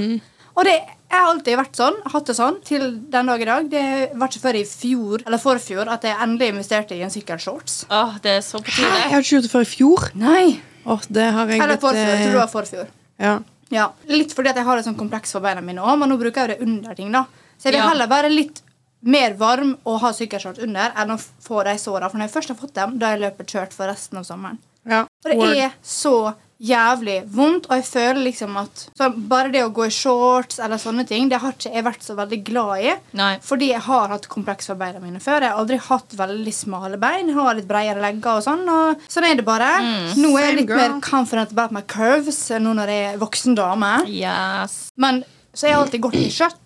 Og 0.56 0.64
det 0.66 0.74
jeg 1.14 1.20
har 1.22 1.28
alltid 1.30 1.54
vært 1.60 1.76
sånn, 1.78 1.96
hatt 2.10 2.26
det 2.26 2.34
sånn 2.34 2.56
til 2.66 2.82
den 3.12 3.28
dag 3.30 3.42
i 3.42 3.46
dag. 3.46 3.66
Det 3.70 3.82
var 4.18 4.26
ikke 4.32 4.40
før 4.42 4.56
i 4.58 4.64
fjor 4.66 5.22
eller 5.28 5.38
forfjor 5.38 5.86
at 5.94 6.02
jeg 6.08 6.16
endelig 6.24 6.48
investerte 6.50 6.96
i 6.98 7.04
en 7.06 7.12
sykkelshorts. 7.14 7.84
Åh, 7.94 8.16
det 8.24 8.32
er 8.40 8.42
så 8.42 8.58
på 8.58 8.72
tide. 8.74 8.90
Jeg 8.90 9.12
har 9.12 9.22
ikke 9.22 9.36
gjort 9.36 9.46
det 9.46 9.52
før 9.54 9.62
i 9.68 9.70
fjor. 9.70 10.08
Nei! 10.18 10.46
Åh, 10.90 11.06
det 11.14 11.28
har 11.36 11.46
jeg 11.54 11.62
Eller 11.62 11.78
forfjor. 11.78 12.02
Jeg 12.10 12.18
tror 12.24 12.32
det 12.32 12.34
eh, 12.34 12.40
var 12.42 12.50
forfjor. 12.56 12.88
ja. 13.22 13.36
Ja, 13.72 13.86
Litt 14.10 14.34
fordi 14.36 14.50
at 14.50 14.58
jeg 14.60 14.66
har 14.66 14.78
et 14.78 14.84
sånn 14.86 14.98
kompleks 14.98 15.32
for 15.32 15.40
beina 15.42 15.62
mine 15.64 15.80
òg, 15.82 15.96
men 15.98 16.10
nå 16.12 16.18
bruker 16.20 16.42
jeg 16.44 16.50
jo 16.50 16.54
det 16.54 16.66
under 16.66 16.94
ting. 16.98 17.10
da 17.14 17.24
Så 17.58 17.70
jeg 17.70 17.72
vil 17.74 17.80
Ja. 17.80 17.88
heller 17.88 18.06
være 18.10 18.28
litt 18.34 18.60
mer 19.04 19.34
varm 19.40 19.74
og 19.84 20.00
ha 20.04 20.12
sykkelshorts 20.16 20.62
under 20.64 20.94
enn 20.96 21.14
å 21.14 21.18
få 21.20 21.64
de 21.66 21.76
såra. 21.80 22.08
For 22.10 22.18
når 22.20 22.28
jeg 22.30 22.34
først 22.38 22.54
har 22.54 22.60
fått 22.62 22.74
dem, 22.78 22.96
da 22.98 23.12
er 23.12 23.22
løpet 23.26 23.52
kjørt 23.52 23.76
for 23.76 23.90
resten 23.90 24.18
av 24.22 24.24
sommeren. 24.28 24.58
ja. 24.88 25.04
Og 25.24 25.40
det 25.48 25.60
er 25.64 25.76
så 25.82 26.34
jævlig 26.64 27.16
vondt, 27.34 27.66
og 27.66 27.74
jeg 27.76 27.84
føler 27.84 28.20
liksom 28.28 28.54
at 28.60 28.84
Bare 29.28 29.50
det 29.52 29.64
å 29.64 29.70
gå 29.74 29.86
i 29.88 29.92
shorts 29.92 30.60
eller 30.62 30.78
sånne 30.80 31.04
ting, 31.08 31.26
det 31.28 31.40
har 31.42 31.52
ikke 31.56 31.72
jeg 31.74 31.84
vært 31.84 32.04
så 32.06 32.14
veldig 32.16 32.38
glad 32.46 32.84
i. 32.84 32.92
Nei. 33.18 33.30
Fordi 33.42 33.70
jeg 33.72 33.82
har 33.84 34.12
hatt 34.14 34.28
kompleks 34.32 34.70
for 34.70 34.78
beina 34.80 35.00
mine 35.02 35.20
før. 35.20 35.42
Jeg 35.44 35.50
har 35.52 35.60
aldri 35.60 35.78
hatt 35.88 36.14
veldig 36.16 36.54
smale 36.54 37.00
bein. 37.02 37.28
Jeg 37.32 37.36
har 37.36 37.58
litt 37.58 37.68
bredere 37.68 38.00
legger 38.04 38.38
og 38.38 38.44
sånn. 38.46 38.64
Og 38.70 39.04
sånn 39.10 39.26
er 39.28 39.40
det 39.40 39.44
bare. 39.48 39.70
Nå 40.16 40.30
er 40.38 40.46
jeg 40.50 40.58
litt 40.62 40.68
girl. 40.70 40.78
mer 40.78 41.00
confident 41.04 41.52
about 41.52 41.74
my 41.74 41.82
curves 41.82 42.40
nå 42.54 42.72
når 42.78 42.92
jeg 42.94 43.08
er 43.12 43.20
voksen 43.24 43.58
dame. 43.58 43.92
Yes. 44.08 44.78
Men 44.96 45.24
så 45.52 45.68
jeg 45.68 45.76
har 45.76 45.84
alltid 45.84 46.00
gått 46.06 46.16
i 46.18 46.28
skjørt, 46.32 46.56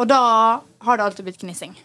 og 0.00 0.08
da 0.10 0.22
har 0.86 0.96
det 0.98 1.04
alltid 1.10 1.28
blitt 1.28 1.42
knissing. 1.44 1.76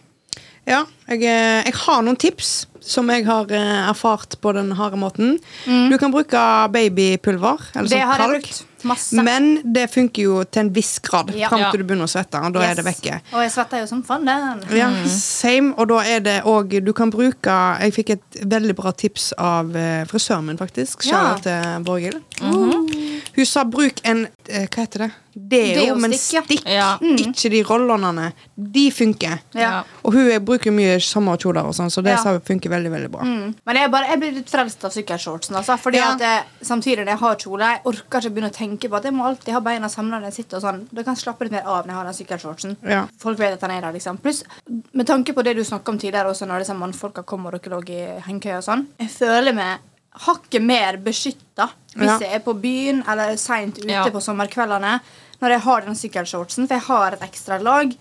Ja, 0.66 0.80
jeg, 1.06 1.20
eh, 1.22 1.62
jeg 1.68 1.74
har 1.78 2.00
noen 2.02 2.16
tips 2.18 2.64
som 2.82 3.06
jeg 3.10 3.22
har 3.26 3.46
eh, 3.54 3.88
erfart 3.90 4.34
på 4.42 4.50
den 4.56 4.72
harde 4.78 4.98
måten. 4.98 5.36
Du 5.66 5.94
kan 5.98 6.10
bruke 6.14 6.40
babypulver. 6.74 7.60
Eller 7.76 7.86
Mm. 7.86 7.90
Det 7.92 8.00
sånn 8.00 8.08
har 8.10 8.18
jeg 8.18 8.32
brukt 8.32 8.64
masse. 8.90 9.22
Men 9.26 9.46
det 9.74 9.84
funker 9.92 10.22
jo 10.26 10.40
til 10.44 10.64
en 10.64 10.72
viss 10.74 10.98
grad 11.06 11.30
Ja. 11.38 11.48
fram 11.52 11.62
til 11.70 11.82
du 11.82 11.86
begynner 11.86 12.06
å 12.06 12.10
svette. 12.10 12.40
Og 12.42 12.52
da 12.54 12.60
er 12.66 12.74
det 12.74 12.84
vekke. 12.86 13.20
Og 13.32 13.42
jeg 13.44 13.52
svetter 13.54 13.80
jo 13.84 13.86
som 13.86 14.02
fanden. 14.02 14.64
Ja, 14.74 14.90
same. 15.06 15.72
Og 15.78 15.86
da 15.88 16.00
er 16.02 16.20
det 16.20 16.36
òg 16.44 16.74
Du 16.84 16.92
kan 16.92 17.10
bruke 17.14 17.56
Jeg 17.80 17.94
fikk 17.94 18.10
et 18.16 18.40
veldig 18.42 18.74
bra 18.74 18.90
tips 18.92 19.32
av 19.38 19.70
eh, 19.76 20.04
frisøren 20.10 20.46
min, 20.50 20.58
faktisk. 20.58 21.06
Ja. 21.06 21.36
Shout-out 21.36 21.42
til 21.46 21.84
Borghild. 21.86 23.15
Hun 23.36 23.44
sa 23.46 23.64
bruk 23.68 24.00
en 24.04 24.26
eh, 24.48 24.66
Hva 24.66 24.82
heter 24.86 25.06
det? 25.06 25.10
Deo, 25.36 25.98
ja. 26.00 26.08
stikk. 26.16 26.62
Ja. 26.64 26.94
Ikke 27.02 27.50
de 27.52 27.58
roll-onene. 27.68 28.30
De 28.56 28.86
funker. 28.90 29.38
Ja. 29.52 29.82
Og 30.02 30.14
hun 30.14 30.30
er- 30.32 30.40
bruker 30.40 30.72
mye 30.72 30.94
sommerkjoler, 30.98 31.66
og 31.68 31.74
sånn, 31.76 31.90
så 31.92 32.02
det 32.02 32.14
Ja. 32.14 32.22
sa 32.22 32.30
hun 32.32 32.40
funker 32.40 32.70
veldig 32.70 32.90
veldig 32.90 33.10
bra. 33.10 33.20
Mm. 33.20 33.54
Men 33.66 33.76
jeg, 33.76 33.90
bare, 33.90 34.06
jeg 34.08 34.18
blir 34.20 34.32
litt 34.32 34.48
frelst 34.48 34.82
av 34.84 34.92
sykkelshortsen. 34.92 35.54
Altså, 35.54 35.76
fordi 35.78 35.96
Ja. 35.98 36.12
at 36.14 36.20
jeg, 36.20 36.42
Samtidig 36.62 37.04
når 37.04 37.06
jeg 37.12 37.18
har 37.18 37.36
kjole, 37.36 37.60
jeg 37.60 37.80
orker 37.84 38.20
ikke 38.20 38.30
begynne 38.34 38.50
å 38.50 38.56
tenke 38.56 38.88
på 38.88 38.96
at 38.96 39.02
jeg 39.04 39.12
må 39.12 39.24
alltid 39.26 39.52
ha 39.52 39.60
beina 39.60 39.88
samla 39.88 40.18
når 40.20 40.24
jeg 40.32 40.34
sitter. 40.34 40.56
og 40.56 40.62
sånn. 40.62 40.86
Da 40.92 41.02
kan 41.02 41.14
jeg 41.14 41.24
slappe 41.24 41.40
litt 41.42 41.52
mer 41.52 41.62
av 41.66 41.84
når 41.84 41.88
jeg 41.88 41.94
har 41.96 42.04
den 42.04 42.14
sykkelshortsen. 42.14 42.76
Ja. 42.88 43.06
Folk 43.18 43.38
vet 43.38 43.52
at 43.52 43.60
den 43.60 43.70
er 43.72 43.80
der, 43.82 43.92
liksom. 43.92 44.18
Pluss, 44.18 44.42
med 44.94 45.06
tanke 45.06 45.34
på 45.34 45.44
det 45.44 45.54
du 45.56 45.62
snakka 45.62 45.88
om 45.90 45.98
tidligere, 45.98 46.30
også 46.30 46.46
når 46.48 46.60
disse 46.60 46.74
mannfolka 46.74 47.22
kommer 47.24 47.52
og 47.54 47.60
dere 47.62 47.72
lå 47.74 47.88
i 47.90 48.20
hengekøye 48.22 48.56
og 48.56 48.64
sånn, 48.64 48.86
jeg 48.98 49.10
føler 49.10 49.52
meg 49.54 49.78
hakket 50.26 50.62
mer 50.62 50.96
beskytta 50.96 51.68
hvis 51.96 52.08
Ja. 52.08 52.18
jeg 52.18 52.34
er 52.34 52.38
på 52.44 52.54
byen 52.60 53.02
eller 53.08 53.36
seint 53.36 53.78
ute 53.78 53.88
Ja. 53.90 54.04
på 54.10 54.20
sommerkveldene 54.20 55.00
når 55.40 55.50
jeg 55.50 55.60
har 55.60 55.80
den 55.82 55.94
sykkelshortsen, 55.94 56.66
for 56.68 56.74
jeg 56.74 56.82
har 56.88 57.12
et 57.12 57.20
ekstra 57.20 57.58
lag. 57.62 57.96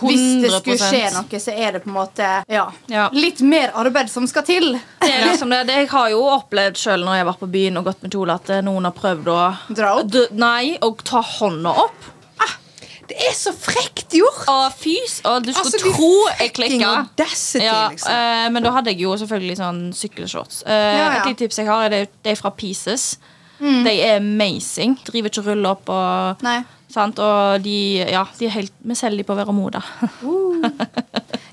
hvis 0.00 0.40
det 0.42 0.50
skulle 0.50 0.78
skje 0.78 1.12
noe, 1.12 1.38
så 1.42 1.52
er 1.52 1.72
det 1.72 1.82
på 1.84 1.88
en 1.90 1.94
måte 1.94 2.44
ja, 2.48 2.70
Ja. 2.88 3.08
litt 3.12 3.40
mer 3.40 3.72
arbeid 3.74 4.08
som 4.08 4.26
skal 4.26 4.42
til. 4.42 4.72
Det 5.00 5.10
er 5.10 5.26
liksom 5.28 5.50
det. 5.50 5.66
det. 5.66 5.74
Jeg 5.76 5.88
har 5.90 6.08
jo 6.10 6.22
opplevd 6.22 6.76
selv 6.76 7.04
når 7.04 7.14
jeg 7.18 7.24
har 7.26 7.32
vært 7.32 7.40
på 7.40 7.50
byen 7.52 7.76
og 7.76 7.84
gått 7.84 8.02
med 8.02 8.10
kjole, 8.12 8.34
at 8.34 8.50
eh, 8.50 8.60
noen 8.62 8.84
har 8.84 8.92
prøvd 8.92 9.26
å 9.26 9.74
Dra 9.74 9.94
opp? 9.98 10.08
D 10.10 10.26
nei, 10.32 10.78
og 10.80 11.02
ta 11.04 11.20
hånda 11.20 11.76
opp. 11.84 12.08
Det 13.12 13.26
er 13.28 13.34
så 13.36 13.52
frekt 13.52 14.14
gjort! 14.16 14.42
Å, 14.48 14.58
fys! 14.72 15.18
Og 15.28 15.44
du 15.44 15.50
skulle 15.52 15.68
Altså, 15.68 15.80
tro 15.84 16.10
jeg 16.40 16.52
klikka. 16.56 16.90
audacity, 17.02 17.64
Ja, 17.66 17.88
liksom. 17.92 18.10
eh, 18.14 18.48
men 18.54 18.64
da 18.64 18.72
hadde 18.72 18.94
jeg 18.94 19.02
jo 19.04 19.12
selvfølgelig 19.20 19.56
sånn 19.60 19.80
sykkelshorts. 19.98 20.62
Uh, 20.64 20.72
Ja, 20.72 20.96
ja. 20.96 21.08
Et 21.20 21.26
lite 21.32 21.44
tips 21.44 21.60
jeg 21.60 21.68
har, 21.68 21.84
er 21.84 21.92
det, 21.96 22.02
det 22.24 22.32
er 22.32 22.40
fra 22.40 22.50
Pieces. 22.56 23.18
Mm. 23.60 23.82
De 23.86 23.92
er 24.02 24.16
amazing. 24.18 24.96
Driver 25.06 25.28
ikke 25.30 25.42
og 25.44 25.50
ruller 25.52 25.76
opp. 25.76 25.92
Og, 25.92 26.40
Nei. 26.42 26.56
sant? 26.90 27.20
og 27.22 27.62
de, 27.62 27.76
ja, 28.10 28.24
de 28.38 28.48
er 28.48 28.56
helt 28.56 28.72
Vi 28.82 28.96
selger 28.98 29.20
de 29.22 29.26
på 29.28 29.36
Veramoda. 29.38 29.82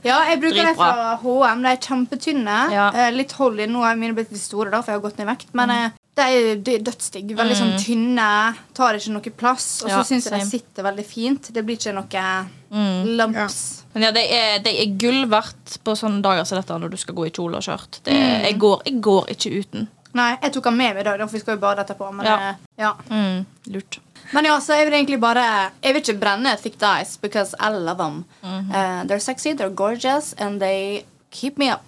Ja, 0.03 0.21
jeg 0.29 0.39
bruker 0.39 0.63
de 0.63 0.73
fra 0.79 1.17
HM. 1.21 1.63
De 1.65 1.71
er 1.73 1.79
kjempetynne. 1.83 2.57
Ja. 2.73 2.87
Eh, 2.95 3.09
litt 3.13 3.33
hold 3.37 3.59
i. 3.59 3.67
Nå 3.69 3.83
er 3.83 3.97
mine 3.99 4.15
blitt 4.17 4.31
litt 4.31 4.41
store, 4.41 4.71
da, 4.71 4.79
for 4.81 4.93
jeg 4.93 5.01
har 5.01 5.03
gått 5.09 5.19
ned 5.19 5.27
i 5.27 5.31
vekt. 5.33 5.49
Men 5.53 5.69
Mm. 5.75 5.97
De 6.19 6.75
er, 6.75 6.83
er. 6.83 7.35
Veldig 7.39 7.57
sånn 7.57 7.75
tynne. 7.81 8.29
Tar 8.77 8.99
ikke 8.99 9.15
noe 9.15 9.33
plass. 9.41 9.67
Og 9.83 9.89
så 9.89 9.95
Ja, 9.95 10.05
syns 10.07 10.29
jeg 10.29 10.35
de 10.39 10.47
sitter 10.47 10.85
veldig 10.89 11.05
fint. 11.07 11.51
Det 11.55 11.65
blir 11.65 11.79
ikke 11.79 11.95
noe 11.95 12.25
Mm. 12.69 13.17
lumps. 13.17 13.83
Men 13.93 14.03
ja, 14.03 14.11
de 14.13 14.19
er, 14.19 14.59
de 14.61 14.69
er 14.69 14.91
gull 15.01 15.23
verdt 15.25 15.79
på 15.83 15.95
sånne 15.97 16.21
dager 16.21 16.45
som 16.45 16.59
dette 16.59 16.75
når 16.77 16.91
du 16.93 16.97
skal 17.01 17.15
gå 17.17 17.25
i 17.25 17.31
kjole 17.33 17.57
og 17.57 17.65
skjørt. 17.65 18.01
Mm. 18.05 18.13
jeg, 18.13 18.59
jeg 18.85 19.01
går 19.01 19.31
ikke 19.33 19.53
uten. 19.63 19.87
Nei, 20.17 20.29
jeg 20.41 20.53
tok 20.55 20.69
den 20.69 20.77
med 20.77 20.95
meg 20.95 21.03
i 21.03 21.05
dag, 21.05 21.21
for 21.21 21.37
vi 21.37 21.41
skal 21.43 21.57
jo 21.57 21.61
bade 21.61 21.83
etterpå. 21.83 22.11
Men, 22.13 22.25
Ja. 22.25 22.55
ja. 22.77 22.93
Mm, 23.09 23.45
lurt. 23.73 23.99
men 24.33 24.45
ja, 24.45 24.57
så 24.59 24.77
jeg 24.77 24.85
vil 24.89 24.93
egentlig 24.99 25.19
bare 25.21 25.71
Jeg 25.83 25.93
vil 25.93 26.01
ikke 26.01 26.19
brenne 26.19 26.57
Thick 26.57 26.77
Dice, 26.79 27.17
because 27.21 27.55
I 27.59 27.69
love 27.69 27.97
them. 27.97 28.25
Mm 28.43 28.69
-hmm. 28.69 28.69
uh, 28.69 29.03
they're 29.07 29.19
sexy, 29.19 29.53
they're 29.53 29.73
gorgeous, 29.73 30.33
and 30.37 30.59
they 30.59 31.05
keep 31.31 31.57
me 31.57 31.71
up. 31.71 31.83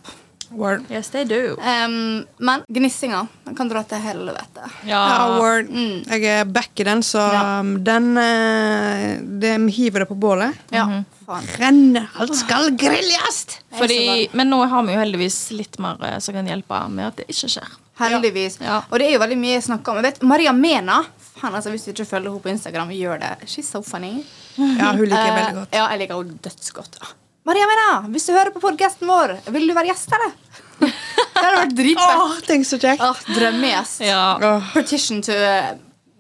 Word. 0.51 0.83
Yes, 0.91 1.09
they 1.09 1.23
do. 1.25 1.55
Um, 1.57 2.25
men 2.39 2.65
gnissinga 2.67 3.27
den 3.45 3.55
kan 3.55 3.69
dra 3.71 3.83
til 3.87 4.01
helvete. 4.03 4.67
Ja, 4.87 5.37
word. 5.39 5.69
Mm. 5.71 6.03
Jeg 6.11 6.25
er 6.25 6.45
back 6.45 6.79
i 6.79 6.83
den, 6.83 7.01
så 7.03 7.23
Ja. 7.31 7.59
um, 7.59 7.77
den 7.83 8.17
eh, 8.17 9.17
De 9.21 9.55
hiver 9.71 10.03
det 10.05 10.09
på 10.11 10.19
bålet. 10.19 10.57
Ja, 10.71 10.85
Mm 10.85 11.03
faen. 11.31 11.47
Renne, 11.59 12.07
alt 12.19 12.35
skal 12.35 12.71
grilles! 12.79 13.39
Fordi, 13.77 14.29
men 14.35 14.51
nå 14.51 14.59
har 14.67 14.83
vi 14.87 14.95
jo 14.95 14.99
heldigvis 15.01 15.37
litt 15.55 15.79
mer 15.83 16.01
eh, 16.07 16.17
som 16.23 16.35
kan 16.35 16.49
hjelpe 16.49 16.81
med 16.91 17.07
at 17.11 17.21
det 17.21 17.29
ikke 17.31 17.51
skjer. 17.55 17.77
Heldigvis. 18.01 18.57
Ja. 18.63 18.81
Og 18.89 18.99
det 18.99 19.07
er 19.09 19.15
jo 19.15 19.21
veldig 19.21 19.37
mye 19.39 19.55
jeg 19.57 19.65
snakker 19.69 19.93
om. 19.93 20.01
Jeg 20.01 20.09
vet, 20.09 20.23
Maria 20.27 20.53
Mena 20.57 21.01
Fan, 21.31 21.55
altså, 21.55 21.71
Hvis 21.73 21.85
du 21.87 21.91
ikke 21.93 22.05
følger 22.09 22.29
henne 22.33 22.43
på 22.43 22.51
Instagram, 22.51 22.91
gjør 22.93 23.21
det. 23.21 23.31
She's 23.49 23.69
so 23.71 23.81
funny. 23.85 24.25
Ja, 24.57 24.91
hun 24.93 25.05
liker 25.07 25.21
jeg 25.21 25.31
Eh, 25.31 25.37
veldig 25.39 25.55
godt. 25.61 25.77
Ja, 25.77 25.87
jeg 25.93 26.03
liker 26.03 26.19
henne 26.21 26.37
dødsgodt. 26.43 26.99
Ja. 27.01 27.13
Maria 27.47 27.65
Mena, 27.65 28.07
hvis 28.13 28.27
du 28.29 28.33
hører 28.35 28.51
på 28.53 28.61
podkasten 28.61 29.09
vår, 29.09 29.31
vil 29.49 29.65
du 29.69 29.73
være 29.73 29.89
gjest, 29.89 30.11
eller? 30.13 30.33
det 30.81 31.41
hadde 31.41 31.57
vært 31.57 31.75
dritfett. 31.77 32.21
Åh, 32.25 32.35
tenk 32.45 32.67
så 32.69 32.77
kjekt! 32.81 33.01
Åh, 33.05 33.21
Drømmegjest. 33.33 34.03
Ja. 34.05 34.23
Oh. 34.37 34.67
Partition 34.75 35.23
to 35.25 35.33
uh, 35.33 35.71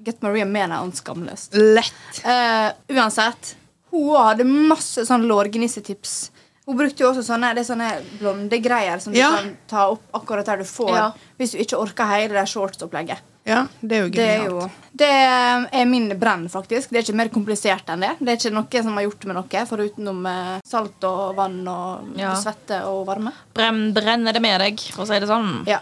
get 0.05 0.21
Maria 0.25 0.47
Mena 0.49 0.79
on 0.81 0.93
Skamløst. 0.97 1.53
lett. 1.57 2.21
Uh, 2.25 2.71
uansett, 2.97 3.55
hun 3.93 4.09
hadde 4.17 4.47
masse 4.49 5.05
sånn 5.05 5.27
lårgnissetips. 5.29 6.15
Hun 6.65 6.77
brukte 6.79 7.03
jo 7.03 7.09
også 7.11 7.23
sånne, 7.25 7.53
det 7.57 7.63
er 7.65 7.69
sånne 7.69 7.89
blonde 8.19 8.57
greier 8.63 9.01
som 9.03 9.13
du 9.13 9.19
Ja. 9.19 9.31
kan 9.37 9.53
ta 9.69 9.87
opp 9.93 10.03
akkurat 10.17 10.45
der 10.49 10.61
du 10.61 10.65
får. 10.69 10.93
Ja. 10.95 11.07
Hvis 11.41 11.53
du 11.53 11.61
ikke 11.61 11.79
orker 11.81 12.09
hele 12.09 12.33
det 12.37 12.47
shortsopplegget. 12.49 13.21
Ja, 13.43 13.63
det 13.81 13.97
er 13.97 14.01
jo 14.03 14.09
Det 14.13 14.21
er 14.21 14.37
genialt. 14.43 14.51
jo 14.51 14.71
Det 15.01 15.07
er 15.09 15.85
min 15.89 16.09
brenn, 16.19 16.43
faktisk. 16.49 16.89
Det 16.91 16.99
er 16.99 17.05
ikke 17.07 17.15
mer 17.17 17.29
komplisert 17.33 17.87
enn 17.89 18.01
det. 18.05 18.11
Det 18.19 18.29
er 18.29 18.37
ikke 18.37 18.53
noe 18.53 18.83
som 18.83 18.93
har 18.99 19.03
gjort 19.07 19.25
med 19.25 19.35
noe, 19.39 19.65
forutenom 19.65 20.25
eh, 20.29 20.59
salt 20.67 21.03
og 21.09 21.35
vann 21.39 21.67
og 21.67 22.17
Ja. 22.19 22.35
svette 22.35 22.83
og 22.85 23.05
varme. 23.07 23.31
Brenn, 23.53 23.93
brenner 23.93 24.33
det 24.33 24.41
med 24.41 24.59
deg, 24.61 24.79
for 24.93 25.03
å 25.05 25.07
si 25.07 25.19
det 25.19 25.27
sånn. 25.31 25.65
Ja. 25.65 25.79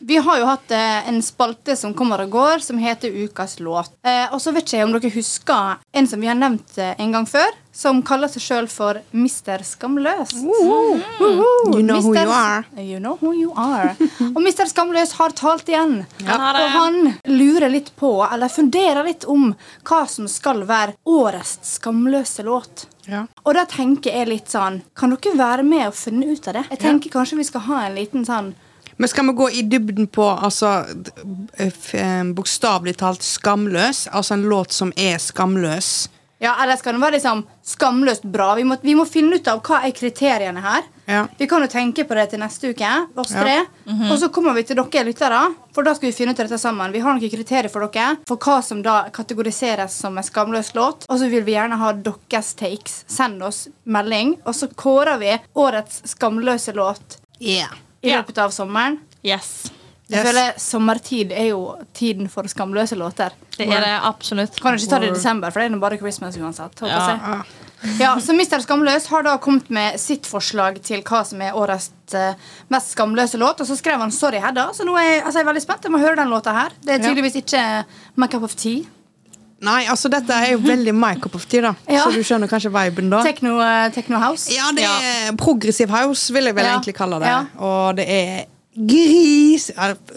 Vi 0.00 0.16
har 0.16 0.38
jo 0.40 0.46
hatt 0.48 0.70
eh, 0.74 1.08
en 1.08 1.20
spalte 1.22 1.76
som 1.78 1.92
kommer 1.94 2.24
og 2.24 2.30
går, 2.34 2.58
som 2.58 2.78
heter 2.82 3.14
Ukas 3.14 3.60
låt. 3.62 3.92
Eh, 4.02 4.26
og 4.34 4.40
så 4.42 4.50
vet 4.50 4.66
ikke 4.66 4.80
jeg 4.80 4.88
om 4.88 4.94
dere 4.96 5.10
husker 5.14 5.76
en 5.94 6.08
som 6.10 6.18
vi 6.20 6.26
har 6.26 6.34
nevnt 6.34 6.74
eh, 6.82 6.96
en 6.98 7.12
gang 7.14 7.28
før, 7.30 7.52
som 7.74 8.00
kaller 8.06 8.26
seg 8.32 8.42
sjøl 8.42 8.66
for 8.70 8.98
Mister 9.14 9.62
Skamløs. 9.62 10.34
You 10.34 11.82
know 11.86 12.00
who 12.02 12.10
Mister- 12.10 12.24
you 12.26 12.34
are. 12.34 12.64
You 12.82 12.98
know 12.98 13.14
who 13.22 13.32
you 13.38 13.52
are. 13.54 13.94
og 14.34 14.42
Mister 14.42 14.66
Skamløs 14.66 15.14
har 15.20 15.30
talt 15.38 15.70
igjen. 15.70 16.00
Han 16.26 16.42
har 16.42 16.58
det. 16.58 16.64
Og 16.64 16.74
han 16.74 16.98
lurer 17.30 17.70
litt 17.70 17.94
på, 17.96 18.10
eller 18.26 18.50
funderer 18.50 19.06
litt 19.06 19.24
om, 19.30 19.52
hva 19.86 20.02
som 20.10 20.26
skal 20.28 20.66
være 20.66 20.98
årets 21.06 21.60
skamløse 21.76 22.42
låt. 22.42 22.88
Ja. 23.06 23.26
Og 23.44 23.54
da 23.54 23.62
tenker 23.68 24.10
jeg 24.16 24.30
litt 24.30 24.48
sånn 24.48 24.78
Kan 24.96 25.12
dere 25.12 25.34
være 25.36 25.64
med 25.68 25.90
og 25.90 25.96
finne 25.98 26.24
ut 26.32 26.46
av 26.48 26.54
det? 26.56 26.62
Jeg 26.72 26.80
tenker 26.80 27.12
kanskje 27.12 27.36
vi 27.36 27.44
skal 27.44 27.66
ha 27.66 27.82
en 27.84 27.98
liten 27.98 28.24
sånn 28.24 28.54
Men 28.96 29.08
skal 29.08 29.26
vi 29.26 29.32
gå 29.32 29.50
i 29.50 29.62
dybden 29.62 30.06
på 30.06 30.26
altså, 30.30 30.84
eh, 31.58 32.24
bokstavelig 32.34 32.96
talt 32.96 33.22
skamløs? 33.22 34.08
Altså 34.12 34.34
en 34.34 34.48
låt 34.50 34.72
som 34.72 34.92
er 34.96 35.18
skamløs? 35.18 36.08
Ja, 36.44 36.56
eller 36.62 36.76
skal 36.76 36.92
den 36.92 37.00
være 37.00 37.16
liksom 37.16 37.44
skamløst 37.64 38.24
bra? 38.28 38.54
Vi 38.58 38.64
må, 38.68 38.76
vi 38.82 38.94
må 38.98 39.06
finne 39.08 39.38
ut 39.38 39.48
av 39.48 39.62
hva 39.64 39.78
er 39.86 39.94
kriteriene 39.96 40.60
her. 40.60 40.82
Ja. 41.08 41.22
Vi 41.38 41.46
kan 41.48 41.62
jo 41.64 41.68
tenke 41.72 42.04
på 42.08 42.16
det 42.16 42.26
til 42.32 42.40
neste 42.42 42.72
uke, 42.74 42.90
oss 43.16 43.32
Ja. 43.32 43.42
tre. 43.42 43.54
Og 44.10 44.18
så 44.20 44.28
kommer 44.32 44.52
vi 44.56 44.64
til 44.64 44.76
dere 44.76 45.04
lyttere, 45.06 45.40
for 45.72 45.84
da 45.84 45.94
skal 45.94 46.10
vi 46.10 46.16
finne 46.16 46.34
ut 46.34 46.40
av 46.40 46.48
dette 46.48 46.60
sammen. 46.60 46.92
Vi 46.92 47.00
har 47.00 47.14
noen 47.14 47.30
kriterier 47.32 47.70
for 47.70 47.86
dere 47.86 48.18
for 48.28 48.36
hva 48.36 48.62
som 48.64 48.82
da 48.82 49.08
kategoriseres 49.10 49.92
som 49.92 50.18
en 50.18 50.24
skamløs 50.24 50.74
låt. 50.74 51.06
Og 51.08 51.18
så 51.20 51.30
vil 51.30 51.44
vi 51.44 51.52
gjerne 51.56 51.78
ha 51.80 51.92
deres 51.92 52.54
takes. 52.54 53.04
Send 53.06 53.42
oss 53.42 53.68
melding, 53.84 54.36
og 54.44 54.54
så 54.54 54.68
kårer 54.68 55.18
vi 55.18 55.38
årets 55.54 56.02
skamløse 56.14 56.74
låt 56.74 57.20
Yeah. 57.40 57.68
I 58.04 58.10
Ja. 58.12 58.20
løpet 58.22 58.38
av 58.44 58.52
sommeren. 58.54 58.98
Yes. 59.24 59.70
Jeg 60.08 60.18
Yes. 60.20 60.26
føler 60.26 60.52
Sommertid 60.60 61.32
er 61.32 61.48
jo 61.48 61.76
tiden 61.94 62.28
for 62.28 62.42
skamløse 62.44 62.94
låter. 62.94 63.30
Det 63.56 63.66
er 63.66 63.80
det 63.80 64.00
absolutt. 64.04 64.60
Kan 64.60 64.76
du 64.76 64.78
ikke 64.82 64.90
ta 64.90 64.98
det 65.00 65.08
i 65.10 65.14
desember, 65.14 65.50
for 65.50 65.60
det 65.60 65.70
er 65.70 65.74
nå 65.74 65.80
bare 65.80 65.96
Christmas 65.98 66.36
uansett. 66.36 66.82
Ja. 66.82 67.06
jeg. 67.16 67.44
Ja, 68.00 68.14
så 68.16 68.32
Mr. 68.32 68.60
Skamløs 68.64 69.06
har 69.06 69.22
da 69.22 69.36
kommet 69.38 69.68
med 69.70 69.98
sitt 70.00 70.24
forslag 70.24 70.80
til 70.82 71.02
hva 71.02 71.24
som 71.26 71.40
er 71.40 71.52
årets 71.52 71.90
eh, 72.16 72.34
mest 72.72 72.94
skamløse 72.94 73.38
låt. 73.40 73.60
Og 73.60 73.66
så 73.66 73.76
skrev 73.76 73.98
han 73.98 74.10
'Sorry, 74.10 74.40
Hedda'. 74.40 74.72
Så 74.74 74.84
nå 74.84 74.96
er 74.96 75.02
jeg, 75.02 75.22
altså, 75.24 75.38
jeg 75.38 75.46
er 75.46 75.52
veldig 75.52 75.62
spent. 75.62 75.82
Jeg 75.84 75.92
må 75.92 75.98
høre 75.98 76.16
den 76.16 76.28
låta 76.28 76.52
her. 76.52 76.70
Det 76.84 76.94
er 76.94 76.98
tydeligvis 77.08 77.36
ikke 77.36 77.84
Makeup 78.16 78.40
Cup 78.40 78.42
of 78.44 78.54
Tea. 78.56 78.84
Nei, 79.64 79.84
altså 79.90 80.10
dette 80.12 80.30
er 80.36 80.52
jo 80.54 80.58
veldig 80.64 80.92
my 80.94 81.14
cup 81.22 81.34
of 81.38 81.46
tea, 81.48 81.62
da. 81.64 81.74
Ja. 81.88 82.04
Så 82.04 82.12
du 82.14 82.20
skjønner 82.26 82.50
kanskje 82.50 82.70
viben 82.74 83.08
da? 83.12 83.22
Techno, 83.24 83.56
uh, 83.60 83.86
techno 83.94 84.18
House. 84.20 84.50
Ja, 84.52 84.70
det 84.76 84.84
er 84.84 85.36
progressiv 85.40 85.88
house, 85.94 86.32
vil 86.34 86.44
jeg 86.50 86.54
vel 86.58 86.64
Ja. 86.68 86.74
egentlig 86.76 86.94
kalle 86.98 87.20
det. 87.22 87.30
Ja. 87.32 87.44
Og 87.64 87.96
det 87.96 88.06
er 88.08 88.44
gris 88.74 89.68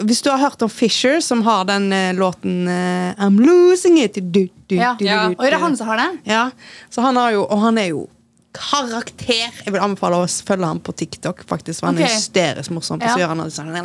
Hvis 0.02 0.20
du 0.24 0.30
har 0.32 0.38
hørt 0.42 0.62
om 0.66 0.68
Fisher, 0.70 1.20
som 1.22 1.42
har 1.46 1.64
den 1.68 1.92
uh, 1.92 2.12
låten 2.18 2.66
uh, 2.68 3.14
I'm 3.22 3.38
losing 3.38 3.98
it 4.02 4.14
du, 4.18 4.48
du, 4.68 4.74
Ja. 4.76 4.94
du, 4.98 5.04
Ja. 5.04 5.28
du, 5.28 5.36
Og 5.38 5.46
er 5.46 5.50
det 5.54 5.60
han 5.62 5.76
som 5.76 5.86
har 5.86 5.96
den? 5.96 6.18
Ja, 6.26 6.50
så 6.90 7.02
han 7.06 7.16
har 7.16 7.30
jo 7.36 7.44
Og 7.46 7.60
han 7.62 7.78
er 7.78 7.88
jo 7.92 8.08
karakter. 8.58 9.48
Jeg 9.64 9.72
vil 9.74 9.82
anbefale 9.82 10.20
å 10.22 10.26
følge 10.26 10.66
ham 10.68 10.80
på 10.84 10.92
TikTok, 10.98 11.44
faktisk. 11.48 11.80
For 11.80 11.90
han 11.90 11.98
okay. 11.98 12.08
er 12.08 12.14
hysterisk 12.16 12.74
morsom. 12.74 13.02
Ja. 13.02 13.28
Han 13.30 13.42
sånn 13.50 13.72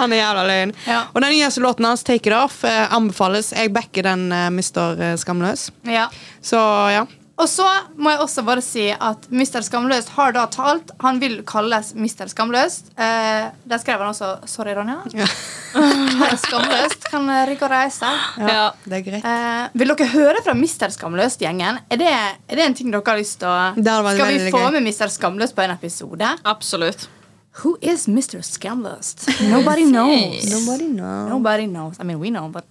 Han 0.00 0.12
er 0.12 0.18
jævla 0.18 0.44
løgn. 0.48 0.72
Ja. 0.88 1.00
Og 1.12 1.20
den 1.22 1.30
nyeste 1.36 1.62
låten 1.62 1.86
hans, 1.86 2.02
'Take 2.02 2.30
It 2.30 2.34
Off', 2.36 2.64
eh, 2.66 2.94
anbefales. 2.94 3.52
Jeg 3.54 3.72
backer 3.72 4.02
den, 4.02 4.32
uh, 4.32 4.50
Mister 4.50 4.98
Skamløs. 5.20 5.70
Ja. 5.86 6.08
Så 6.42 6.58
ja. 6.90 7.06
Og 7.34 7.48
så 7.50 7.64
må 7.98 8.12
jeg 8.12 8.20
også 8.22 8.44
bare 8.46 8.62
si 8.62 8.84
at 8.94 9.24
Mr. 9.34 9.58
Skamløst 9.66 10.12
har 10.14 10.30
da 10.36 10.44
talt. 10.54 10.92
Han 11.02 11.16
vil 11.18 11.40
kalles 11.48 11.88
Mr. 11.98 12.28
Skamløst. 12.30 12.92
Eh, 12.94 13.48
der 13.66 13.80
skrev 13.82 13.98
han 13.98 14.12
også 14.12 14.28
'Sorry, 14.46 14.74
Ronja'. 14.78 15.00
Ja. 15.18 15.26
Skamløst. 16.44 17.08
Kan 17.10 17.26
rykke 17.48 17.66
og 17.66 17.70
reise. 17.74 18.06
Ja. 18.38 18.70
Det 18.86 19.00
er 19.00 19.02
greit. 19.08 19.24
Eh, 19.26 19.68
vil 19.74 19.90
dere 19.96 20.08
høre 20.14 20.44
fra 20.46 20.54
Mr. 20.54 20.88
Skamløst-gjengen? 20.94 21.80
Er, 21.90 21.96
det, 21.96 22.12
er 22.48 22.54
det 22.60 22.66
en 22.68 22.74
ting 22.78 22.92
dere 22.94 23.02
har 23.06 23.18
lyst 23.18 23.40
til 23.42 23.50
å 23.50 23.74
Skal 23.74 24.30
vi 24.30 24.50
få 24.54 24.62
gøy. 24.68 24.70
med 24.78 24.86
Mr. 24.86 25.10
Skamløst 25.10 25.56
på 25.58 25.62
en 25.66 25.74
episode? 25.74 26.30
Absolutt. 26.44 27.08
Who 27.62 27.76
is 27.82 28.06
Mr. 28.08 28.42
Skamløst? 28.42 29.26
Nobody 29.50 29.84
knows. 29.94 30.46
Nobody 30.50 30.86
knows. 30.90 31.30
Nobody 31.30 31.66
knows. 31.66 31.98
I 32.00 32.04
mean, 32.04 32.20
we 32.20 32.30
know, 32.30 32.48
but 32.48 32.64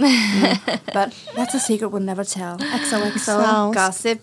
But 0.00 1.14
that's 1.36 1.54
a 1.54 1.60
secret 1.60 1.92
we'll 1.92 2.02
never 2.02 2.24
tell. 2.24 2.58
XOXO, 2.58 3.72
gossip, 3.74 4.20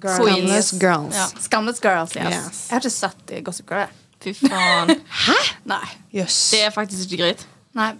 girls. 0.00 0.18
Skamless 0.18 0.70
girls. 0.78 1.16
Ja. 1.16 1.26
Skamless 1.40 1.80
girls, 1.80 2.16
yes. 2.16 2.24
Yes. 2.24 2.62
Jeg 2.68 2.76
har 2.76 2.80
ikke 2.80 2.90
sett 2.90 3.34
Gossip 3.44 3.68
Girl. 3.68 3.90
Fy 4.22 4.34
faen. 4.38 4.94
Nei. 5.72 5.84
Yes. 6.14 6.50
Det 6.50 6.62
er 6.66 6.70
faktisk 6.74 7.10
ikke 7.10 7.22
greit. 7.24 7.46
Nei. 7.74 7.92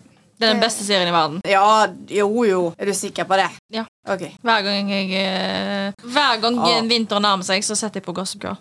Det 0.42 0.48
er 0.48 0.56
den 0.56 0.62
beste 0.62 0.82
serien 0.82 1.06
i 1.06 1.14
verden. 1.14 1.38
Ja, 1.46 1.86
jo, 2.10 2.26
jo. 2.44 2.62
Er 2.78 2.88
du 2.90 2.94
sikker 2.98 3.26
på 3.30 3.36
det? 3.38 3.46
Ja. 3.70 3.84
Ok. 4.10 4.24
Hver 4.42 4.64
gang 4.66 4.90
jeg 4.90 5.12
eh, 5.14 5.92
Hver 6.02 6.40
gang 6.42 6.58
oh. 6.58 6.80
vinteren 6.90 7.22
nærmer 7.22 7.46
seg, 7.46 7.62
så 7.62 7.76
setter 7.78 8.00
jeg 8.00 8.06
på 8.08 8.14
Gossip 8.16 8.42
Girl. 8.42 8.58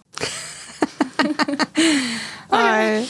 Nei. 2.54 3.02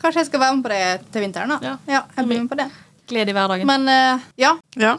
Kanskje 0.00 0.22
jeg 0.22 0.30
skal 0.30 0.40
være 0.40 0.56
med 0.56 0.64
på 0.64 0.72
det 0.72 1.12
til 1.12 1.24
vinteren, 1.26 1.52
da. 1.52 1.76
Ja. 1.88 2.02
jeg 2.16 2.26
blir 2.30 2.40
med 2.40 2.48
på 2.48 2.58
det. 2.62 2.70
Glede 3.08 3.30
i 3.30 3.34
hverdagen. 3.36 3.66
Men 3.68 3.88
eh, 3.88 4.20
ja. 4.40 4.54
Ja. 4.80 4.98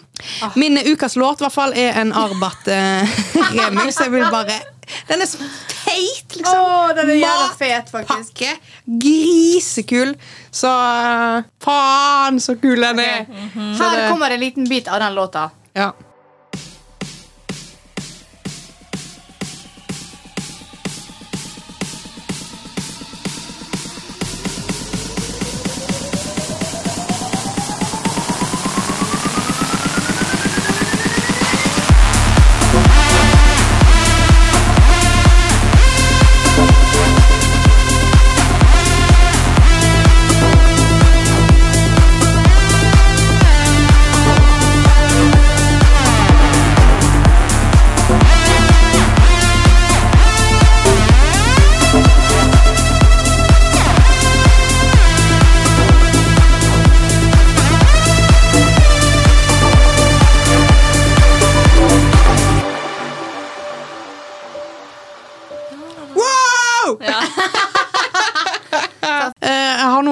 Min 0.55 0.77
ukas 0.85 1.15
låt 1.15 1.41
i 1.41 1.43
hvert 1.45 1.53
fall 1.55 1.73
er 1.73 1.97
en 2.01 2.11
Arbat-remix. 2.13 3.99
jeg 4.03 4.11
vil 4.13 4.25
bare 4.31 4.59
Den 5.09 5.21
er 5.21 5.25
så 5.25 5.37
teit, 5.71 6.35
liksom. 6.35 6.59
Oh, 6.59 6.91
den 6.95 7.09
er 7.09 7.17
jævla 7.17 7.47
fet, 7.57 7.89
faktisk. 7.91 8.43
Grisekul. 8.85 10.13
Så 10.51 10.69
eh, 10.69 11.43
faen, 11.65 12.39
så 12.41 12.55
kul 12.61 12.81
den 12.85 12.99
er. 13.01 13.25
Så 13.55 13.83
Her 13.83 13.97
det- 13.97 14.09
kommer 14.11 14.29
en 14.35 14.39
liten 14.39 14.69
bit 14.69 14.87
av 14.87 14.99
den 15.01 15.15
låta. 15.17 15.49
Ja. 15.73 15.91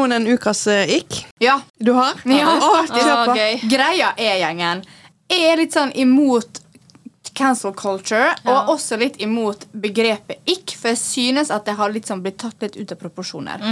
Noen 0.04 0.18
en 0.20 0.28
ukas 0.36 0.66
eh, 0.68 0.98
ikk? 1.00 1.22
Ja. 1.44 1.60
Du 1.80 1.94
har? 1.98 2.20
Ja, 2.28 2.58
Å, 2.60 2.74
kjør 2.92 3.34
gøy. 3.38 3.62
Greia 3.72 4.12
er, 4.18 4.36
gjengen, 4.44 4.84
jeg 5.32 5.48
er 5.50 5.58
litt 5.64 5.74
sånn 5.76 5.94
imot 5.96 6.60
cancel 7.34 7.74
culture, 7.74 8.36
Ja. 8.44 8.52
og 8.62 8.76
også 8.76 8.98
litt 9.00 9.16
imot 9.24 9.66
begrepet 9.74 10.38
ikk, 10.46 10.76
for 10.78 10.92
jeg 10.94 11.00
synes 11.02 11.50
at 11.50 11.66
det 11.66 11.74
har 11.80 11.90
sånn 12.06 12.22
blitt 12.22 12.38
tatt 12.38 12.62
litt 12.62 12.76
ut 12.78 12.92
av 12.92 13.00
proporsjoner. 13.02 13.64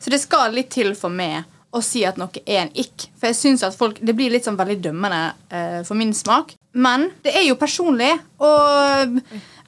Så 0.00 0.08
det 0.10 0.20
skal 0.22 0.54
litt 0.56 0.70
til 0.72 0.94
for 0.94 1.10
meg 1.12 1.44
å 1.70 1.82
si 1.84 2.00
at 2.08 2.16
noe 2.16 2.30
er 2.46 2.62
en 2.64 2.72
ikk. 2.74 3.10
For 3.20 3.28
jeg 3.28 3.36
synes 3.36 3.62
at 3.62 3.76
folk, 3.76 3.98
Det 4.00 4.14
blir 4.16 4.30
litt 4.32 4.44
sånn 4.44 4.56
veldig 4.56 4.80
dømmende 4.82 5.34
eh, 5.50 5.82
for 5.84 5.94
min 5.94 6.14
smak. 6.14 6.54
Men 6.72 7.10
det 7.22 7.34
er 7.36 7.44
jo 7.46 7.56
personlig, 7.60 8.12
og, 8.40 9.20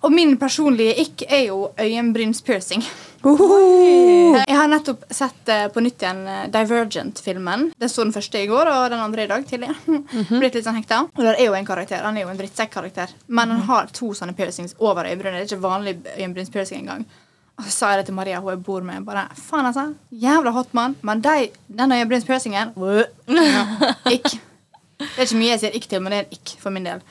og 0.02 0.12
min 0.12 0.36
personlige 0.40 0.94
ikk 1.04 1.24
er 1.28 1.46
jo 1.46 1.70
øyenbrynspiercing. 1.78 2.82
Uhuhu. 3.22 4.34
Jeg 4.34 4.56
har 4.58 4.70
nettopp 4.70 5.04
sett 5.14 5.50
eh, 5.52 5.68
på 5.70 5.82
nytt 5.84 6.02
igjen 6.02 6.22
eh, 6.26 6.46
Divergent-filmen. 6.50 7.68
Den 7.78 7.90
så 7.90 8.02
den 8.02 8.14
første 8.14 8.40
i 8.42 8.48
går, 8.50 8.66
og 8.66 8.88
den 8.90 9.02
andre 9.02 9.26
i 9.26 9.30
dag 9.30 9.46
tidlig. 9.46 9.70
Blitt 10.40 10.58
litt 10.58 10.66
sånn 10.66 10.80
hekta. 10.80 11.04
Og 11.06 11.22
der 11.22 11.38
er 11.38 11.46
jo 11.46 11.54
en 11.54 11.68
karakter. 11.68 12.02
Han 12.02 12.18
er 12.18 12.26
jo 12.26 12.32
en 12.32 12.40
drittsekk-karakter. 12.40 13.14
Men 13.30 13.54
han 13.54 13.62
har 13.68 13.92
to 13.94 14.10
sånne 14.18 14.34
piercings 14.34 14.74
over 14.82 15.06
øyenbrynet. 15.06 15.38
Det 15.38 15.44
er 15.44 15.52
ikke 15.52 15.68
vanlig 15.68 15.96
øyenbrynspiercing 16.16 16.82
engang. 16.82 17.06
Og 17.60 17.68
så 17.68 17.72
sa 17.76 17.92
jeg 17.92 18.02
det 18.02 18.08
til 18.10 18.18
Maria, 18.18 18.40
hun 18.42 18.56
jeg 18.56 18.64
bor 18.66 18.82
med. 18.82 19.04
Bare, 19.06 19.28
faen 19.38 19.68
altså, 19.70 19.92
Jævla 20.10 20.50
hot 20.56 20.74
mann. 20.74 20.98
Men 21.06 21.22
de, 21.22 21.52
den 21.70 21.94
øyenbrynspiercingen 21.94 22.74
ja, 22.74 23.66
Ikk. 24.10 24.32
Det 25.02 25.18
er 25.18 25.28
ikke 25.28 25.38
mye 25.38 25.54
jeg 25.54 25.62
sier 25.62 25.78
ikk 25.78 25.86
til, 25.90 26.02
men 26.02 26.12
det 26.14 26.18
er 26.18 26.26
en 26.26 26.34
ikk 26.40 26.56
for 26.62 26.74
min 26.74 26.90
del. 26.90 27.06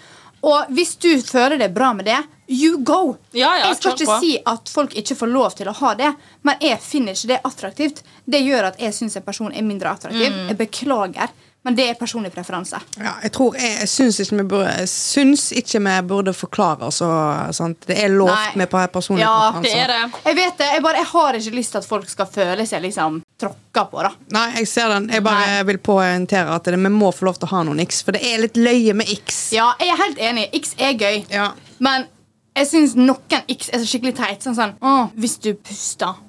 Og 0.47 0.69
hvis 0.73 0.95
du 0.99 1.09
føler 1.21 1.59
det 1.61 1.73
bra 1.75 1.91
med 1.93 2.07
det, 2.09 2.17
you 2.51 2.77
go! 2.83 3.15
Ja, 3.31 3.53
ja, 3.57 3.67
jeg 3.71 3.79
skal 3.79 3.95
ikke 3.95 4.09
på. 4.11 4.17
si 4.23 4.33
at 4.45 4.69
folk 4.73 4.95
ikke 4.99 5.15
får 5.23 5.31
lov 5.31 5.55
til 5.57 5.71
å 5.71 5.75
ha 5.81 5.93
det, 5.99 6.11
men 6.47 6.59
jeg 6.63 6.79
finner 6.83 7.15
ikke 7.17 7.31
det 7.35 7.39
attraktivt. 7.47 8.03
Det 8.25 8.43
gjør 8.43 8.71
at 8.73 8.81
jeg 8.81 8.93
syns 8.97 9.15
en 9.19 9.23
person 9.25 9.53
er 9.55 9.63
mindre 9.65 9.93
attraktiv. 9.95 10.27
Mm. 10.31 10.49
Jeg 10.51 10.57
beklager, 10.59 11.31
men 11.61 11.75
det 11.77 11.83
er 11.91 11.97
personlig 11.99 12.31
preferanse. 12.33 12.79
Ja, 12.97 13.11
jeg 13.21 13.31
tror 13.35 13.53
jeg, 13.59 13.75
jeg 13.83 13.89
syns 13.91 14.17
ikke 14.23 14.37
vi 14.39 14.45
burde 14.49 14.85
syns 14.89 15.43
ikke 15.53 15.81
vi 15.85 15.95
burde 16.09 16.33
forklare 16.33 16.87
oss 16.87 17.01
og 17.05 17.51
sånt. 17.53 17.83
Det 17.85 17.99
er 18.01 18.09
lovt 18.09 18.33
Nei. 18.33 18.63
med 18.63 18.71
personlige 18.73 19.27
Ja, 19.27 19.51
preferanser. 19.53 19.67
Det 19.69 19.83
er 19.83 19.91
det. 19.93 20.21
Jeg 20.25 20.39
vet 20.39 20.57
det, 20.57 20.69
jeg, 20.73 20.83
bare, 20.87 21.03
jeg 21.03 21.09
har 21.11 21.37
ikke 21.37 21.53
lyst 21.59 21.75
til 21.75 21.81
at 21.83 21.89
folk 21.91 22.09
skal 22.09 22.29
føle 22.33 22.65
seg 22.65 22.81
liksom 22.87 23.19
tråkka 23.41 23.83
på. 23.91 24.01
da 24.07 24.11
Nei, 24.39 24.47
jeg 24.57 24.71
ser 24.73 24.89
den. 24.95 25.09
Jeg 25.13 25.23
bare 25.25 25.51
Nei. 25.51 25.59
vil 25.69 25.77
poengtere 25.85 26.55
at 26.57 26.65
det, 26.65 26.79
vi 26.81 26.93
må 26.97 27.11
få 27.13 27.29
lov 27.29 27.37
til 27.37 27.49
å 27.51 27.53
ha 27.53 27.61
noen 27.69 27.83
x, 27.85 28.01
for 28.07 28.17
det 28.17 28.23
er 28.33 28.41
litt 28.47 28.57
løye 28.57 28.97
med 28.97 29.13
x. 29.21 29.43
Ja, 29.53 29.69
jeg 29.79 29.93
er 29.93 30.01
helt 30.01 30.23
enig. 30.31 30.47
X 30.63 30.73
er 30.81 30.97
gøy. 30.97 31.21
Ja. 31.29 31.51
Men 31.77 32.09
jeg 32.55 32.67
syns 32.67 32.95
noen 32.99 33.45
X 33.47 33.69
er 33.71 33.79
så 33.79 33.87
skikkelig 33.87 34.15
teit. 34.17 34.43
Sånn 34.43 34.55
sånn 34.57 34.75
Å, 34.81 34.97
hvis 35.15 35.37
du 35.43 35.53
puster. 35.55 36.19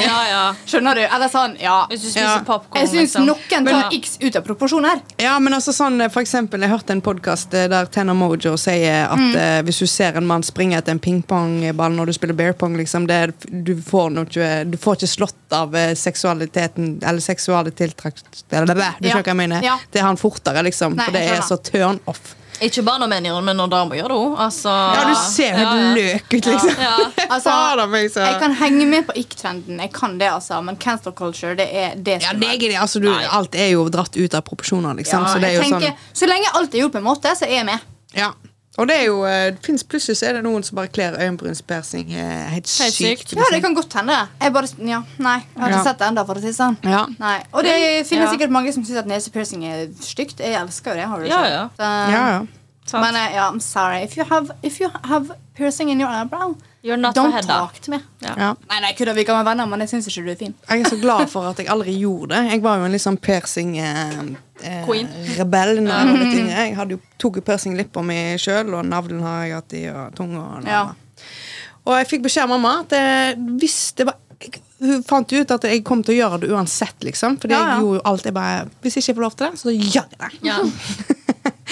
Ja, 0.00 0.20
ja. 0.24 0.42
Skjønner 0.70 0.96
du? 0.96 1.02
Eller 1.04 1.28
sånn, 1.28 1.56
ja. 1.60 1.82
Hvis 1.90 2.06
du 2.06 2.08
spiser 2.08 2.38
Ja. 2.38 2.44
popkorn. 2.48 2.80
Jeg 2.80 2.88
syns 2.88 3.12
liksom. 3.12 3.26
noen 3.28 3.42
tar 3.50 3.60
men, 3.66 3.92
X 3.98 4.14
ut 4.22 4.36
av 4.38 4.44
proporsjoner. 4.46 5.02
Ja, 5.20 5.34
men 5.42 5.52
altså 5.52 5.74
sånn, 5.76 5.98
for 6.10 6.22
eksempel, 6.24 6.62
Jeg 6.64 6.70
hørte 6.72 6.94
en 6.96 7.02
podkast 7.04 7.50
der 7.52 7.84
Tenor 7.92 8.16
Mojo 8.16 8.54
sier 8.56 9.04
at 9.10 9.18
Mm. 9.20 9.36
eh, 9.36 9.62
hvis 9.68 9.78
du 9.84 9.86
ser 9.86 10.16
en 10.16 10.26
mann 10.26 10.42
springe 10.42 10.78
etter 10.78 10.92
en 10.92 10.98
pingpongball 10.98 11.92
når 11.92 12.06
du 12.06 12.12
spiller 12.16 12.34
bear 12.34 12.54
pong, 12.54 12.76
liksom, 12.80 13.06
det, 13.06 13.34
du, 13.52 13.74
får 13.76 14.10
noe, 14.16 14.64
du 14.64 14.78
får 14.78 14.96
ikke 14.96 15.12
slått 15.12 15.52
av 15.52 15.74
eh, 15.76 15.92
seksualiteten 15.94 17.02
Eller 17.04 17.20
seksuale 17.20 17.70
tiltrekk 17.70 18.16
Du 18.48 18.56
skjønner 18.56 19.22
hva 19.22 19.26
jeg 19.26 19.36
mener? 19.36 19.62
Ja. 19.62 19.76
Det 19.92 20.00
er 20.00 20.08
han 20.08 20.16
fortere, 20.16 20.62
liksom. 20.64 20.96
Nei, 20.96 21.04
for 21.04 21.12
det 21.12 21.28
er 21.28 21.42
så 21.42 21.60
turn 21.62 22.00
off. 22.06 22.34
Ikke 22.64 22.82
bare 22.86 23.02
når 23.02 23.10
menn 23.12 23.26
gjør 23.28 23.36
det, 23.40 23.44
men 23.48 23.58
når 23.60 23.70
damer 23.72 23.98
gjør 23.98 24.12
det 24.12 24.16
òg. 24.16 24.36
Altså, 24.46 24.72
Ja, 24.96 25.02
du 25.04 25.14
ser 25.20 25.58
jo 25.60 25.66
ja. 25.66 25.92
løk 25.98 26.36
ut, 26.36 26.48
liksom. 26.48 26.82
Ja. 26.86 26.94
Altså, 27.26 27.54
jeg 28.22 28.38
kan 28.40 28.56
henge 28.60 28.86
med 28.88 29.06
på 29.08 29.16
ikk-trenden, 29.20 29.80
jeg 29.82 29.92
kan 29.92 30.16
det, 30.20 30.30
altså, 30.32 30.62
men 30.64 30.78
cancel 30.80 31.12
culture, 31.12 31.54
det 31.58 31.68
er 31.68 31.96
det 31.96 32.20
Ja, 32.22 32.30
som 32.32 32.40
det 32.40 32.50
er 32.54 32.58
det. 32.64 32.74
Altså, 32.80 33.02
du, 33.02 33.10
alt 33.12 33.54
er 33.54 33.72
jo 33.74 33.86
dratt 33.92 34.16
ut 34.16 34.34
av 34.34 34.44
proporsjoner, 34.46 34.96
liksom. 35.02 35.26
Ja, 35.26 35.32
så 35.32 35.42
det 35.42 35.52
er 35.52 35.62
tenker, 35.66 35.92
sånn 35.92 36.20
Så 36.22 36.30
lenge 36.30 36.52
alt 36.56 36.74
er 36.74 36.84
gjort 36.86 36.96
på 36.96 37.02
en 37.02 37.08
måte, 37.08 37.34
så 37.36 37.48
er 37.48 37.58
jeg 37.60 37.68
med. 37.68 37.88
Ja. 38.16 38.32
Og 38.78 38.88
det 38.88 38.96
er 39.00 39.04
jo 39.06 39.22
eh, 39.24 39.50
det 39.56 39.62
finnes 39.64 39.82
Plutselig 39.88 40.18
så 40.20 40.26
er 40.28 40.32
det 40.36 40.42
noen 40.44 40.62
som 40.66 40.76
bare 40.76 40.90
kler 40.92 41.14
øyenbrynspiercing 41.16 42.10
eh, 42.12 42.50
helt 42.52 42.68
sykt. 42.68 42.96
sykt. 42.98 43.32
Ja, 43.38 43.46
det 43.52 43.62
kan 43.64 43.74
godt 43.74 43.92
hende. 43.96 44.18
Jeg 44.42 44.52
bare, 44.52 44.68
ja, 44.84 44.98
nei, 45.18 45.38
jeg 45.54 45.62
har 45.62 45.68
ikke 45.70 45.78
Ja. 45.78 45.84
sett 45.86 45.98
det 46.02 46.08
ennå, 46.10 46.26
for 46.26 46.34
å 46.34 46.40
si 46.44 46.50
det 46.52 46.56
sånn. 46.58 46.76
Ja. 46.84 47.06
Nei. 47.18 47.38
Og 47.54 47.62
det 47.64 47.72
finnes 48.06 48.26
Ja. 48.28 48.32
sikkert 48.34 48.50
mange 48.50 48.72
som 48.76 48.84
syns 48.84 48.98
at 48.98 49.06
nesepiercing 49.06 49.64
er 49.64 49.86
stygt. 50.00 50.38
Jeg 50.44 50.54
elsker 50.60 50.92
jo 50.92 50.96
det. 51.00 51.08
har 51.08 51.18
du 51.20 51.26
Ja, 51.28 51.42
sett. 51.42 51.52
ja. 51.52 51.68
Så, 51.78 52.12
Ja, 52.12 52.28
ja. 52.28 52.46
Sant. 52.86 53.02
Men 53.02 53.14
uh, 53.14 53.34
yeah, 53.34 53.50
I'm 53.50 53.60
sorry. 53.60 54.02
If 54.04 54.16
you 54.16 54.24
have, 54.24 54.50
if 54.62 54.80
you 54.80 54.88
have 55.04 55.36
piercing 55.54 55.90
in 55.90 56.00
your 56.00 56.08
eyebrow, 56.08 56.56
You're 56.86 56.96
not 56.96 57.16
don't 57.16 57.42
talk 57.42 57.80
to 57.80 57.90
me. 57.90 57.98
Ja. 58.20 58.34
ja. 58.38 58.54
Nei, 58.68 58.80
nei, 58.80 58.92
kødda, 58.94 59.12
vi 59.16 59.24
kan 59.26 59.34
være 59.40 59.46
venner, 59.48 59.66
men 59.66 59.80
jeg 59.82 59.88
syns 59.90 60.06
ikke 60.06 60.22
du 60.22 60.28
er 60.30 60.36
fin. 60.38 60.52
Jeg 60.68 60.80
er 60.84 60.88
så 60.92 60.98
glad 61.00 61.26
for 61.32 61.42
at 61.48 61.58
jeg 61.58 61.66
aldri 61.72 61.96
gjorde 61.98 62.28
det. 62.36 62.42
Jeg 62.52 62.60
var 62.62 62.78
jo 62.78 62.84
en 62.86 62.92
litt 62.94 63.02
sånn 63.02 63.18
piercing-rebell 63.26 64.36
eh, 64.62 65.82
eh, 65.82 65.84
mm. 66.12 66.52
jeg 66.60 66.76
hadde 66.78 66.94
jo, 66.94 67.00
tok 67.18 67.40
jo 67.40 67.42
piercing-lippa 67.48 68.00
mi 68.06 68.38
sjøl, 68.38 68.70
og 68.78 68.86
navlen 68.86 69.18
har 69.26 69.36
jeg 69.42 69.50
hatt 69.58 69.72
i, 69.80 69.82
og 69.90 70.14
tunga. 70.20 70.42
Og, 70.60 70.66
Ja. 70.70 70.84
og 71.82 71.92
jeg 71.98 72.06
fikk 72.12 72.22
beskjed 72.28 72.46
av 72.46 72.50
mamma 72.54 72.72
at 72.84 72.90
jeg, 72.94 73.34
hvis 73.58 73.78
det 73.98 74.06
var 74.12 74.16
Hun 74.76 75.00
fant 75.08 75.24
ut 75.32 75.48
at 75.54 75.64
jeg 75.64 75.80
kom 75.88 76.02
til 76.04 76.12
å 76.12 76.20
gjøre 76.20 76.38
det 76.42 76.50
uansett, 76.52 76.98
liksom. 77.02 77.38
Fordi 77.40 77.54
Ja, 77.56 77.60
ja. 77.62 77.66
jeg 77.70 77.78
gjorde 77.82 77.96
jo 77.96 78.02
alt 78.12 78.24
jeg 78.28 78.34
bare 78.36 78.66
Hvis 78.84 78.94
jeg 78.98 79.02
ikke 79.06 79.16
får 79.16 79.24
lov 79.24 79.34
til 79.34 79.44
det, 79.46 79.54
så 79.62 79.68
gjør 79.72 80.06
jeg 80.12 80.18
det. 80.44 80.50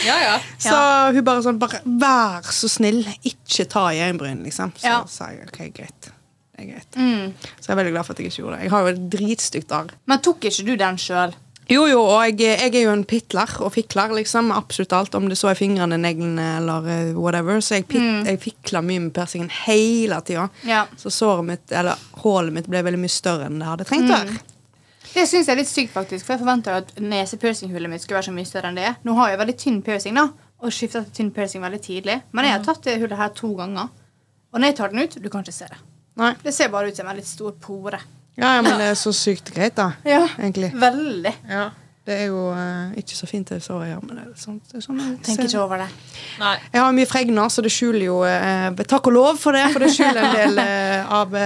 Ja. 0.05 0.17
ja. 0.21 0.35
Så 0.65 0.81
hun 1.15 1.25
bare 1.27 1.45
sånn 1.45 1.61
bare, 1.61 1.81
Vær 1.85 2.51
så 2.55 2.69
snill, 2.69 3.05
ikke 3.25 3.67
ta 3.71 3.87
i 3.95 4.03
øyenbryn, 4.05 4.43
liksom. 4.47 4.75
Så 4.81 4.99
sa 5.11 5.31
jeg 5.33 5.49
ok, 5.49 5.61
greit. 5.77 6.11
Det 6.55 6.63
er 6.63 6.69
greit. 6.71 6.99
Mm. 6.99 7.33
Så 7.59 7.71
jeg 7.71 7.73
er 7.75 7.81
veldig 7.81 7.95
glad 7.97 8.07
for 8.07 8.15
at 8.15 8.21
jeg 8.23 8.31
ikke 8.31 8.43
gjorde 8.43 8.59
det. 8.59 8.67
Jeg 8.67 8.75
har 8.75 8.85
jo 8.85 8.93
et 8.93 9.01
dritstygt 9.15 9.75
arr. 9.75 9.97
Men 10.11 10.23
tok 10.23 10.47
ikke 10.51 10.67
du 10.69 10.77
den 10.79 11.01
sjøl? 11.01 11.35
Jo, 11.65 11.87
jo, 11.89 12.01
og 12.05 12.21
jeg, 12.29 12.43
jeg 12.45 12.75
er 12.77 12.83
jo 12.85 12.93
en 12.93 13.07
pitler 13.09 13.51
og 13.65 13.73
fikler, 13.73 14.13
liksom. 14.19 14.53
Absolutt 14.53 14.93
alt. 14.93 15.15
Om 15.17 15.31
det 15.31 15.39
så 15.41 15.51
er 15.51 15.59
fingrene, 15.59 15.97
neglene 16.01 16.59
eller 16.59 16.89
eh, 16.93 17.13
whatever. 17.17 17.63
Så 17.65 17.79
jeg, 17.79 17.89
pit, 17.89 18.05
jeg 18.29 18.41
fikla 18.43 18.85
mye 18.85 19.07
med 19.07 19.15
persingen 19.17 19.49
hele 19.65 20.21
tida. 20.27 20.51
Ja. 20.69 20.85
Så 21.01 21.13
såret 21.15 21.49
mitt, 21.49 21.65
eller 21.73 22.01
hullet 22.23 22.55
mitt 22.55 22.69
ble 22.71 22.85
veldig 22.85 23.01
mye 23.01 23.15
større 23.15 23.49
enn 23.49 23.63
det 23.63 23.71
hadde 23.71 23.89
trengt 23.89 24.13
å 24.13 24.19
være. 24.19 24.37
Det 25.15 25.25
syns 25.31 25.47
jeg 25.47 25.55
er 25.55 25.61
litt 25.61 25.71
sykt, 25.71 25.93
faktisk. 25.95 26.27
For 26.27 26.35
jeg 26.35 26.43
forventa 26.43 26.79
at 26.83 26.89
nesepiercinghullet 27.01 27.91
mitt 27.93 28.03
skulle 28.03 28.19
være 28.19 28.29
så 28.31 28.35
mye 28.35 28.49
større 28.49 28.71
enn 28.73 28.79
det 28.81 28.87
er. 28.91 28.97
Nå 29.07 29.15
har 29.19 29.31
jeg 29.33 29.41
veldig 29.45 29.57
tynn 29.63 29.81
piercing, 29.87 30.19
da, 30.19 30.29
og 30.65 30.75
skifta 30.75 31.05
til 31.05 31.13
tynn 31.21 31.31
piercing 31.37 31.63
veldig 31.65 31.81
tidlig. 31.85 32.19
Men 32.35 32.49
jeg 32.49 32.57
har 32.57 32.65
tatt 32.67 32.83
det 32.89 32.99
hullet 33.03 33.21
her 33.21 33.31
to 33.37 33.53
ganger. 33.59 33.93
Og 34.55 34.61
når 34.61 34.73
jeg 34.73 34.77
tar 34.81 34.93
den 34.95 35.05
ut, 35.05 35.17
du 35.23 35.31
kan 35.31 35.47
ikke 35.47 35.55
se 35.55 35.71
det. 35.71 35.79
Nei. 36.19 36.33
Det 36.43 36.53
ser 36.55 36.71
bare 36.71 36.91
ut 36.91 36.99
som 36.99 37.09
en 37.11 37.17
litt 37.19 37.27
stor 37.31 37.55
pore. 37.63 37.99
Ja, 38.35 38.57
ja, 38.57 38.63
men 38.67 38.79
det 38.79 38.91
er 38.91 38.99
så 38.99 39.13
sykt 39.15 39.53
greit, 39.55 39.77
da. 39.79 39.93
Ja, 40.07 40.25
Egentlig. 40.39 40.73
Veldig. 40.75 41.33
Ja. 41.51 41.69
Det 42.05 42.17
er 42.21 42.27
jo 42.29 42.41
uh, 42.53 42.91
ikke 43.01 43.17
så 43.17 43.25
fint 43.31 43.49
det 43.49 43.63
såret 43.65 43.89
jeg 43.89 44.01
men 44.05 44.19
det 44.19 44.25
er 44.27 44.33
sånn, 44.37 44.59
det 44.69 44.77
er 44.77 44.83
sånn 44.85 44.99
jeg 45.01 45.13
Tenker 45.25 45.47
ikke 45.49 45.61
over 45.63 45.81
det. 45.81 45.87
Nei. 46.43 46.57
Jeg 46.75 46.83
har 46.83 46.97
mye 46.99 47.09
fregner, 47.09 47.49
så 47.55 47.63
det 47.65 47.71
skjuler 47.73 48.05
jo 48.05 48.19
uh, 48.27 48.83
Takk 48.91 49.09
og 49.09 49.15
lov 49.17 49.39
for 49.41 49.57
det, 49.57 49.63
for 49.73 49.81
det 49.81 49.89
skjuler 49.95 50.21
en 50.21 50.35
del 50.37 50.61
uh, 50.61 51.15
av 51.23 51.39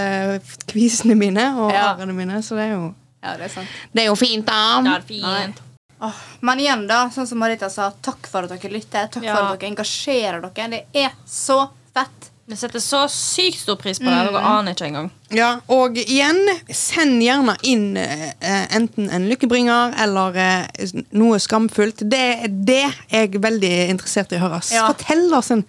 kvisene 0.73 1.15
mine 1.21 1.45
og 1.61 1.71
Ja. 1.71 1.93
arrene 1.93 2.17
mine. 2.17 2.41
Så 2.43 2.59
det 2.59 2.65
er 2.67 2.75
jo 2.75 2.89
Ja, 3.23 3.37
det 3.37 3.49
er 3.49 3.49
sant. 3.49 3.69
Det 3.93 4.03
er 4.05 4.07
jo 4.13 4.15
fint, 4.19 4.47
da. 4.47 4.59
Ja, 4.79 4.83
det 4.83 4.97
er 4.99 5.07
fint. 5.09 5.63
Oh, 6.01 6.15
Men 6.47 6.61
igjen, 6.63 6.85
da, 6.87 7.09
sånn 7.11 7.27
som 7.27 7.41
Marita 7.43 7.67
sa, 7.71 7.89
takk 7.91 8.29
for 8.31 8.47
at 8.47 8.53
dere 8.55 8.71
lytter. 8.71 9.09
Takk 9.11 9.25
Ja. 9.27 9.35
for 9.35 9.43
at 9.55 9.59
dere 9.61 9.71
engasjerer 9.73 10.41
dere. 10.55 10.69
Det 10.71 10.85
er 10.95 11.11
så 11.27 11.71
fett. 11.95 12.31
Vi 12.49 12.57
setter 12.57 12.81
så 12.81 13.03
sykt 13.13 13.59
stor 13.61 13.77
pris 13.77 13.99
på 14.01 14.07
det. 14.09 14.17
Dere 14.25 14.41
aner 14.41 14.73
ikke 14.73 14.87
engang. 14.89 15.11
Ja, 15.37 15.49
og 15.69 15.99
igjen, 16.01 16.39
send 16.73 17.21
gjerne 17.21 17.59
inn 17.69 17.91
eh, 18.01 18.31
enten 18.73 19.11
en 19.13 19.27
lykkebringer 19.29 19.93
eller 20.01 20.39
eh, 20.41 20.95
noe 21.13 21.37
skamfullt. 21.45 22.01
Det 22.09 22.23
er 22.47 22.49
det 22.49 22.79
jeg 23.13 23.35
er 23.35 23.43
veldig 23.45 23.73
interessert 23.93 24.33
i 24.33 24.39
å 24.41 24.47
høre. 24.47 24.63
Ja. 24.73 24.87
Fortell 24.89 25.27
oss 25.37 25.53
en 25.53 25.67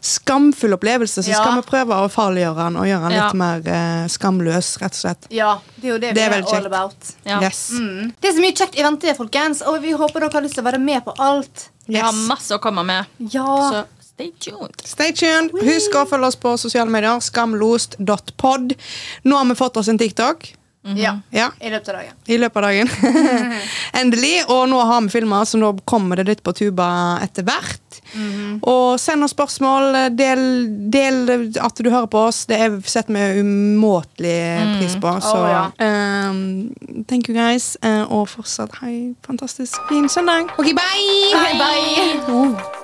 skamfull 0.00 0.72
opplevelse, 0.78 1.20
så 1.20 1.34
Ja. 1.34 1.42
skal 1.44 1.60
vi 1.60 1.66
prøve 1.68 2.00
å 2.00 2.08
farliggjøre 2.08 2.56
den 2.64 2.80
og 2.80 2.88
gjøre 2.88 3.08
den 3.10 3.18
Ja. 3.18 3.26
litt 3.28 3.40
mer 3.44 3.68
eh, 3.76 4.08
skamløs, 4.16 4.72
rett 4.80 4.96
og 4.96 5.00
slett. 5.04 5.28
Ja, 5.28 5.52
det 5.76 5.84
er 5.84 5.92
jo 5.92 5.98
det, 5.98 6.14
Det 6.16 6.28
vi 6.32 6.40
er, 6.40 6.56
all 6.56 6.66
about. 6.72 7.12
Ja. 7.28 7.42
Yes. 7.44 7.70
Mm. 7.76 8.14
Det 8.18 8.30
er 8.32 8.38
så 8.40 8.46
mye 8.48 8.56
kjekt 8.56 8.78
i 8.80 8.82
vente, 8.88 9.14
folkens, 9.20 9.60
og 9.60 9.82
vi 9.84 9.92
håper 9.92 10.20
dere 10.24 10.32
har 10.32 10.48
lyst 10.48 10.54
til 10.56 10.64
å 10.64 10.70
være 10.72 10.80
med 10.80 11.04
på 11.04 11.12
alt. 11.20 11.68
Vi 11.86 12.00
har 12.00 12.12
masse 12.24 12.56
å 12.56 12.58
komme 12.62 12.80
med. 12.86 13.04
Ja. 13.28 13.44
Så 13.68 13.84
stay 14.14 14.32
tuned. 14.38 14.82
Stay 14.84 15.12
tuned. 15.12 15.52
Husk 15.62 15.94
å 15.96 16.06
følge 16.08 16.32
oss 16.32 16.40
på 16.40 16.56
sosiale 16.60 16.90
medier. 16.92 17.20
Skamlost.pod. 17.20 18.74
Nå 19.24 19.38
har 19.38 19.48
vi 19.48 19.58
fått 19.58 19.76
oss 19.76 19.88
en 19.88 19.98
TikTok. 19.98 20.54
ja. 20.96 21.20
Ja, 21.30 21.52
I 21.60 21.70
løpet 21.70 21.88
av 21.88 21.94
dagen. 21.94 22.16
i 22.26 22.38
løpet 22.38 22.56
av 22.56 22.62
dagen. 22.62 22.88
Endelig. 24.00 24.34
Og 24.48 24.68
nå 24.70 24.80
har 24.82 25.02
vi 25.06 25.12
filmer, 25.14 25.44
så 25.44 25.60
nå 25.60 25.72
kommer 25.84 26.18
det 26.18 26.26
litt 26.30 26.42
på 26.42 26.54
tuba 26.58 26.88
etter 27.22 27.46
hvert. 27.46 27.78
Og 28.62 29.00
send 29.00 29.24
oss 29.24 29.32
spørsmål. 29.32 29.96
Del, 30.18 30.42
del 30.92 31.22
at 31.62 31.78
du 31.78 31.90
hører 31.90 32.10
på 32.12 32.26
oss. 32.28 32.44
Det 32.50 32.58
er 32.66 32.76
setter 32.84 33.14
vi 33.14 33.42
umåtelig 33.42 34.36
pris 34.76 34.98
på. 35.00 35.16
Så 35.22 35.38
oh, 35.38 35.48
ja. 35.48 35.64
um, 36.30 37.02
thank 37.08 37.30
you 37.30 37.38
guys. 37.38 37.76
Uh, 37.84 38.04
og 38.10 38.28
fortsatt 38.34 38.82
ha 38.82 38.92
en 38.92 39.16
fantastisk 39.26 39.80
fin 39.88 40.08
søndag. 40.08 40.52
Ok, 40.58 40.74
bye! 40.76 41.32
Bye, 41.32 41.58
bye. 41.62 42.22
Oh. 42.28 42.81